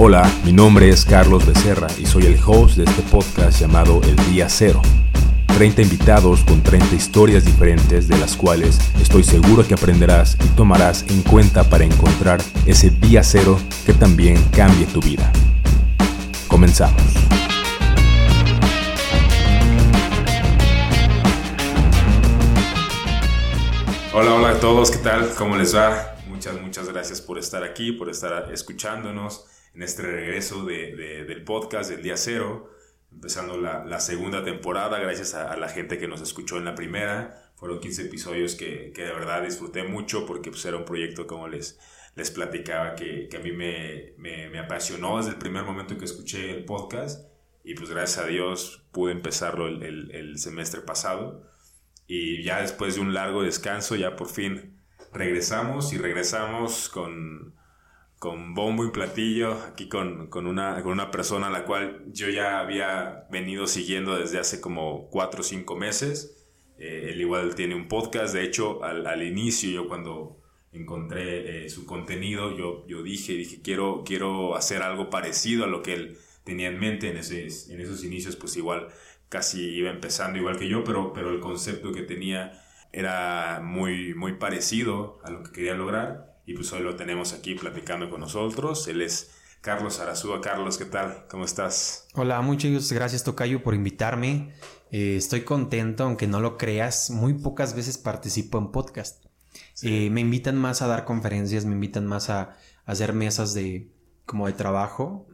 Hola, 0.00 0.30
mi 0.44 0.52
nombre 0.52 0.88
es 0.88 1.04
Carlos 1.04 1.44
Becerra 1.44 1.88
y 1.98 2.06
soy 2.06 2.26
el 2.26 2.38
host 2.46 2.76
de 2.76 2.84
este 2.84 3.02
podcast 3.10 3.60
llamado 3.60 4.00
El 4.04 4.14
Día 4.30 4.48
Cero. 4.48 4.80
30 5.48 5.82
invitados 5.82 6.44
con 6.44 6.62
30 6.62 6.94
historias 6.94 7.44
diferentes 7.44 8.06
de 8.06 8.16
las 8.16 8.36
cuales 8.36 8.78
estoy 9.02 9.24
seguro 9.24 9.66
que 9.66 9.74
aprenderás 9.74 10.36
y 10.44 10.48
tomarás 10.50 11.04
en 11.10 11.22
cuenta 11.22 11.64
para 11.64 11.82
encontrar 11.82 12.40
ese 12.64 12.90
día 12.90 13.24
cero 13.24 13.58
que 13.84 13.92
también 13.92 14.40
cambie 14.54 14.86
tu 14.86 15.00
vida. 15.00 15.32
Comenzamos. 16.46 17.02
Hola, 24.12 24.34
hola 24.34 24.50
a 24.50 24.60
todos, 24.60 24.92
¿qué 24.92 24.98
tal? 24.98 25.34
¿Cómo 25.34 25.56
les 25.56 25.74
va? 25.74 26.14
Muchas, 26.28 26.54
muchas 26.60 26.88
gracias 26.88 27.20
por 27.20 27.36
estar 27.36 27.64
aquí, 27.64 27.90
por 27.90 28.08
estar 28.08 28.48
escuchándonos 28.52 29.47
en 29.74 29.82
este 29.82 30.02
regreso 30.02 30.64
del 30.64 31.44
podcast 31.44 31.90
del 31.90 32.02
día 32.02 32.16
cero, 32.16 32.70
empezando 33.12 33.56
la, 33.56 34.00
segunda 34.00 34.44
temporada, 34.44 34.98
gracias 34.98 35.34
a, 35.34 35.56
la 35.56 35.68
gente 35.68 35.98
que 35.98 36.08
nos 36.08 36.20
escuchó 36.20 36.56
en 36.58 36.64
la 36.64 36.74
primera. 36.74 37.52
Fueron 37.56 37.80
15 37.80 38.02
episodios 38.02 38.54
que, 38.54 38.92
de 38.94 39.12
verdad 39.12 39.42
disfruté 39.42 39.82
mucho 39.82 40.26
porque 40.26 40.50
pues, 40.50 40.64
era 40.64 40.76
un 40.76 40.84
proyecto, 40.84 41.26
como 41.26 41.48
les, 41.48 41.78
les 42.14 42.30
platicaba, 42.30 42.94
que, 42.94 43.28
a 43.34 43.38
mí 43.40 43.52
me, 43.52 44.14
me, 44.16 44.58
apasionó 44.58 45.18
desde 45.18 45.30
el 45.30 45.38
primer 45.38 45.64
momento 45.64 45.96
que 45.98 46.04
escuché 46.04 46.50
el 46.50 46.64
podcast 46.64 47.28
y 47.64 47.74
pues 47.74 47.90
gracias 47.90 48.24
a 48.24 48.28
Dios 48.28 48.86
pude 48.92 49.12
empezarlo 49.12 49.66
el, 49.68 50.10
el 50.12 50.38
semestre 50.38 50.80
pasado 50.80 51.48
y 52.06 52.42
ya 52.42 52.62
después 52.62 52.94
de 52.94 53.02
un 53.02 53.12
largo 53.12 53.42
descanso 53.42 53.94
ya 53.94 54.16
por 54.16 54.28
fin 54.30 54.78
regresamos 55.12 55.92
y 55.92 55.98
regresamos 55.98 56.88
con 56.88 57.54
con 58.18 58.54
bombo 58.54 58.84
y 58.84 58.90
platillo, 58.90 59.52
aquí 59.52 59.88
con, 59.88 60.26
con, 60.26 60.46
una, 60.46 60.82
con 60.82 60.92
una 60.92 61.10
persona 61.10 61.46
a 61.46 61.50
la 61.50 61.64
cual 61.64 62.04
yo 62.12 62.28
ya 62.28 62.58
había 62.58 63.26
venido 63.30 63.66
siguiendo 63.66 64.18
desde 64.18 64.38
hace 64.38 64.60
como 64.60 65.08
cuatro 65.08 65.40
o 65.40 65.44
cinco 65.44 65.76
meses. 65.76 66.48
Eh, 66.78 67.10
él 67.12 67.20
igual 67.20 67.54
tiene 67.54 67.74
un 67.74 67.88
podcast, 67.88 68.34
de 68.34 68.44
hecho 68.44 68.82
al, 68.84 69.06
al 69.06 69.22
inicio 69.22 69.70
yo 69.70 69.88
cuando 69.88 70.40
encontré 70.72 71.64
eh, 71.64 71.68
su 71.70 71.86
contenido 71.86 72.56
yo, 72.56 72.86
yo 72.86 73.02
dije, 73.02 73.32
dije 73.32 73.60
quiero, 73.62 74.02
quiero 74.04 74.54
hacer 74.56 74.82
algo 74.82 75.10
parecido 75.10 75.64
a 75.64 75.68
lo 75.68 75.82
que 75.82 75.94
él 75.94 76.18
tenía 76.44 76.68
en 76.68 76.80
mente. 76.80 77.10
En, 77.10 77.18
ese, 77.18 77.46
en 77.72 77.80
esos 77.80 78.04
inicios, 78.04 78.36
pues 78.36 78.56
igual 78.56 78.88
casi 79.28 79.62
iba 79.62 79.90
empezando 79.90 80.38
igual 80.38 80.58
que 80.58 80.68
yo, 80.68 80.82
pero, 80.82 81.12
pero 81.12 81.30
el 81.30 81.40
concepto 81.40 81.92
que 81.92 82.02
tenía 82.02 82.64
era 82.92 83.60
muy, 83.62 84.14
muy 84.14 84.34
parecido 84.34 85.20
a 85.22 85.30
lo 85.30 85.42
que 85.42 85.52
quería 85.52 85.74
lograr 85.74 86.37
y 86.48 86.54
pues 86.54 86.72
hoy 86.72 86.80
lo 86.80 86.96
tenemos 86.96 87.34
aquí 87.34 87.54
platicando 87.54 88.08
con 88.08 88.20
nosotros. 88.20 88.88
Él 88.88 89.02
es 89.02 89.32
Carlos 89.60 90.00
Arazúa. 90.00 90.40
Carlos, 90.40 90.78
¿qué 90.78 90.86
tal? 90.86 91.26
¿Cómo 91.28 91.44
estás? 91.44 92.08
Hola, 92.14 92.40
muchas 92.40 92.90
gracias 92.90 93.22
Tocayo 93.22 93.62
por 93.62 93.74
invitarme. 93.74 94.54
Eh, 94.90 95.16
estoy 95.16 95.42
contento, 95.42 96.04
aunque 96.04 96.26
no 96.26 96.40
lo 96.40 96.56
creas, 96.56 97.10
muy 97.10 97.34
pocas 97.34 97.76
veces 97.76 97.98
participo 97.98 98.56
en 98.56 98.72
podcast. 98.72 99.26
Eh, 99.82 100.08
me 100.08 100.22
invitan 100.22 100.56
más 100.56 100.80
a 100.80 100.86
dar 100.86 101.04
conferencias, 101.04 101.66
me 101.66 101.74
invitan 101.74 102.06
más 102.06 102.30
a, 102.30 102.56
hacer 102.86 103.12
mesas 103.12 103.52
de 103.52 103.92
como 104.24 104.46
de 104.46 104.54
trabajo, 104.54 105.28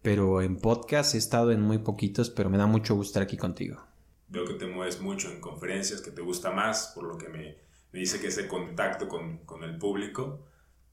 pero 0.00 0.40
en 0.40 0.56
podcast 0.56 1.14
he 1.14 1.18
estado 1.18 1.52
en 1.52 1.60
muy 1.60 1.76
poquitos, 1.76 2.30
pero 2.30 2.48
me 2.48 2.56
da 2.56 2.66
mucho 2.66 2.94
gusto 2.94 3.10
estar 3.10 3.22
aquí 3.22 3.36
contigo. 3.36 3.84
Veo 4.28 4.46
que 4.46 4.54
te 4.54 4.66
mueves 4.66 5.02
mucho 5.02 5.30
en 5.30 5.38
conferencias, 5.38 6.00
que 6.00 6.12
te 6.12 6.22
gusta 6.22 6.50
más, 6.50 6.92
por 6.94 7.04
lo 7.04 7.18
que 7.18 7.28
me, 7.28 7.65
me 7.96 8.00
dice 8.00 8.20
que 8.20 8.26
ese 8.26 8.46
contacto 8.46 9.08
con, 9.08 9.38
con 9.46 9.64
el 9.64 9.78
público. 9.78 10.44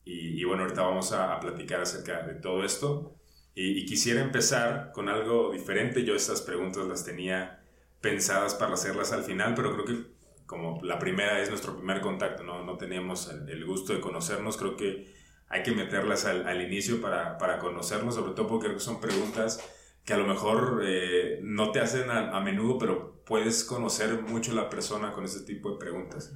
Y, 0.05 0.41
bueno, 0.45 0.63
ahorita 0.63 0.83
vamos 0.83 1.11
a, 1.11 1.37
platicar 1.41 1.81
acerca 1.81 2.21
de 2.25 2.35
todo 2.35 2.63
esto. 2.63 3.17
Y, 3.53 3.85
quisiera 3.85 4.21
empezar 4.21 4.93
con 4.93 5.09
algo 5.09 5.51
diferente. 5.51 6.05
Yo 6.05 6.15
estas 6.15 6.41
preguntas 6.41 6.87
las 6.87 7.03
tenía 7.03 7.61
pensadas 7.99 8.55
para 8.55 8.75
hacerlas 8.75 9.11
al 9.11 9.23
final, 9.23 9.53
pero 9.53 9.73
creo 9.73 9.85
que 9.85 10.13
como 10.45 10.79
la 10.81 10.97
primera 10.97 11.41
es 11.41 11.49
nuestro 11.49 11.75
primer 11.75 11.99
contacto, 11.99 12.43
no, 12.43 12.63
no 12.63 12.77
teníamos 12.77 13.29
el, 13.29 13.65
gusto 13.65 13.93
de 13.93 13.99
conocernos, 13.99 14.55
creo 14.55 14.77
que 14.77 15.13
hay 15.49 15.61
que 15.63 15.71
meterlas 15.71 16.25
al, 16.25 16.47
al 16.47 16.61
inicio 16.61 17.01
para, 17.01 17.37
para, 17.37 17.59
conocernos, 17.59 18.15
sobre 18.15 18.33
todo 18.33 18.47
porque 18.47 18.67
creo 18.67 18.77
que 18.77 18.83
son 18.83 19.01
preguntas 19.01 19.59
que 20.05 20.13
a 20.13 20.17
lo 20.17 20.27
mejor 20.27 20.83
eh, 20.85 21.39
no 21.41 21.71
te 21.71 21.79
hacen 21.79 22.09
a, 22.09 22.35
a, 22.35 22.41
menudo, 22.41 22.77
pero 22.77 23.23
puedes 23.25 23.63
conocer 23.63 24.21
mucho 24.21 24.51
a 24.51 24.55
la 24.55 24.69
persona 24.69 25.11
con 25.11 25.23
ese 25.25 25.41
tipo 25.41 25.71
de 25.71 25.77
preguntas. 25.77 26.33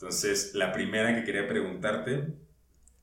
Entonces, 0.00 0.52
la 0.54 0.72
primera 0.72 1.12
que 1.12 1.24
quería 1.24 1.48
preguntarte 1.48 2.28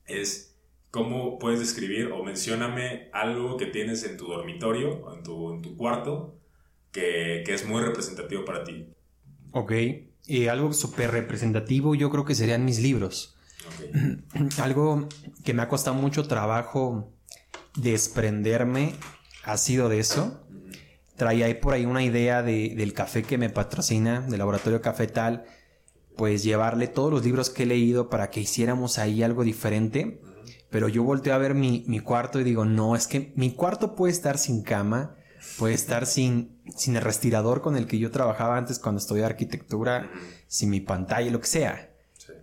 es, 0.05 0.55
¿cómo 0.91 1.37
puedes 1.39 1.59
describir 1.59 2.07
o 2.13 2.23
mencióname 2.23 3.09
algo 3.11 3.57
que 3.57 3.65
tienes 3.65 4.05
en 4.05 4.15
tu 4.15 4.27
dormitorio 4.27 5.01
o 5.03 5.13
en 5.13 5.21
tu, 5.21 5.53
en 5.53 5.61
tu 5.61 5.75
cuarto 5.75 6.39
que, 6.93 7.43
que, 7.45 7.53
es 7.53 7.67
muy 7.67 7.81
representativo 7.81 8.45
para 8.45 8.63
ti? 8.63 8.87
Ok, 9.51 9.73
y 10.25 10.47
algo 10.47 10.71
súper 10.71 11.11
representativo 11.11 11.95
yo 11.95 12.09
creo 12.09 12.23
que 12.23 12.33
serían 12.33 12.63
mis 12.63 12.79
libros. 12.79 13.35
algo 14.61 15.09
que 15.43 15.53
me 15.53 15.63
ha 15.63 15.67
costado 15.67 15.97
mucho 15.97 16.29
trabajo 16.29 17.11
desprenderme 17.75 18.95
ha 19.43 19.57
sido 19.57 19.89
de 19.89 19.99
eso. 19.99 20.47
Traía 21.17 21.47
ahí 21.47 21.55
por 21.55 21.73
ahí 21.73 21.85
una 21.85 22.03
idea 22.03 22.41
de, 22.41 22.73
del 22.73 22.93
café 22.93 23.23
que 23.23 23.37
me 23.37 23.49
patrocina, 23.49 24.21
del 24.21 24.39
laboratorio 24.39 24.81
Cafetal, 24.81 25.45
pues 26.15 26.43
llevarle 26.43 26.87
todos 26.87 27.11
los 27.11 27.23
libros 27.23 27.49
que 27.49 27.63
he 27.63 27.65
leído 27.65 28.09
para 28.09 28.29
que 28.29 28.41
hiciéramos 28.41 28.97
ahí 28.97 29.23
algo 29.23 29.43
diferente. 29.43 30.21
Pero 30.69 30.87
yo 30.89 31.03
volteo 31.03 31.33
a 31.33 31.37
ver 31.37 31.55
mi, 31.55 31.83
mi, 31.87 31.99
cuarto 31.99 32.39
y 32.39 32.43
digo, 32.43 32.65
no, 32.65 32.95
es 32.95 33.07
que 33.07 33.31
mi 33.35 33.51
cuarto 33.51 33.95
puede 33.95 34.11
estar 34.11 34.37
sin 34.37 34.63
cama, 34.63 35.15
puede 35.57 35.73
estar 35.73 36.05
sin, 36.05 36.61
sin 36.75 36.95
el 36.95 37.01
respirador 37.01 37.61
con 37.61 37.77
el 37.77 37.87
que 37.87 37.99
yo 37.99 38.11
trabajaba 38.11 38.57
antes 38.57 38.79
cuando 38.79 38.99
estudiaba 38.99 39.29
arquitectura, 39.29 40.11
sin 40.47 40.69
mi 40.69 40.81
pantalla, 40.81 41.31
lo 41.31 41.39
que 41.39 41.47
sea. 41.47 41.91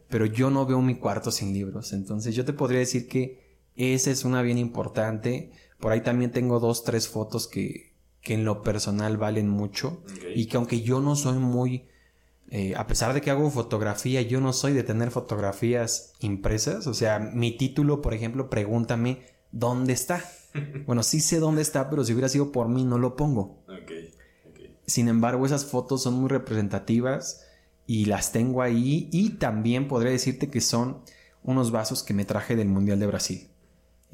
Pero 0.08 0.26
yo 0.26 0.50
no 0.50 0.66
veo 0.66 0.80
mi 0.82 0.96
cuarto 0.96 1.30
sin 1.30 1.52
libros. 1.52 1.92
Entonces 1.92 2.34
yo 2.34 2.44
te 2.44 2.52
podría 2.52 2.80
decir 2.80 3.08
que 3.08 3.58
esa 3.74 4.10
es 4.10 4.24
una 4.24 4.42
bien 4.42 4.58
importante. 4.58 5.52
Por 5.80 5.92
ahí 5.92 6.02
también 6.02 6.30
tengo 6.30 6.60
dos, 6.60 6.84
tres 6.84 7.08
fotos 7.08 7.48
que, 7.48 7.94
que 8.20 8.34
en 8.34 8.44
lo 8.44 8.62
personal 8.62 9.16
valen 9.16 9.48
mucho. 9.48 10.04
Y 10.34 10.46
que 10.46 10.58
aunque 10.58 10.82
yo 10.82 11.00
no 11.00 11.16
soy 11.16 11.38
muy 11.38 11.88
eh, 12.54 12.74
a 12.76 12.86
pesar 12.86 13.14
de 13.14 13.22
que 13.22 13.30
hago 13.30 13.50
fotografía, 13.50 14.20
yo 14.20 14.38
no 14.42 14.52
soy 14.52 14.74
de 14.74 14.82
tener 14.82 15.10
fotografías 15.10 16.12
impresas. 16.20 16.86
O 16.86 16.92
sea, 16.92 17.18
mi 17.18 17.56
título, 17.56 18.02
por 18.02 18.12
ejemplo, 18.12 18.50
pregúntame 18.50 19.22
dónde 19.50 19.94
está. 19.94 20.22
Bueno, 20.84 21.02
sí 21.02 21.20
sé 21.20 21.38
dónde 21.38 21.62
está, 21.62 21.88
pero 21.88 22.04
si 22.04 22.12
hubiera 22.12 22.28
sido 22.28 22.52
por 22.52 22.68
mí, 22.68 22.84
no 22.84 22.98
lo 22.98 23.16
pongo. 23.16 23.64
Sin 24.84 25.08
embargo, 25.08 25.46
esas 25.46 25.64
fotos 25.64 26.02
son 26.02 26.12
muy 26.12 26.28
representativas 26.28 27.46
y 27.86 28.04
las 28.04 28.32
tengo 28.32 28.60
ahí. 28.60 29.08
Y 29.12 29.30
también 29.38 29.88
podría 29.88 30.12
decirte 30.12 30.50
que 30.50 30.60
son 30.60 31.00
unos 31.42 31.70
vasos 31.70 32.02
que 32.02 32.12
me 32.12 32.26
traje 32.26 32.54
del 32.54 32.68
Mundial 32.68 33.00
de 33.00 33.06
Brasil. 33.06 33.48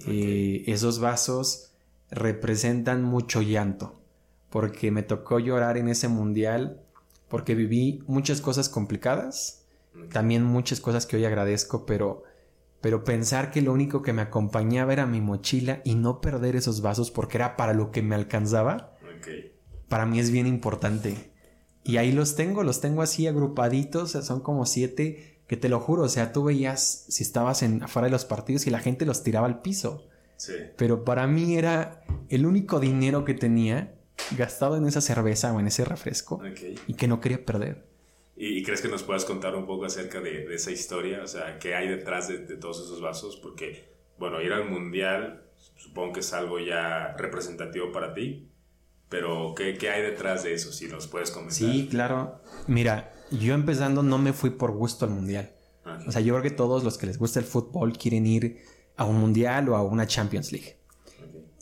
Eh, 0.06 0.62
esos 0.68 1.00
vasos 1.00 1.72
representan 2.08 3.02
mucho 3.02 3.42
llanto, 3.42 4.00
porque 4.48 4.92
me 4.92 5.02
tocó 5.02 5.40
llorar 5.40 5.76
en 5.76 5.88
ese 5.88 6.06
mundial 6.06 6.84
porque 7.28 7.54
viví 7.54 8.02
muchas 8.06 8.40
cosas 8.40 8.68
complicadas, 8.68 9.64
también 10.12 10.44
muchas 10.44 10.80
cosas 10.80 11.06
que 11.06 11.16
hoy 11.16 11.24
agradezco, 11.24 11.84
pero, 11.84 12.22
pero 12.80 13.04
pensar 13.04 13.50
que 13.50 13.62
lo 13.62 13.72
único 13.72 14.02
que 14.02 14.12
me 14.12 14.22
acompañaba 14.22 14.92
era 14.92 15.06
mi 15.06 15.20
mochila 15.20 15.80
y 15.84 15.94
no 15.94 16.20
perder 16.20 16.56
esos 16.56 16.80
vasos 16.80 17.10
porque 17.10 17.36
era 17.36 17.56
para 17.56 17.74
lo 17.74 17.90
que 17.90 18.02
me 18.02 18.14
alcanzaba, 18.14 18.96
para 19.88 20.06
mí 20.06 20.20
es 20.20 20.30
bien 20.30 20.46
importante. 20.46 21.32
Y 21.84 21.96
ahí 21.96 22.12
los 22.12 22.36
tengo, 22.36 22.62
los 22.62 22.80
tengo 22.80 23.02
así 23.02 23.26
agrupaditos, 23.26 24.12
son 24.12 24.40
como 24.40 24.66
siete, 24.66 25.40
que 25.46 25.56
te 25.56 25.70
lo 25.70 25.80
juro, 25.80 26.02
o 26.02 26.08
sea, 26.08 26.32
tú 26.32 26.44
veías 26.44 27.06
si 27.08 27.22
estabas 27.22 27.62
en, 27.62 27.82
afuera 27.82 28.06
de 28.06 28.12
los 28.12 28.26
partidos 28.26 28.66
y 28.66 28.70
la 28.70 28.80
gente 28.80 29.06
los 29.06 29.22
tiraba 29.22 29.46
al 29.46 29.62
piso. 29.62 30.06
Pero 30.76 31.04
para 31.04 31.26
mí 31.26 31.56
era 31.56 32.04
el 32.28 32.46
único 32.46 32.78
dinero 32.78 33.24
que 33.24 33.34
tenía 33.34 33.97
gastado 34.36 34.76
en 34.76 34.86
esa 34.86 35.00
cerveza 35.00 35.52
o 35.52 35.60
en 35.60 35.66
ese 35.66 35.84
refresco 35.84 36.40
y 36.86 36.94
que 36.94 37.08
no 37.08 37.20
quería 37.20 37.44
perder. 37.44 37.86
¿Y, 38.36 38.62
crees 38.62 38.80
que 38.80 38.88
nos 38.88 39.02
puedas 39.02 39.24
contar 39.24 39.56
un 39.56 39.66
poco 39.66 39.84
acerca 39.84 40.20
de, 40.20 40.54
esa 40.54 40.70
historia? 40.70 41.22
O 41.24 41.26
sea, 41.26 41.58
¿qué 41.58 41.74
hay 41.74 41.88
detrás 41.88 42.28
de, 42.28 42.38
todos 42.38 42.84
esos 42.84 43.00
vasos? 43.00 43.36
Porque, 43.36 43.88
bueno, 44.18 44.40
ir 44.40 44.52
al 44.52 44.70
mundial 44.70 45.44
supongo 45.76 46.12
que 46.12 46.20
es 46.20 46.32
algo 46.32 46.60
ya 46.60 47.14
representativo 47.18 47.90
para 47.90 48.14
ti, 48.14 48.48
pero 49.08 49.54
¿qué, 49.56 49.76
qué 49.76 49.90
hay 49.90 50.02
detrás 50.02 50.44
de 50.44 50.54
eso? 50.54 50.72
Si 50.72 50.86
nos 50.86 51.08
puedes 51.08 51.30
comentar. 51.30 51.56
Sí, 51.56 51.88
claro. 51.90 52.40
Mira, 52.66 53.12
yo 53.30 53.54
empezando 53.54 54.02
no 54.02 54.18
me 54.18 54.32
fui 54.32 54.50
por 54.50 54.72
gusto 54.72 55.04
al 55.04 55.12
mundial. 55.12 55.52
O 56.06 56.12
sea, 56.12 56.20
yo 56.20 56.34
creo 56.34 56.42
que 56.42 56.50
todos 56.50 56.84
los 56.84 56.98
que 56.98 57.06
les 57.06 57.18
gusta 57.18 57.40
el 57.40 57.46
fútbol 57.46 57.96
quieren 57.96 58.26
ir 58.26 58.58
a 58.96 59.04
un 59.04 59.16
mundial 59.16 59.68
o 59.70 59.76
a 59.76 59.82
una 59.82 60.06
Champions 60.06 60.52
League. 60.52 60.76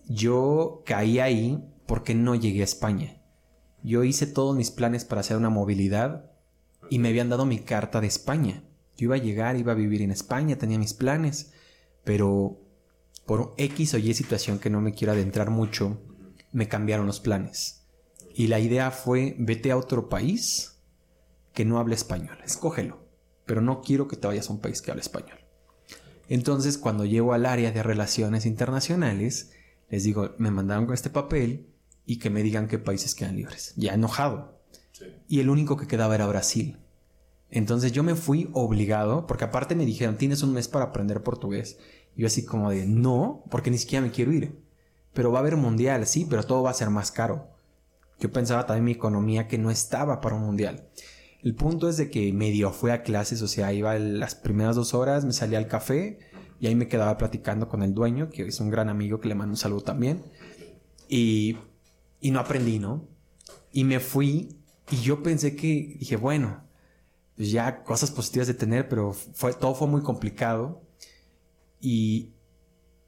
Yo 0.09 0.83
caí 0.85 1.21
ahí 1.21 1.65
porque 1.87 2.15
no 2.15 2.35
llegué 2.35 2.61
a 2.61 2.65
España. 2.65 3.23
Yo 3.83 4.05
hice 4.05 4.27
todos 4.27 4.57
mis 4.57 4.71
planes 4.71 5.05
para 5.05 5.21
hacer 5.21 5.37
una 5.37 5.51
movilidad 5.51 6.31
y 6.91 6.99
me 6.99 7.09
habían 7.09 7.29
dado 7.29 7.47
mi 7.47 7.61
carta 7.61 8.01
de 8.01 8.07
España. 8.07 8.65
Yo 8.97 9.05
iba 9.05 9.15
a 9.17 9.19
llegar, 9.19 9.57
iba 9.57 9.73
a 9.73 9.77
vivir 9.77 10.03
en 10.03 10.11
España, 10.11 10.57
tenía 10.57 10.79
mis 10.79 10.95
planes, 10.95 11.53
pero 12.05 12.61
por 13.27 13.55
X 13.59 13.95
o 13.95 13.99
Y 13.99 14.15
situación 14.15 14.59
que 14.59 14.71
no 14.71 14.81
me 14.81 14.95
quiero 14.95 15.13
adentrar 15.13 15.51
mucho, 15.51 16.01
me 16.53 16.69
cambiaron 16.69 17.07
los 17.07 17.21
planes. 17.21 17.87
Y 18.35 18.49
la 18.49 18.61
idea 18.61 18.91
fue, 18.91 19.35
vete 19.39 19.71
a 19.71 19.77
otro 19.77 20.09
país 20.09 20.83
que 21.53 21.65
no 21.65 21.79
hable 21.79 21.95
español, 21.95 22.39
escógelo, 22.45 23.07
pero 23.45 23.61
no 23.61 23.81
quiero 23.81 24.09
que 24.09 24.17
te 24.17 24.27
vayas 24.27 24.49
a 24.49 24.53
un 24.53 24.61
país 24.61 24.83
que 24.83 24.91
hable 24.91 25.03
español. 25.03 25.39
Entonces, 26.29 26.77
cuando 26.77 27.05
llego 27.05 27.33
al 27.33 27.47
área 27.47 27.71
de 27.71 27.83
relaciones 27.83 28.47
internacionales, 28.47 29.53
les 29.89 30.05
digo, 30.05 30.35
me 30.39 30.51
mandaron 30.51 30.87
con 30.87 30.95
este 30.95 31.11
papel 31.11 31.69
y 32.07 32.19
que 32.19 32.31
me 32.31 32.43
digan 32.43 32.69
qué 32.69 32.79
países 32.79 33.15
quedan 33.15 33.37
libres. 33.37 33.75
Ya 33.77 33.93
enojado. 33.93 34.61
Y 35.29 35.41
el 35.41 35.51
único 35.51 35.77
que 35.77 35.89
quedaba 35.89 36.15
era 36.15 36.27
Brasil. 36.27 36.79
Entonces 37.51 37.93
yo 37.93 38.03
me 38.03 38.15
fui 38.15 38.49
obligado, 38.53 39.27
porque 39.27 39.45
aparte 39.45 39.75
me 39.75 39.85
dijeron, 39.85 40.17
tienes 40.17 40.43
un 40.43 40.53
mes 40.53 40.69
para 40.69 40.87
aprender 40.87 41.23
portugués. 41.23 41.79
Y 42.15 42.23
yo 42.23 42.29
así 42.29 42.45
como 42.45 42.71
de, 42.71 42.87
no, 42.87 43.45
porque 43.51 43.71
ni 43.71 43.79
siquiera 43.79 44.05
me 44.05 44.13
quiero 44.13 44.33
ir. 44.33 44.63
Pero 45.13 45.33
va 45.33 45.39
a 45.39 45.43
haber 45.43 45.57
mundial, 45.57 46.07
sí, 46.07 46.27
pero 46.29 46.45
todo 46.45 46.63
va 46.63 46.71
a 46.71 46.75
ser 46.75 46.91
más 46.91 47.11
caro. 47.11 47.51
Yo 48.21 48.33
pensaba 48.33 48.67
también 48.67 48.85
mi 48.85 48.93
economía 48.93 49.49
que 49.49 49.59
no 49.59 49.71
estaba 49.71 50.21
para 50.21 50.37
un 50.37 50.43
mundial. 50.43 50.89
El 51.43 51.55
punto 51.55 51.89
es 51.89 51.97
de 51.97 52.11
que 52.11 52.33
medio 52.33 52.73
fue 52.73 52.93
a 52.93 53.03
clases, 53.03 53.43
o 53.43 53.49
sea, 53.49 53.73
iba 53.73 53.99
las 53.99 54.35
primeras 54.35 54.77
dos 54.77 54.95
horas, 54.95 55.25
me 55.25 55.33
salía 55.33 55.59
al 55.59 55.69
café 55.69 56.19
y 56.59 56.67
ahí 56.67 56.75
me 56.75 56.89
quedaba 56.89 57.19
platicando 57.19 57.69
con 57.69 57.83
el 57.83 57.95
dueño, 57.95 58.31
que 58.31 58.47
es 58.47 58.61
un 58.61 58.71
gran 58.71 58.89
amigo 58.89 59.21
que 59.21 59.29
le 59.29 59.35
mando 59.35 59.53
un 59.53 59.57
saludo 59.59 59.83
también. 59.83 60.25
Y, 61.09 61.57
y 62.27 62.33
no 62.33 62.41
aprendí, 62.41 62.81
¿no? 62.81 63.07
Y 63.71 63.85
me 63.85 64.01
fui 64.01 64.59
y 64.91 64.97
yo 64.97 65.23
pensé 65.23 65.55
que, 65.55 65.97
dije, 66.01 66.17
bueno, 66.17 66.65
pues 67.37 67.53
ya 67.53 67.85
cosas 67.85 68.11
positivas 68.11 68.49
de 68.49 68.55
tener, 68.55 68.89
pero 68.89 69.13
fue, 69.13 69.53
todo 69.55 69.77
fue 69.77 69.87
muy 69.87 70.03
complicado. 70.03 70.83
Y, 71.81 72.33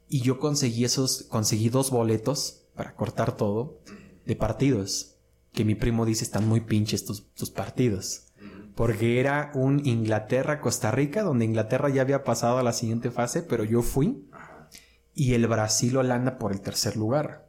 y 0.07 0.21
yo 0.21 0.39
conseguí 0.39 0.85
esos, 0.85 1.23
conseguí 1.23 1.67
dos 1.67 1.91
boletos 1.91 2.65
para 2.75 2.95
cortar 2.95 3.35
todo 3.35 3.81
de 4.25 4.37
partidos. 4.37 5.17
Que 5.51 5.65
mi 5.65 5.75
primo 5.75 6.05
dice 6.05 6.23
están 6.23 6.47
muy 6.47 6.61
pinches 6.61 7.03
tus, 7.03 7.29
tus 7.33 7.49
partidos. 7.49 8.31
Porque 8.73 9.19
era 9.19 9.51
un 9.53 9.85
Inglaterra-Costa 9.85 10.91
Rica, 10.91 11.23
donde 11.23 11.43
Inglaterra 11.43 11.89
ya 11.89 12.03
había 12.03 12.23
pasado 12.23 12.57
a 12.57 12.63
la 12.63 12.71
siguiente 12.71 13.11
fase, 13.11 13.43
pero 13.43 13.65
yo 13.65 13.81
fui. 13.81 14.29
Y 15.13 15.33
el 15.33 15.45
Brasil-Holanda 15.45 16.37
por 16.37 16.53
el 16.53 16.61
tercer 16.61 16.95
lugar. 16.95 17.48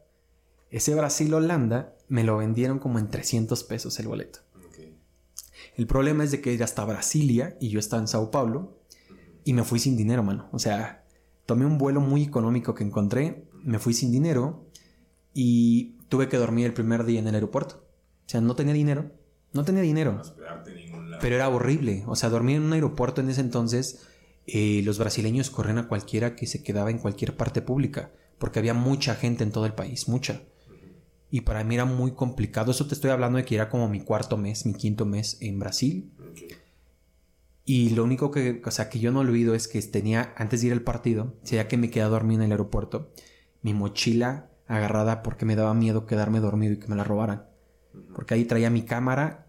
Ese 0.70 0.94
Brasil-Holanda 0.94 1.94
me 2.08 2.24
lo 2.24 2.36
vendieron 2.36 2.78
como 2.78 2.98
en 2.98 3.08
300 3.08 3.64
pesos 3.64 3.98
el 3.98 4.08
boleto. 4.08 4.40
El 5.76 5.86
problema 5.86 6.24
es 6.24 6.30
de 6.30 6.40
que 6.40 6.52
era 6.52 6.64
hasta 6.64 6.84
Brasilia 6.84 7.56
y 7.60 7.70
yo 7.70 7.78
estaba 7.78 8.02
en 8.02 8.08
Sao 8.08 8.30
Paulo 8.30 8.78
y 9.44 9.52
me 9.52 9.64
fui 9.64 9.78
sin 9.78 9.96
dinero, 9.96 10.22
mano. 10.22 10.48
O 10.52 10.58
sea, 10.58 11.04
tomé 11.46 11.64
un 11.64 11.78
vuelo 11.78 12.00
muy 12.00 12.22
económico 12.22 12.74
que 12.74 12.84
encontré, 12.84 13.44
me 13.62 13.78
fui 13.78 13.94
sin 13.94 14.12
dinero 14.12 14.66
y 15.32 15.96
tuve 16.08 16.28
que 16.28 16.36
dormir 16.36 16.66
el 16.66 16.74
primer 16.74 17.04
día 17.04 17.20
en 17.20 17.28
el 17.28 17.34
aeropuerto. 17.34 17.84
O 18.26 18.28
sea, 18.28 18.40
no 18.40 18.54
tenía 18.54 18.74
dinero, 18.74 19.12
no 19.52 19.64
tenía 19.64 19.82
dinero. 19.82 20.20
Pero 21.20 21.34
era 21.34 21.48
horrible. 21.48 22.04
O 22.06 22.16
sea, 22.16 22.28
dormir 22.28 22.56
en 22.56 22.62
un 22.62 22.72
aeropuerto 22.72 23.20
en 23.20 23.30
ese 23.30 23.40
entonces, 23.40 24.06
eh, 24.46 24.82
los 24.84 24.98
brasileños 24.98 25.50
corrían 25.50 25.78
a 25.78 25.88
cualquiera 25.88 26.36
que 26.36 26.46
se 26.46 26.62
quedaba 26.62 26.90
en 26.90 26.98
cualquier 26.98 27.36
parte 27.36 27.62
pública, 27.62 28.10
porque 28.38 28.58
había 28.58 28.74
mucha 28.74 29.14
gente 29.14 29.44
en 29.44 29.52
todo 29.52 29.66
el 29.66 29.74
país, 29.74 30.08
mucha. 30.08 30.42
Y 31.30 31.42
para 31.42 31.62
mí 31.64 31.76
era 31.76 31.84
muy 31.84 32.12
complicado. 32.12 32.72
Eso 32.72 32.86
te 32.86 32.94
estoy 32.94 33.10
hablando 33.10 33.38
de 33.38 33.44
que 33.44 33.54
era 33.54 33.68
como 33.68 33.88
mi 33.88 34.00
cuarto 34.00 34.36
mes, 34.36 34.66
mi 34.66 34.74
quinto 34.74 35.06
mes 35.06 35.38
en 35.40 35.58
Brasil. 35.58 36.10
Y 37.64 37.90
lo 37.90 38.02
único 38.02 38.30
que, 38.30 38.60
o 38.64 38.70
sea, 38.70 38.88
que 38.88 38.98
yo 38.98 39.12
no 39.12 39.20
olvido 39.20 39.54
es 39.54 39.68
que 39.68 39.80
tenía, 39.82 40.34
antes 40.36 40.60
de 40.60 40.68
ir 40.68 40.72
al 40.72 40.82
partido, 40.82 41.36
sería 41.44 41.68
que 41.68 41.76
me 41.76 41.90
quedé 41.90 42.04
dormido 42.04 42.40
en 42.40 42.46
el 42.46 42.52
aeropuerto, 42.52 43.12
mi 43.62 43.74
mochila 43.74 44.50
agarrada 44.66 45.22
porque 45.22 45.44
me 45.44 45.56
daba 45.56 45.74
miedo 45.74 46.06
quedarme 46.06 46.40
dormido 46.40 46.74
y 46.74 46.78
que 46.78 46.88
me 46.88 46.96
la 46.96 47.04
robaran. 47.04 47.46
Porque 48.14 48.34
ahí 48.34 48.44
traía 48.44 48.70
mi 48.70 48.82
cámara 48.82 49.46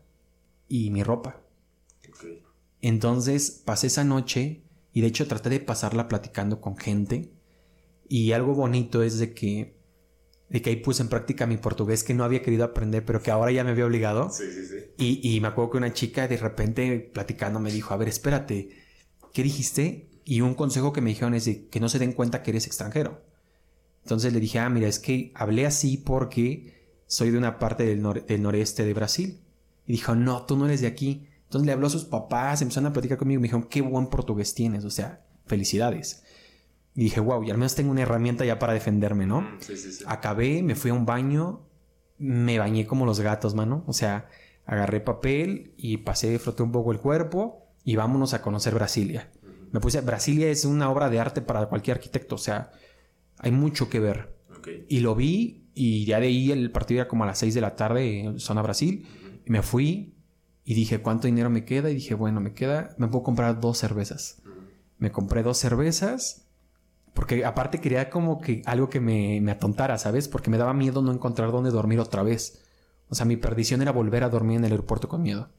y 0.68 0.92
mi 0.92 1.04
ropa. 1.04 1.42
Entonces 2.82 3.62
pasé 3.66 3.88
esa 3.88 4.04
noche 4.04 4.64
y 4.94 5.02
de 5.02 5.08
hecho 5.08 5.28
traté 5.28 5.50
de 5.50 5.60
pasarla 5.60 6.08
platicando 6.08 6.62
con 6.62 6.78
gente. 6.78 7.32
Y 8.08 8.34
algo 8.34 8.54
bonito 8.54 9.04
es 9.04 9.20
de 9.20 9.34
que 9.34 9.81
de 10.52 10.62
que 10.62 10.70
ahí 10.70 10.76
puse 10.76 11.02
en 11.02 11.08
práctica 11.08 11.48
mi 11.48 11.56
portugués 11.56 12.04
que 12.04 12.14
no 12.14 12.26
había 12.26 12.42
querido 12.42 12.66
aprender, 12.66 13.06
pero 13.06 13.22
que 13.22 13.32
ahora 13.32 13.52
ya 13.54 13.64
me 13.64 13.72
había 13.72 13.86
obligado. 13.86 14.30
Sí, 14.30 14.44
sí, 14.52 14.66
sí. 14.66 14.76
Y, 14.98 15.36
y 15.36 15.40
me 15.40 15.48
acuerdo 15.48 15.72
que 15.72 15.78
una 15.78 15.94
chica 15.94 16.28
de 16.28 16.36
repente 16.36 17.10
platicando 17.14 17.62
me 17.62 17.72
dijo, 17.72 17.94
a 17.94 17.98
ver, 17.98 18.10
espérate, 18.10 18.70
¿qué 19.34 19.44
dijiste? 19.44 20.10
Y 20.26 20.42
un 20.42 20.54
consejo 20.54 20.92
que 20.92 21.00
me 21.00 21.10
dijeron 21.10 21.36
es 21.36 21.46
de 21.46 21.68
que 21.70 21.80
no 21.80 21.88
se 21.88 22.00
den 22.00 22.12
cuenta 22.12 22.44
que 22.44 22.52
eres 22.52 22.68
extranjero. 22.68 23.24
Entonces 24.04 24.34
le 24.34 24.42
dije, 24.42 24.60
ah, 24.60 24.70
mira, 24.70 24.90
es 24.90 25.00
que 25.00 25.32
hablé 25.36 25.66
así 25.66 25.98
porque 25.98 27.02
soy 27.08 27.32
de 27.32 27.38
una 27.38 27.58
parte 27.58 27.86
del, 27.86 28.04
del 28.28 28.42
noreste 28.42 28.84
de 28.84 28.94
Brasil. 28.94 29.40
Y 29.88 29.94
dijo, 29.94 30.16
no, 30.16 30.46
tú 30.46 30.58
no 30.58 30.66
eres 30.66 30.82
de 30.82 30.88
aquí. 30.88 31.30
Entonces 31.44 31.66
le 31.66 31.72
habló 31.72 31.88
a 31.88 31.92
sus 31.92 32.04
papás, 32.04 32.62
empezaron 32.62 32.90
a 32.90 32.94
platicar 32.94 33.18
conmigo 33.18 33.40
y 33.40 33.42
me 33.42 33.48
dijeron, 33.48 33.68
qué 33.70 33.82
buen 33.82 34.08
portugués 34.08 34.54
tienes, 34.54 34.84
o 34.84 34.90
sea, 34.90 35.26
felicidades. 35.46 36.24
Y 36.96 37.04
dije, 37.04 37.20
wow, 37.20 37.44
y 37.44 37.52
al 37.52 37.58
menos 37.58 37.76
tengo 37.76 37.92
una 37.92 38.02
herramienta 38.02 38.44
ya 38.44 38.60
para 38.60 38.74
defenderme, 38.74 39.26
¿no? 39.26 39.42
Mm, 39.42 39.58
sí, 39.60 39.78
sí, 39.78 39.92
sí. 39.94 40.04
Acabé, 40.08 40.62
me 40.62 40.76
fui 40.76 40.92
a 40.92 40.94
un 40.94 41.06
baño, 41.06 41.68
me 42.18 42.60
bañé 42.60 42.86
como 42.86 43.06
los 43.06 43.20
gatos, 43.22 43.56
mano. 43.56 43.84
O 43.88 43.94
sea, 43.94 44.28
agarré 44.66 45.00
papel 45.00 45.74
y 45.78 45.98
pasé, 45.98 46.38
froté 46.38 46.64
un 46.64 46.72
poco 46.72 46.92
el 46.92 47.00
cuerpo 47.00 47.68
y 47.84 47.96
vámonos 47.96 48.34
a 48.34 48.42
conocer 48.42 48.76
Brasilia. 48.76 49.32
Me 49.72 49.80
puse, 49.80 50.02
Brasilia 50.02 50.50
es 50.50 50.66
una 50.66 50.90
obra 50.90 51.10
de 51.10 51.20
arte 51.20 51.42
para 51.42 51.68
cualquier 51.68 51.98
arquitecto, 51.98 52.36
o 52.36 52.38
sea, 52.38 52.72
hay 53.40 53.52
mucho 53.52 53.90
que 53.90 54.00
ver. 54.00 54.36
Y 54.90 55.00
lo 55.00 55.16
vi 55.16 55.70
y 55.74 56.06
ya 56.06 56.20
de 56.20 56.28
ahí 56.28 56.52
el 56.52 56.72
partido 56.72 57.02
era 57.02 57.08
como 57.08 57.24
a 57.24 57.28
las 57.28 57.40
6 57.40 57.56
de 57.56 57.62
la 57.62 57.76
tarde 57.76 58.20
en 58.20 58.40
zona 58.40 58.62
Brasil. 58.62 59.08
Y 59.46 59.50
me 59.50 59.64
fui 59.64 60.14
y 60.64 60.76
dije, 60.76 61.02
¿cuánto 61.02 61.26
dinero 61.28 61.50
me 61.50 61.66
queda? 61.66 61.90
Y 61.90 61.96
dije, 61.96 62.14
bueno, 62.14 62.42
me 62.42 62.54
queda, 62.54 62.94
me 62.98 63.08
puedo 63.08 63.24
comprar 63.24 63.60
dos 63.60 63.80
cervezas. 63.80 64.44
Me 65.00 65.12
compré 65.12 65.42
dos 65.42 65.58
cervezas 65.58 66.51
porque 67.14 67.46
aparte 67.46 67.80
quería 67.80 68.10
como 68.10 68.40
que 68.40 68.62
algo 68.66 68.90
que 68.90 69.00
me, 69.00 69.42
me 69.42 69.52
atontara, 69.52 69.98
¿sabes? 69.98 70.28
Porque 70.28 70.50
me 70.50 70.58
daba 70.58 70.74
miedo 70.74 71.02
no 71.02 71.12
encontrar 71.12 71.52
dónde 71.52 71.70
dormir 71.70 72.00
otra 72.00 72.24
vez. 72.24 72.62
O 73.10 73.16
sea, 73.16 73.26
mi 73.26 73.36
perdición 73.36 73.82
era 73.82 73.92
volver 73.92 74.24
a 74.24 74.30
dormir 74.30 74.58
en 74.58 74.66
el 74.66 74.72
aeropuerto 74.72 75.10
con 75.10 75.22
miedo. 75.22 75.50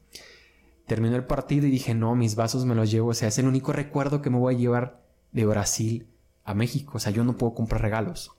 Terminó 0.87 1.15
el 1.15 1.25
partido 1.25 1.67
y 1.67 1.71
dije, 1.71 1.93
no, 1.93 2.15
mis 2.15 2.35
vasos 2.35 2.65
me 2.65 2.75
los 2.75 2.89
llevo. 2.89 3.09
O 3.09 3.13
sea, 3.13 3.27
es 3.27 3.37
el 3.37 3.47
único 3.47 3.71
recuerdo 3.71 4.21
que 4.21 4.31
me 4.31 4.39
voy 4.39 4.55
a 4.55 4.57
llevar 4.57 5.03
de 5.31 5.45
Brasil 5.45 6.07
a 6.43 6.55
México. 6.55 6.93
O 6.95 6.99
sea, 6.99 7.11
yo 7.11 7.23
no 7.23 7.37
puedo 7.37 7.53
comprar 7.53 7.81
regalos. 7.81 8.31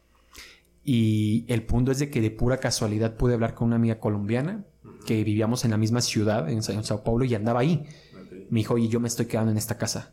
Y 0.83 1.47
el 1.49 1.65
punto 1.65 1.93
es 1.93 2.01
de 2.01 2.11
que 2.11 2.21
de 2.21 2.31
pura 2.31 2.59
casualidad 2.59 3.17
pude 3.17 3.35
hablar 3.35 3.55
con 3.55 3.69
una 3.69 3.77
amiga 3.77 4.01
colombiana 4.01 4.65
que 5.07 5.23
vivíamos 5.23 5.65
en 5.65 5.71
la 5.71 5.79
misma 5.79 6.01
ciudad, 6.01 6.51
en 6.51 6.63
Sao 6.63 7.05
Paulo, 7.05 7.25
y 7.25 7.35
andaba 7.35 7.61
ahí. 7.61 7.87
Me 8.51 8.61
dijo, 8.61 8.75
oye, 8.75 8.89
yo 8.89 9.01
me 9.01 9.09
estoy 9.09 9.27
quedando 9.27 9.53
en 9.53 9.57
esta 9.57 9.79
casa. 9.79 10.13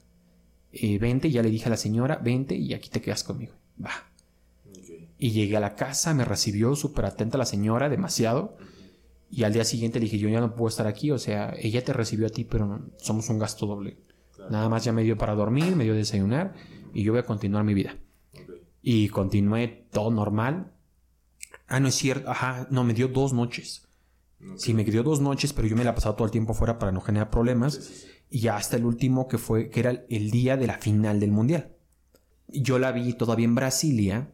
Eh, 0.73 0.97
vente, 0.99 1.29
ya 1.29 1.41
le 1.43 1.49
dije 1.49 1.65
a 1.65 1.69
la 1.69 1.77
señora, 1.77 2.17
vente 2.17 2.55
y 2.55 2.73
aquí 2.73 2.89
te 2.89 3.01
quedas 3.01 3.23
conmigo. 3.23 3.53
Va. 3.83 3.91
Y 5.17 5.31
llegué 5.31 5.57
a 5.57 5.59
la 5.59 5.75
casa, 5.75 6.13
me 6.13 6.25
recibió 6.25 6.75
súper 6.75 7.05
atenta 7.05 7.37
la 7.37 7.45
señora, 7.45 7.89
demasiado. 7.89 8.57
Y 9.29 9.43
al 9.43 9.53
día 9.53 9.63
siguiente 9.63 9.99
le 9.99 10.05
dije, 10.05 10.17
yo 10.17 10.29
ya 10.29 10.39
no 10.39 10.55
puedo 10.55 10.69
estar 10.69 10.87
aquí, 10.87 11.11
o 11.11 11.17
sea, 11.17 11.53
ella 11.57 11.83
te 11.83 11.93
recibió 11.93 12.27
a 12.27 12.29
ti, 12.29 12.43
pero 12.43 12.81
somos 12.97 13.29
un 13.29 13.39
gasto 13.39 13.65
doble. 13.65 13.97
Nada 14.49 14.67
más 14.67 14.83
ya 14.83 14.91
me 14.91 15.03
dio 15.03 15.17
para 15.17 15.35
dormir, 15.35 15.75
me 15.75 15.83
dio 15.83 15.93
desayunar 15.93 16.55
y 16.93 17.03
yo 17.03 17.13
voy 17.13 17.19
a 17.19 17.25
continuar 17.25 17.63
mi 17.63 17.73
vida. 17.73 17.95
Y 18.81 19.09
continué 19.09 19.87
todo 19.91 20.09
normal. 20.09 20.71
Ah, 21.67 21.79
no 21.79 21.87
es 21.87 21.95
cierto, 21.95 22.29
ajá, 22.29 22.67
no, 22.71 22.83
me 22.83 22.93
dio 22.93 23.07
dos 23.07 23.31
noches. 23.33 23.87
Sí, 24.55 24.73
me 24.73 24.83
dio 24.83 25.03
dos 25.03 25.21
noches, 25.21 25.53
pero 25.53 25.67
yo 25.67 25.75
me 25.75 25.83
la 25.83 25.91
he 25.91 25.93
pasado 25.93 26.15
todo 26.15 26.25
el 26.25 26.31
tiempo 26.31 26.55
fuera 26.55 26.79
para 26.79 26.91
no 26.91 26.99
generar 26.99 27.29
problemas 27.29 28.07
y 28.31 28.47
hasta 28.47 28.77
el 28.77 28.85
último 28.85 29.27
que 29.27 29.37
fue, 29.37 29.69
que 29.69 29.81
era 29.81 30.05
el 30.09 30.31
día 30.31 30.55
de 30.55 30.65
la 30.65 30.77
final 30.79 31.19
del 31.19 31.31
mundial. 31.31 31.75
Yo 32.47 32.79
la 32.79 32.93
vi 32.93 33.13
todavía 33.13 33.45
en 33.45 33.55
Brasilia, 33.55 34.31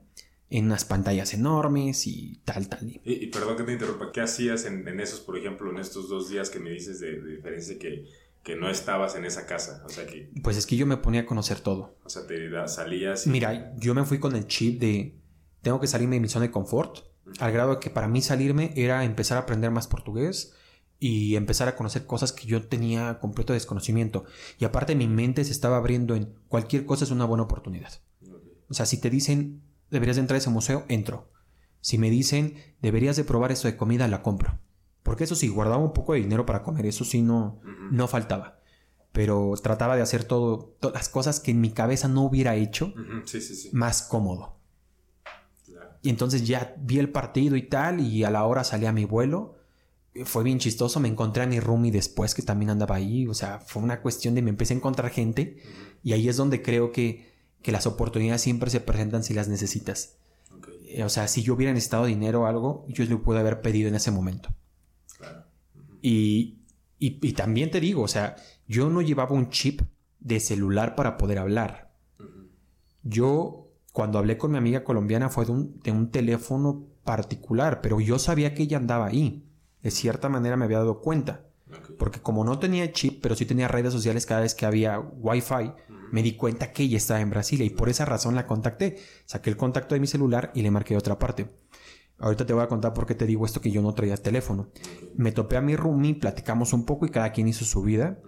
en 0.51 0.65
unas 0.65 0.85
pantallas 0.85 1.33
enormes 1.33 2.05
y 2.05 2.39
tal, 2.45 2.69
tal. 2.69 3.01
Y, 3.03 3.27
perdón 3.27 3.57
que 3.57 3.63
te 3.63 3.73
interrumpa, 3.73 4.11
¿qué 4.13 4.21
hacías 4.21 4.65
en, 4.65 4.99
esos, 4.99 5.19
por 5.19 5.35
ejemplo, 5.35 5.71
en 5.71 5.79
estos 5.79 6.09
dos 6.09 6.29
días 6.29 6.51
que 6.51 6.59
me 6.59 6.69
dices 6.69 6.99
de, 6.99 7.19
diferencia 7.23 7.79
que, 7.79 8.05
que 8.43 8.55
no 8.55 8.69
estabas 8.69 9.15
en 9.15 9.25
esa 9.25 9.47
casa? 9.47 9.83
O 9.83 9.89
sea 9.89 10.05
que... 10.05 10.29
Pues 10.43 10.57
es 10.57 10.67
que 10.67 10.77
yo 10.77 10.85
me 10.85 10.97
ponía 10.97 11.21
a 11.21 11.25
conocer 11.25 11.59
todo. 11.59 11.97
O 12.05 12.09
sea, 12.09 12.27
te 12.27 12.49
salías... 12.67 13.25
Mira, 13.25 13.73
yo 13.77 13.95
me 13.95 14.05
fui 14.05 14.19
con 14.19 14.35
el 14.35 14.45
chip 14.45 14.79
de, 14.79 15.15
tengo 15.63 15.79
que 15.79 15.87
salirme 15.87 16.17
de 16.17 16.21
mi 16.21 16.29
zona 16.29 16.45
de 16.45 16.51
confort, 16.51 16.99
al 17.39 17.51
grado 17.51 17.75
de 17.75 17.79
que 17.79 17.89
para 17.89 18.07
mí 18.07 18.21
salirme 18.21 18.73
era 18.75 19.03
empezar 19.03 19.39
a 19.39 19.41
aprender 19.41 19.71
más 19.71 19.87
portugués, 19.87 20.53
y 20.99 21.35
empezar 21.35 21.67
a 21.67 21.75
conocer 21.75 22.05
cosas 22.05 22.31
que 22.31 22.47
yo 22.47 22.67
tenía 22.67 23.19
completo 23.19 23.53
desconocimiento. 23.53 24.25
Y 24.59 24.65
aparte 24.65 24.95
mi 24.95 25.07
mente 25.07 25.43
se 25.43 25.51
estaba 25.51 25.77
abriendo 25.77 26.15
en 26.15 26.33
cualquier 26.47 26.85
cosa 26.85 27.03
es 27.03 27.11
una 27.11 27.25
buena 27.25 27.43
oportunidad. 27.43 28.01
O 28.69 28.73
sea, 28.73 28.85
si 28.85 28.99
te 28.99 29.09
dicen 29.09 29.61
deberías 29.89 30.17
de 30.17 30.21
entrar 30.21 30.35
a 30.35 30.39
ese 30.39 30.49
museo, 30.49 30.85
entro. 30.87 31.31
Si 31.81 31.97
me 31.97 32.09
dicen 32.09 32.55
deberías 32.81 33.15
de 33.15 33.23
probar 33.23 33.51
esto 33.51 33.67
de 33.67 33.77
comida, 33.77 34.07
la 34.07 34.23
compro. 34.23 34.59
Porque 35.03 35.23
eso 35.23 35.35
sí, 35.35 35.47
guardaba 35.47 35.77
un 35.77 35.93
poco 35.93 36.13
de 36.13 36.19
dinero 36.19 36.45
para 36.45 36.63
comer, 36.63 36.85
eso 36.85 37.05
sí 37.05 37.21
no, 37.21 37.61
no 37.91 38.07
faltaba. 38.07 38.59
Pero 39.13 39.53
trataba 39.63 39.95
de 39.95 40.01
hacer 40.01 40.25
todo, 40.25 40.75
todas 40.79 40.95
las 40.95 41.09
cosas 41.09 41.39
que 41.39 41.51
en 41.51 41.61
mi 41.61 41.71
cabeza 41.71 42.07
no 42.07 42.23
hubiera 42.23 42.55
hecho 42.55 42.93
más 43.71 44.01
cómodo. 44.01 44.57
Y 46.01 46.09
entonces 46.09 46.45
ya 46.45 46.75
vi 46.79 46.99
el 46.99 47.09
partido 47.09 47.55
y 47.55 47.63
tal, 47.63 48.01
y 48.01 48.23
a 48.23 48.31
la 48.31 48.45
hora 48.45 48.63
salí 48.63 48.85
a 48.85 48.91
mi 48.91 49.05
vuelo. 49.05 49.56
Fue 50.25 50.43
bien 50.43 50.59
chistoso, 50.59 50.99
me 50.99 51.07
encontré 51.07 51.43
a 51.43 51.47
mi 51.47 51.59
roomie 51.59 51.91
después 51.91 52.33
que 52.33 52.41
también 52.41 52.69
andaba 52.69 52.95
ahí, 52.95 53.27
o 53.27 53.33
sea, 53.33 53.59
fue 53.59 53.81
una 53.83 54.01
cuestión 54.01 54.35
de 54.35 54.41
me 54.41 54.49
empecé 54.49 54.73
a 54.73 54.77
encontrar 54.77 55.11
gente 55.11 55.57
y 56.03 56.13
ahí 56.13 56.29
es 56.29 56.37
donde 56.37 56.61
creo 56.61 56.91
que, 56.91 57.33
que 57.61 57.71
las 57.71 57.87
oportunidades 57.87 58.41
siempre 58.41 58.69
se 58.69 58.79
presentan 58.79 59.23
si 59.23 59.33
las 59.33 59.47
necesitas. 59.47 60.17
O 61.03 61.09
sea, 61.09 61.27
si 61.27 61.43
yo 61.43 61.53
hubiera 61.53 61.73
necesitado 61.73 62.05
dinero 62.05 62.43
o 62.43 62.45
algo, 62.45 62.85
yo 62.87 63.03
le 63.03 63.17
pude 63.17 63.39
haber 63.39 63.61
pedido 63.61 63.89
en 63.89 63.95
ese 63.95 64.11
momento. 64.11 64.49
y, 66.01 66.59
y, 66.99 67.33
también 67.33 67.69
te 67.69 67.79
digo, 67.79 68.01
o 68.01 68.07
sea, 68.07 68.37
yo 68.67 68.89
no 68.89 69.01
llevaba 69.01 69.35
un 69.35 69.49
chip 69.49 69.81
de 70.19 70.39
celular 70.39 70.95
para 70.95 71.17
poder 71.17 71.37
hablar. 71.39 71.91
Yo, 73.03 73.71
cuando 73.93 74.17
hablé 74.17 74.37
con 74.37 74.51
mi 74.51 74.57
amiga 74.57 74.83
colombiana, 74.83 75.29
fue 75.29 75.45
de 75.45 75.51
un, 75.51 75.79
de 75.81 75.91
un 75.91 76.09
teléfono 76.09 76.87
particular, 77.03 77.81
pero 77.81 77.99
yo 77.99 78.19
sabía 78.19 78.53
que 78.53 78.63
ella 78.63 78.77
andaba 78.77 79.07
ahí. 79.07 79.46
De 79.87 79.91
cierta 79.91 80.27
manera 80.27 80.57
me 80.57 80.65
había 80.65 80.79
dado 80.79 80.99
cuenta. 80.99 81.45
Porque 81.97 82.19
como 82.19 82.43
no 82.43 82.59
tenía 82.59 82.91
chip, 82.91 83.21
pero 83.21 83.37
sí 83.37 83.45
tenía 83.45 83.69
redes 83.69 83.93
sociales 83.93 84.25
cada 84.25 84.41
vez 84.41 84.53
que 84.53 84.65
había 84.65 84.99
wifi, 84.99 85.71
me 86.11 86.21
di 86.21 86.33
cuenta 86.33 86.73
que 86.73 86.83
ella 86.83 86.97
estaba 86.97 87.21
en 87.21 87.29
Brasil 87.29 87.61
y 87.61 87.69
por 87.69 87.87
esa 87.87 88.03
razón 88.03 88.35
la 88.35 88.45
contacté. 88.47 88.97
Saqué 89.23 89.49
el 89.49 89.55
contacto 89.55 89.95
de 89.95 90.01
mi 90.01 90.07
celular 90.07 90.51
y 90.53 90.61
le 90.61 90.71
marqué 90.71 90.97
otra 90.97 91.17
parte. 91.17 91.47
Ahorita 92.17 92.45
te 92.45 92.51
voy 92.51 92.63
a 92.63 92.67
contar 92.67 92.93
por 92.93 93.05
qué 93.05 93.15
te 93.15 93.25
digo 93.25 93.45
esto 93.45 93.61
que 93.61 93.71
yo 93.71 93.81
no 93.81 93.93
traía 93.93 94.17
teléfono. 94.17 94.71
Me 95.15 95.31
topé 95.31 95.55
a 95.55 95.61
mi 95.61 95.77
roomie, 95.77 96.15
platicamos 96.15 96.73
un 96.73 96.83
poco 96.83 97.05
y 97.05 97.09
cada 97.09 97.31
quien 97.31 97.47
hizo 97.47 97.63
su 97.63 97.81
vida. 97.81 98.19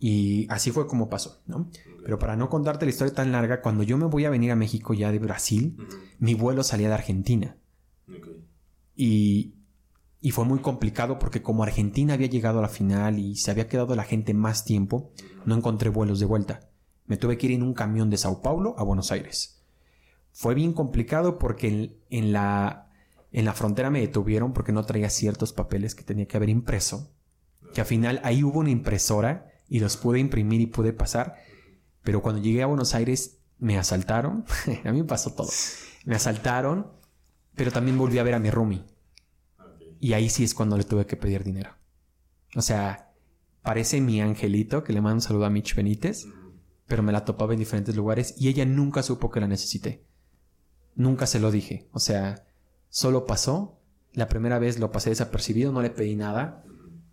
Y 0.00 0.48
así 0.50 0.72
fue 0.72 0.88
como 0.88 1.08
pasó, 1.08 1.42
¿no? 1.46 1.70
Pero 2.02 2.18
para 2.18 2.34
no 2.34 2.48
contarte 2.48 2.86
la 2.86 2.90
historia 2.90 3.14
tan 3.14 3.30
larga, 3.30 3.62
cuando 3.62 3.84
yo 3.84 3.96
me 3.98 4.06
voy 4.06 4.24
a 4.24 4.30
venir 4.30 4.50
a 4.50 4.56
México 4.56 4.94
ya 4.94 5.12
de 5.12 5.20
Brasil, 5.20 5.76
mi 6.18 6.34
vuelo 6.34 6.64
salía 6.64 6.88
de 6.88 6.94
Argentina. 6.94 7.56
Y, 8.96 9.53
y 10.24 10.30
fue 10.30 10.46
muy 10.46 10.60
complicado 10.60 11.18
porque 11.18 11.42
como 11.42 11.64
Argentina 11.64 12.14
había 12.14 12.28
llegado 12.28 12.58
a 12.58 12.62
la 12.62 12.70
final 12.70 13.18
y 13.18 13.36
se 13.36 13.50
había 13.50 13.68
quedado 13.68 13.94
la 13.94 14.04
gente 14.04 14.32
más 14.32 14.64
tiempo, 14.64 15.12
no 15.44 15.54
encontré 15.54 15.90
vuelos 15.90 16.18
de 16.18 16.24
vuelta. 16.24 16.70
Me 17.04 17.18
tuve 17.18 17.36
que 17.36 17.48
ir 17.48 17.52
en 17.52 17.62
un 17.62 17.74
camión 17.74 18.08
de 18.08 18.16
Sao 18.16 18.40
Paulo 18.40 18.74
a 18.78 18.84
Buenos 18.84 19.12
Aires. 19.12 19.62
Fue 20.32 20.54
bien 20.54 20.72
complicado 20.72 21.38
porque 21.38 21.98
en, 22.08 22.32
la, 22.32 22.90
en 23.32 23.44
la 23.44 23.52
frontera 23.52 23.90
me 23.90 24.00
detuvieron 24.00 24.54
porque 24.54 24.72
no 24.72 24.86
traía 24.86 25.10
ciertos 25.10 25.52
papeles 25.52 25.94
que 25.94 26.04
tenía 26.04 26.26
que 26.26 26.38
haber 26.38 26.48
impreso. 26.48 27.12
Que 27.74 27.82
al 27.82 27.86
final 27.86 28.22
ahí 28.24 28.42
hubo 28.42 28.60
una 28.60 28.70
impresora 28.70 29.52
y 29.68 29.80
los 29.80 29.98
pude 29.98 30.20
imprimir 30.20 30.62
y 30.62 30.68
pude 30.68 30.94
pasar. 30.94 31.36
Pero 32.02 32.22
cuando 32.22 32.40
llegué 32.40 32.62
a 32.62 32.66
Buenos 32.66 32.94
Aires 32.94 33.40
me 33.58 33.76
asaltaron. 33.76 34.46
a 34.86 34.90
mí 34.90 35.02
me 35.02 35.06
pasó 35.06 35.34
todo. 35.34 35.50
Me 36.06 36.16
asaltaron, 36.16 36.86
pero 37.54 37.70
también 37.70 37.98
volví 37.98 38.16
a 38.16 38.22
ver 38.22 38.32
a 38.32 38.38
mi 38.38 38.48
roomie. 38.50 38.93
Y 40.04 40.12
ahí 40.12 40.28
sí 40.28 40.44
es 40.44 40.52
cuando 40.52 40.76
le 40.76 40.84
tuve 40.84 41.06
que 41.06 41.16
pedir 41.16 41.44
dinero. 41.44 41.70
O 42.54 42.60
sea, 42.60 43.10
parece 43.62 44.02
mi 44.02 44.20
angelito 44.20 44.84
que 44.84 44.92
le 44.92 45.00
mando 45.00 45.14
un 45.14 45.22
saludo 45.22 45.46
a 45.46 45.50
Mitch 45.50 45.74
Benítez 45.74 46.26
pero 46.86 47.02
me 47.02 47.12
la 47.12 47.24
topaba 47.24 47.54
en 47.54 47.58
diferentes 47.58 47.96
lugares 47.96 48.34
y 48.38 48.48
ella 48.48 48.66
nunca 48.66 49.02
supo 49.02 49.30
que 49.30 49.40
la 49.40 49.48
necesité. 49.48 50.04
Nunca 50.94 51.26
se 51.26 51.40
lo 51.40 51.50
dije. 51.50 51.88
O 51.92 51.98
sea, 51.98 52.46
solo 52.90 53.24
pasó. 53.24 53.80
La 54.12 54.28
primera 54.28 54.58
vez 54.58 54.78
lo 54.78 54.92
pasé 54.92 55.08
desapercibido, 55.08 55.72
no 55.72 55.80
le 55.80 55.88
pedí 55.88 56.14
nada, 56.14 56.62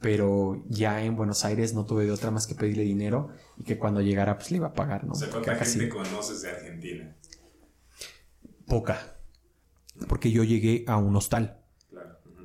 pero 0.02 0.66
ya 0.68 1.02
en 1.02 1.16
Buenos 1.16 1.46
Aires 1.46 1.74
no 1.74 1.86
tuve 1.86 2.06
de 2.06 2.12
otra 2.12 2.30
más 2.30 2.46
que 2.46 2.56
pedirle 2.56 2.84
dinero 2.84 3.30
y 3.58 3.64
que 3.64 3.80
cuando 3.80 4.02
llegara 4.02 4.38
pues 4.38 4.52
le 4.52 4.58
iba 4.58 4.68
a 4.68 4.74
pagar, 4.74 5.06
¿no? 5.06 5.14
O 5.14 5.16
sea, 5.16 5.30
¿cuánta 5.30 5.56
gente 5.56 5.88
conoces 5.88 6.42
de 6.42 6.50
Argentina? 6.50 7.16
Poca. 8.68 9.16
Porque 10.10 10.30
yo 10.30 10.44
llegué 10.44 10.84
a 10.88 10.98
un 10.98 11.16
hostal. 11.16 11.61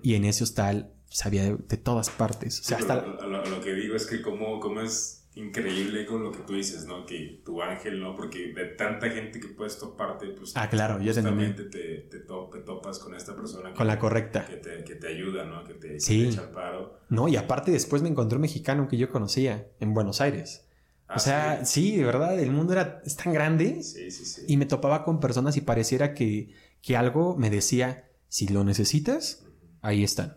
Y 0.07 0.15
en 0.15 0.25
ese 0.25 0.45
hostal 0.45 0.93
sabía 1.11 1.43
de, 1.43 1.77
todas 1.79 2.11
partes. 2.11 2.61
O 2.61 2.63
sea, 2.63 2.79
hasta... 2.79 3.05
lo, 3.05 3.61
que 3.61 3.75
digo 3.75 3.97
es 3.97 4.07
que 4.07 4.23
como, 4.23 4.61
como 4.61 4.81
es 4.81 5.27
increíble 5.35 6.07
con 6.07 6.23
lo 6.23 6.31
que 6.31 6.39
tú 6.47 6.55
dices, 6.55 6.87
¿no? 6.87 7.05
Que 7.05 7.43
tu 7.45 7.61
ángel, 7.61 7.99
¿no? 7.99 8.15
Porque 8.15 8.53
de 8.55 8.67
tanta 8.67 9.11
gente 9.11 9.41
que 9.41 9.49
puedes 9.49 9.81
toparte, 9.81 10.29
pues... 10.29 10.53
Ah, 10.55 10.71
claro, 10.71 11.01
yo 11.01 11.13
justamente 11.13 11.65
te, 11.65 12.07
te, 12.09 12.21
topas 12.21 13.01
con 13.01 13.17
esta 13.17 13.35
persona. 13.35 13.75
con 13.75 13.89
la 13.89 13.99
correcta. 13.99 14.47
Que 14.47 14.59
te, 14.59 14.85
que 14.85 14.95
te 14.95 15.09
ayuda, 15.09 15.45
¿no? 15.45 15.65
Que 15.65 15.75
te, 15.75 15.99
sí. 15.99 16.29
echa 16.29 16.45
el 16.45 16.51
paro. 16.51 17.01
No, 17.09 17.27
y 17.27 17.35
aparte 17.35 17.73
después 17.73 18.01
me 18.01 18.09
encontré 18.09 18.37
un 18.37 18.43
mexicano 18.43 18.87
que 18.87 18.99
yo 18.99 19.11
conocía 19.11 19.67
en 19.81 19.93
Buenos 19.93 20.21
Aires. 20.21 20.69
o 21.09 21.15
ah, 21.15 21.19
sea, 21.19 21.65
sí? 21.65 21.97
de 21.97 22.05
verdad, 22.05 22.39
el 22.39 22.53
mundo 22.53 22.75
era, 22.75 23.03
es 23.05 23.17
tan 23.17 23.33
grande. 23.33 23.83
Sí, 23.83 24.13
sí, 24.13 24.25
sí. 24.25 24.43
Y 24.47 24.57
me 24.57 24.67
topaba 24.67 25.03
con 25.03 25.19
personas 25.19 25.57
y 25.57 25.63
pareciera 25.63 26.15
que, 26.15 26.55
que 26.81 26.97
algo 26.97 27.37
me 27.37 27.51
decía, 27.51 28.09
si 28.29 28.47
lo 28.47 28.63
necesitas, 28.63 29.46
ahí 29.87 30.03
están. 30.03 30.37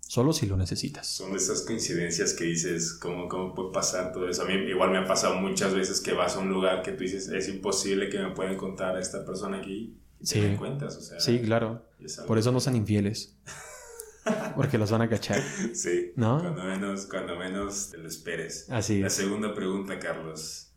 Solo 0.00 0.32
si 0.32 0.46
lo 0.46 0.56
necesitas. 0.56 1.06
Son 1.06 1.34
esas 1.34 1.62
coincidencias 1.62 2.32
que 2.32 2.44
dices, 2.44 2.92
¿cómo, 2.94 3.28
¿cómo 3.28 3.54
puede 3.54 3.72
pasar 3.72 4.12
todo 4.12 4.28
eso? 4.28 4.42
A 4.42 4.44
mí 4.46 4.54
igual 4.54 4.90
me 4.90 4.98
ha 4.98 5.06
pasado 5.06 5.34
muchas 5.36 5.74
veces 5.74 6.00
que 6.00 6.12
vas 6.12 6.36
a 6.36 6.38
un 6.38 6.48
lugar 6.48 6.82
que 6.82 6.92
tú 6.92 7.02
dices, 7.02 7.28
es 7.28 7.48
imposible 7.48 8.08
que 8.08 8.18
me 8.18 8.30
puedan 8.30 8.56
contar 8.56 8.96
a 8.96 9.00
esta 9.00 9.24
persona 9.24 9.58
aquí. 9.58 9.98
Y 10.20 10.26
sí. 10.26 10.40
Te 10.40 10.56
cuentas, 10.56 10.96
o 10.96 11.00
sea, 11.00 11.18
sí, 11.18 11.40
claro. 11.40 11.84
Por 12.26 12.38
eso 12.38 12.52
no 12.52 12.60
son 12.60 12.76
infieles. 12.76 13.36
Porque 14.56 14.78
los 14.78 14.90
van 14.90 15.02
a 15.02 15.08
cachar. 15.08 15.40
Sí. 15.72 16.12
¿No? 16.16 16.38
Cuando 16.40 16.64
menos, 16.64 17.06
cuando 17.06 17.36
menos 17.36 17.90
te 17.90 17.98
lo 17.98 18.08
esperes. 18.08 18.68
Así 18.70 19.00
La 19.00 19.10
segunda 19.10 19.54
pregunta, 19.54 19.98
Carlos. 19.98 20.72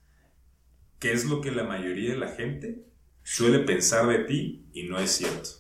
¿Qué 0.98 1.14
es 1.14 1.26
lo 1.26 1.40
que 1.42 1.52
la 1.52 1.64
mayoría 1.64 2.12
de 2.12 2.18
la 2.18 2.30
gente 2.30 2.86
suele 3.24 3.60
pensar 3.60 4.08
de 4.08 4.20
ti 4.26 4.68
y 4.74 4.84
no 4.84 5.00
es 5.00 5.12
cierto? 5.12 5.59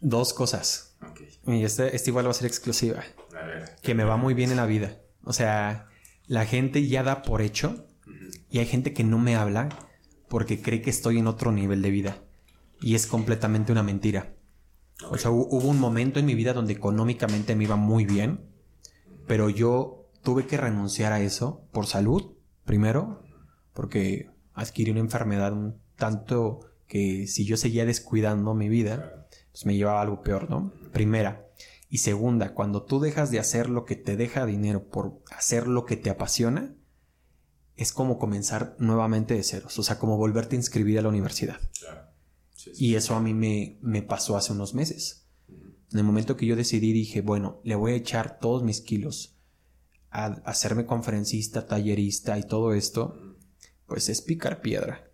Dos 0.00 0.32
cosas. 0.32 0.96
Y 1.46 1.64
este, 1.64 1.94
este, 1.94 2.10
igual 2.10 2.26
va 2.26 2.30
a 2.30 2.34
ser 2.34 2.46
exclusiva. 2.46 3.02
Que 3.82 3.94
me 3.94 4.04
va 4.04 4.16
muy 4.16 4.34
bien 4.34 4.50
en 4.50 4.56
la 4.56 4.66
vida. 4.66 4.98
O 5.24 5.32
sea, 5.32 5.88
la 6.26 6.44
gente 6.44 6.86
ya 6.86 7.02
da 7.02 7.22
por 7.22 7.42
hecho 7.42 7.86
y 8.50 8.58
hay 8.58 8.66
gente 8.66 8.92
que 8.92 9.04
no 9.04 9.18
me 9.18 9.36
habla 9.36 9.68
porque 10.28 10.60
cree 10.60 10.82
que 10.82 10.90
estoy 10.90 11.18
en 11.18 11.26
otro 11.26 11.52
nivel 11.52 11.82
de 11.82 11.90
vida. 11.90 12.18
Y 12.80 12.94
es 12.94 13.06
completamente 13.06 13.72
una 13.72 13.82
mentira. 13.82 14.34
O 15.10 15.16
sea, 15.16 15.30
hubo 15.30 15.68
un 15.68 15.78
momento 15.78 16.18
en 16.18 16.26
mi 16.26 16.34
vida 16.34 16.52
donde 16.52 16.72
económicamente 16.72 17.54
me 17.54 17.64
iba 17.64 17.76
muy 17.76 18.04
bien, 18.04 18.40
pero 19.26 19.48
yo 19.48 20.10
tuve 20.22 20.46
que 20.46 20.56
renunciar 20.56 21.12
a 21.12 21.20
eso 21.20 21.62
por 21.72 21.86
salud, 21.86 22.32
primero, 22.64 23.22
porque 23.72 24.30
adquirí 24.54 24.90
una 24.90 25.00
enfermedad 25.00 25.52
un 25.52 25.80
tanto 25.96 26.60
que 26.88 27.26
si 27.26 27.44
yo 27.44 27.56
seguía 27.56 27.84
descuidando 27.84 28.54
mi 28.54 28.68
vida, 28.68 29.17
pues 29.58 29.66
me 29.66 29.76
llevaba 29.76 30.00
algo 30.00 30.22
peor, 30.22 30.48
¿no? 30.48 30.72
Primera. 30.92 31.50
Y 31.90 31.98
segunda, 31.98 32.54
cuando 32.54 32.84
tú 32.84 33.00
dejas 33.00 33.32
de 33.32 33.40
hacer 33.40 33.68
lo 33.68 33.84
que 33.84 33.96
te 33.96 34.16
deja 34.16 34.46
dinero 34.46 34.86
por 34.86 35.20
hacer 35.32 35.66
lo 35.66 35.84
que 35.84 35.96
te 35.96 36.10
apasiona, 36.10 36.76
es 37.74 37.92
como 37.92 38.20
comenzar 38.20 38.76
nuevamente 38.78 39.34
de 39.34 39.42
ceros, 39.42 39.76
o 39.76 39.82
sea, 39.82 39.98
como 39.98 40.16
volverte 40.16 40.54
a 40.54 40.60
inscribir 40.60 41.00
a 41.00 41.02
la 41.02 41.08
universidad. 41.08 41.58
Y 42.76 42.94
eso 42.94 43.16
a 43.16 43.20
mí 43.20 43.34
me, 43.34 43.80
me, 43.82 44.00
pasó 44.00 44.36
hace 44.36 44.52
unos 44.52 44.74
meses. 44.74 45.26
En 45.48 45.98
el 45.98 46.04
momento 46.04 46.36
que 46.36 46.46
yo 46.46 46.54
decidí, 46.54 46.92
dije, 46.92 47.20
bueno, 47.20 47.60
le 47.64 47.74
voy 47.74 47.94
a 47.94 47.96
echar 47.96 48.38
todos 48.38 48.62
mis 48.62 48.80
kilos 48.80 49.40
a 50.10 50.26
hacerme 50.44 50.86
conferencista, 50.86 51.66
tallerista 51.66 52.38
y 52.38 52.44
todo 52.44 52.74
esto, 52.74 53.36
pues 53.86 54.08
es 54.08 54.22
picar 54.22 54.60
piedra. 54.60 55.10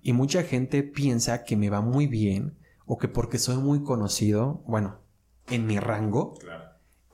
Y 0.00 0.12
mucha 0.12 0.44
gente 0.44 0.84
piensa 0.84 1.42
que 1.42 1.56
me 1.56 1.70
va 1.70 1.80
muy 1.80 2.06
bien 2.06 2.57
o 2.88 2.96
que 2.98 3.06
porque 3.06 3.38
soy 3.38 3.58
muy 3.58 3.84
conocido, 3.84 4.62
bueno, 4.66 4.98
en 5.48 5.66
mi 5.66 5.78
rango, 5.78 6.34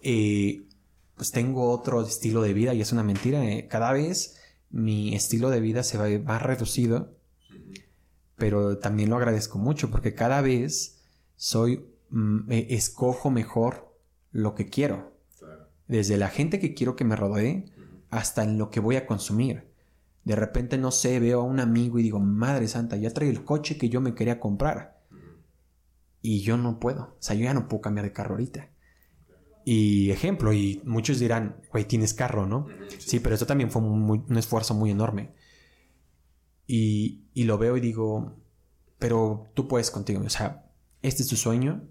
eh, 0.03 0.63
pues 1.17 1.33
tengo 1.33 1.71
otro 1.71 2.01
estilo 2.01 2.43
de 2.43 2.55
vida 2.55 2.75
y 2.75 2.81
es 2.81 2.93
una 2.93 3.03
mentira. 3.03 3.45
Eh. 3.45 3.67
Cada 3.69 3.93
vez 3.93 4.41
mi 4.71 5.17
estilo 5.17 5.51
de 5.51 5.61
vida 5.61 5.83
se 5.83 5.99
va 5.99 6.07
más 6.25 6.43
reducido, 6.43 7.17
pero 8.37 8.79
también 8.79 9.11
lo 9.11 9.17
agradezco 9.17 9.59
mucho 9.59 9.91
porque 9.91 10.15
cada 10.15 10.41
vez 10.41 11.03
soy, 11.35 11.85
mm, 12.11 12.53
escojo 12.53 13.31
mejor 13.31 13.93
lo 14.31 14.55
que 14.55 14.69
quiero. 14.69 15.13
Desde 15.89 16.17
la 16.17 16.29
gente 16.29 16.61
que 16.61 16.75
quiero 16.75 16.95
que 16.95 17.05
me 17.05 17.17
rodee 17.17 17.67
hasta 18.11 18.45
en 18.45 18.59
lo 18.59 18.71
que 18.71 18.79
voy 18.79 18.95
a 18.95 19.07
consumir. 19.07 19.75
De 20.23 20.37
repente, 20.37 20.79
no 20.79 20.93
sé, 20.93 21.19
veo 21.19 21.41
a 21.41 21.45
un 21.45 21.59
amigo 21.59 21.99
y 21.99 22.05
digo, 22.05 22.21
Madre 22.21 22.69
Santa, 22.69 22.97
ya 22.97 23.11
trae 23.11 23.29
el 23.29 23.45
coche 23.45 23.77
que 23.77 23.89
yo 23.89 24.01
me 24.01 24.15
quería 24.15 24.39
comprar. 24.39 24.95
Y 26.25 26.41
yo 26.41 26.57
no 26.57 26.81
puedo. 26.81 27.03
O 27.03 27.17
sea, 27.21 27.37
yo 27.37 27.45
ya 27.45 27.53
no 27.53 27.69
puedo 27.69 27.83
cambiar 27.83 28.07
de 28.07 28.15
carro 28.15 28.31
ahorita. 28.31 28.71
Y 29.67 30.11
ejemplo, 30.11 30.55
y 30.55 30.81
muchos 30.87 31.19
dirán, 31.19 31.61
güey, 31.71 31.85
tienes 31.85 32.15
carro, 32.15 32.47
¿no? 32.47 32.67
Sí, 32.99 33.21
pero 33.21 33.35
eso 33.35 33.45
también 33.45 33.71
fue 33.71 33.83
un 33.83 34.39
esfuerzo 34.39 34.73
muy 34.73 34.91
enorme. 34.91 35.35
Y, 36.67 37.27
y, 37.35 37.45
lo 37.45 37.59
veo 37.59 37.77
y 37.77 37.81
digo, 37.81 38.39
pero 38.99 39.51
tú 39.53 39.69
puedes 39.69 39.91
contigo. 39.91 40.23
O 40.25 40.31
sea, 40.31 40.71
este 41.03 41.23
es 41.23 41.29
tu 41.29 41.37
sueño. 41.37 41.87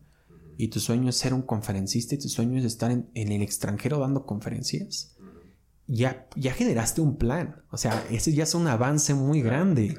Y 0.57 0.69
tu 0.69 0.79
sueño 0.79 1.09
es 1.09 1.17
ser 1.17 1.35
un 1.35 1.43
conferencista 1.43 2.15
y 2.15 2.17
tu 2.17 2.27
sueño 2.27 2.57
es 2.57 2.65
estar 2.65 2.89
en 2.91 3.31
el 3.31 3.41
extranjero 3.43 3.99
dando 3.99 4.25
conferencias 4.25 5.13
ya, 5.87 6.27
ya 6.35 6.53
generaste 6.53 7.01
un 7.01 7.17
plan. 7.17 7.63
O 7.71 7.77
sea, 7.77 8.05
ese 8.09 8.33
ya 8.33 8.43
es 8.43 8.55
un 8.55 8.67
avance 8.67 9.13
muy 9.13 9.41
grande. 9.41 9.97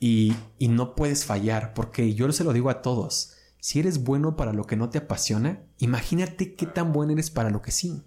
Y, 0.00 0.34
y 0.58 0.68
no 0.68 0.94
puedes 0.94 1.24
fallar, 1.24 1.74
porque 1.74 2.14
yo 2.14 2.30
se 2.32 2.44
lo 2.44 2.52
digo 2.52 2.70
a 2.70 2.82
todos. 2.82 3.34
Si 3.60 3.80
eres 3.80 4.04
bueno 4.04 4.36
para 4.36 4.52
lo 4.52 4.64
que 4.64 4.76
no 4.76 4.90
te 4.90 4.98
apasiona, 4.98 5.62
imagínate 5.78 6.54
qué 6.54 6.66
tan 6.66 6.92
bueno 6.92 7.12
eres 7.12 7.30
para 7.30 7.50
lo 7.50 7.62
que 7.62 7.72
sí. 7.72 8.02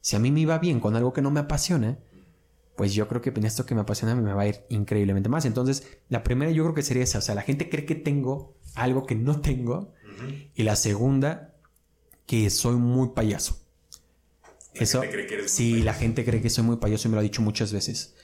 Si 0.00 0.16
a 0.16 0.18
mí 0.18 0.30
me 0.30 0.40
iba 0.40 0.58
bien 0.58 0.80
con 0.80 0.96
algo 0.96 1.12
que 1.12 1.22
no 1.22 1.30
me 1.30 1.40
apasiona, 1.40 1.98
pues 2.76 2.94
yo 2.94 3.08
creo 3.08 3.22
que 3.22 3.30
en 3.30 3.44
esto 3.44 3.64
que 3.64 3.74
me 3.74 3.80
apasiona 3.80 4.14
me 4.14 4.32
va 4.32 4.42
a 4.42 4.48
ir 4.48 4.64
increíblemente 4.68 5.28
más. 5.28 5.46
Entonces, 5.46 5.86
la 6.08 6.22
primera 6.22 6.50
yo 6.50 6.62
creo 6.62 6.74
que 6.74 6.82
sería 6.82 7.02
esa. 7.02 7.18
O 7.18 7.22
sea, 7.22 7.34
la 7.34 7.42
gente 7.42 7.68
cree 7.68 7.86
que 7.86 7.94
tengo 7.94 8.54
algo 8.74 9.06
que 9.06 9.14
no 9.14 9.40
tengo. 9.40 9.92
Y 10.54 10.62
la 10.62 10.76
segunda, 10.76 11.54
que 12.26 12.48
soy 12.50 12.76
muy 12.76 13.08
payaso. 13.10 13.58
Eso, 14.74 15.02
sí, 15.46 15.82
la 15.82 15.94
gente 15.94 16.24
cree 16.24 16.40
que 16.40 16.50
soy 16.50 16.64
muy 16.64 16.76
payaso 16.76 17.08
y 17.08 17.10
me 17.10 17.16
lo 17.16 17.20
ha 17.20 17.22
dicho 17.22 17.42
muchas 17.42 17.72
veces. 17.72 18.14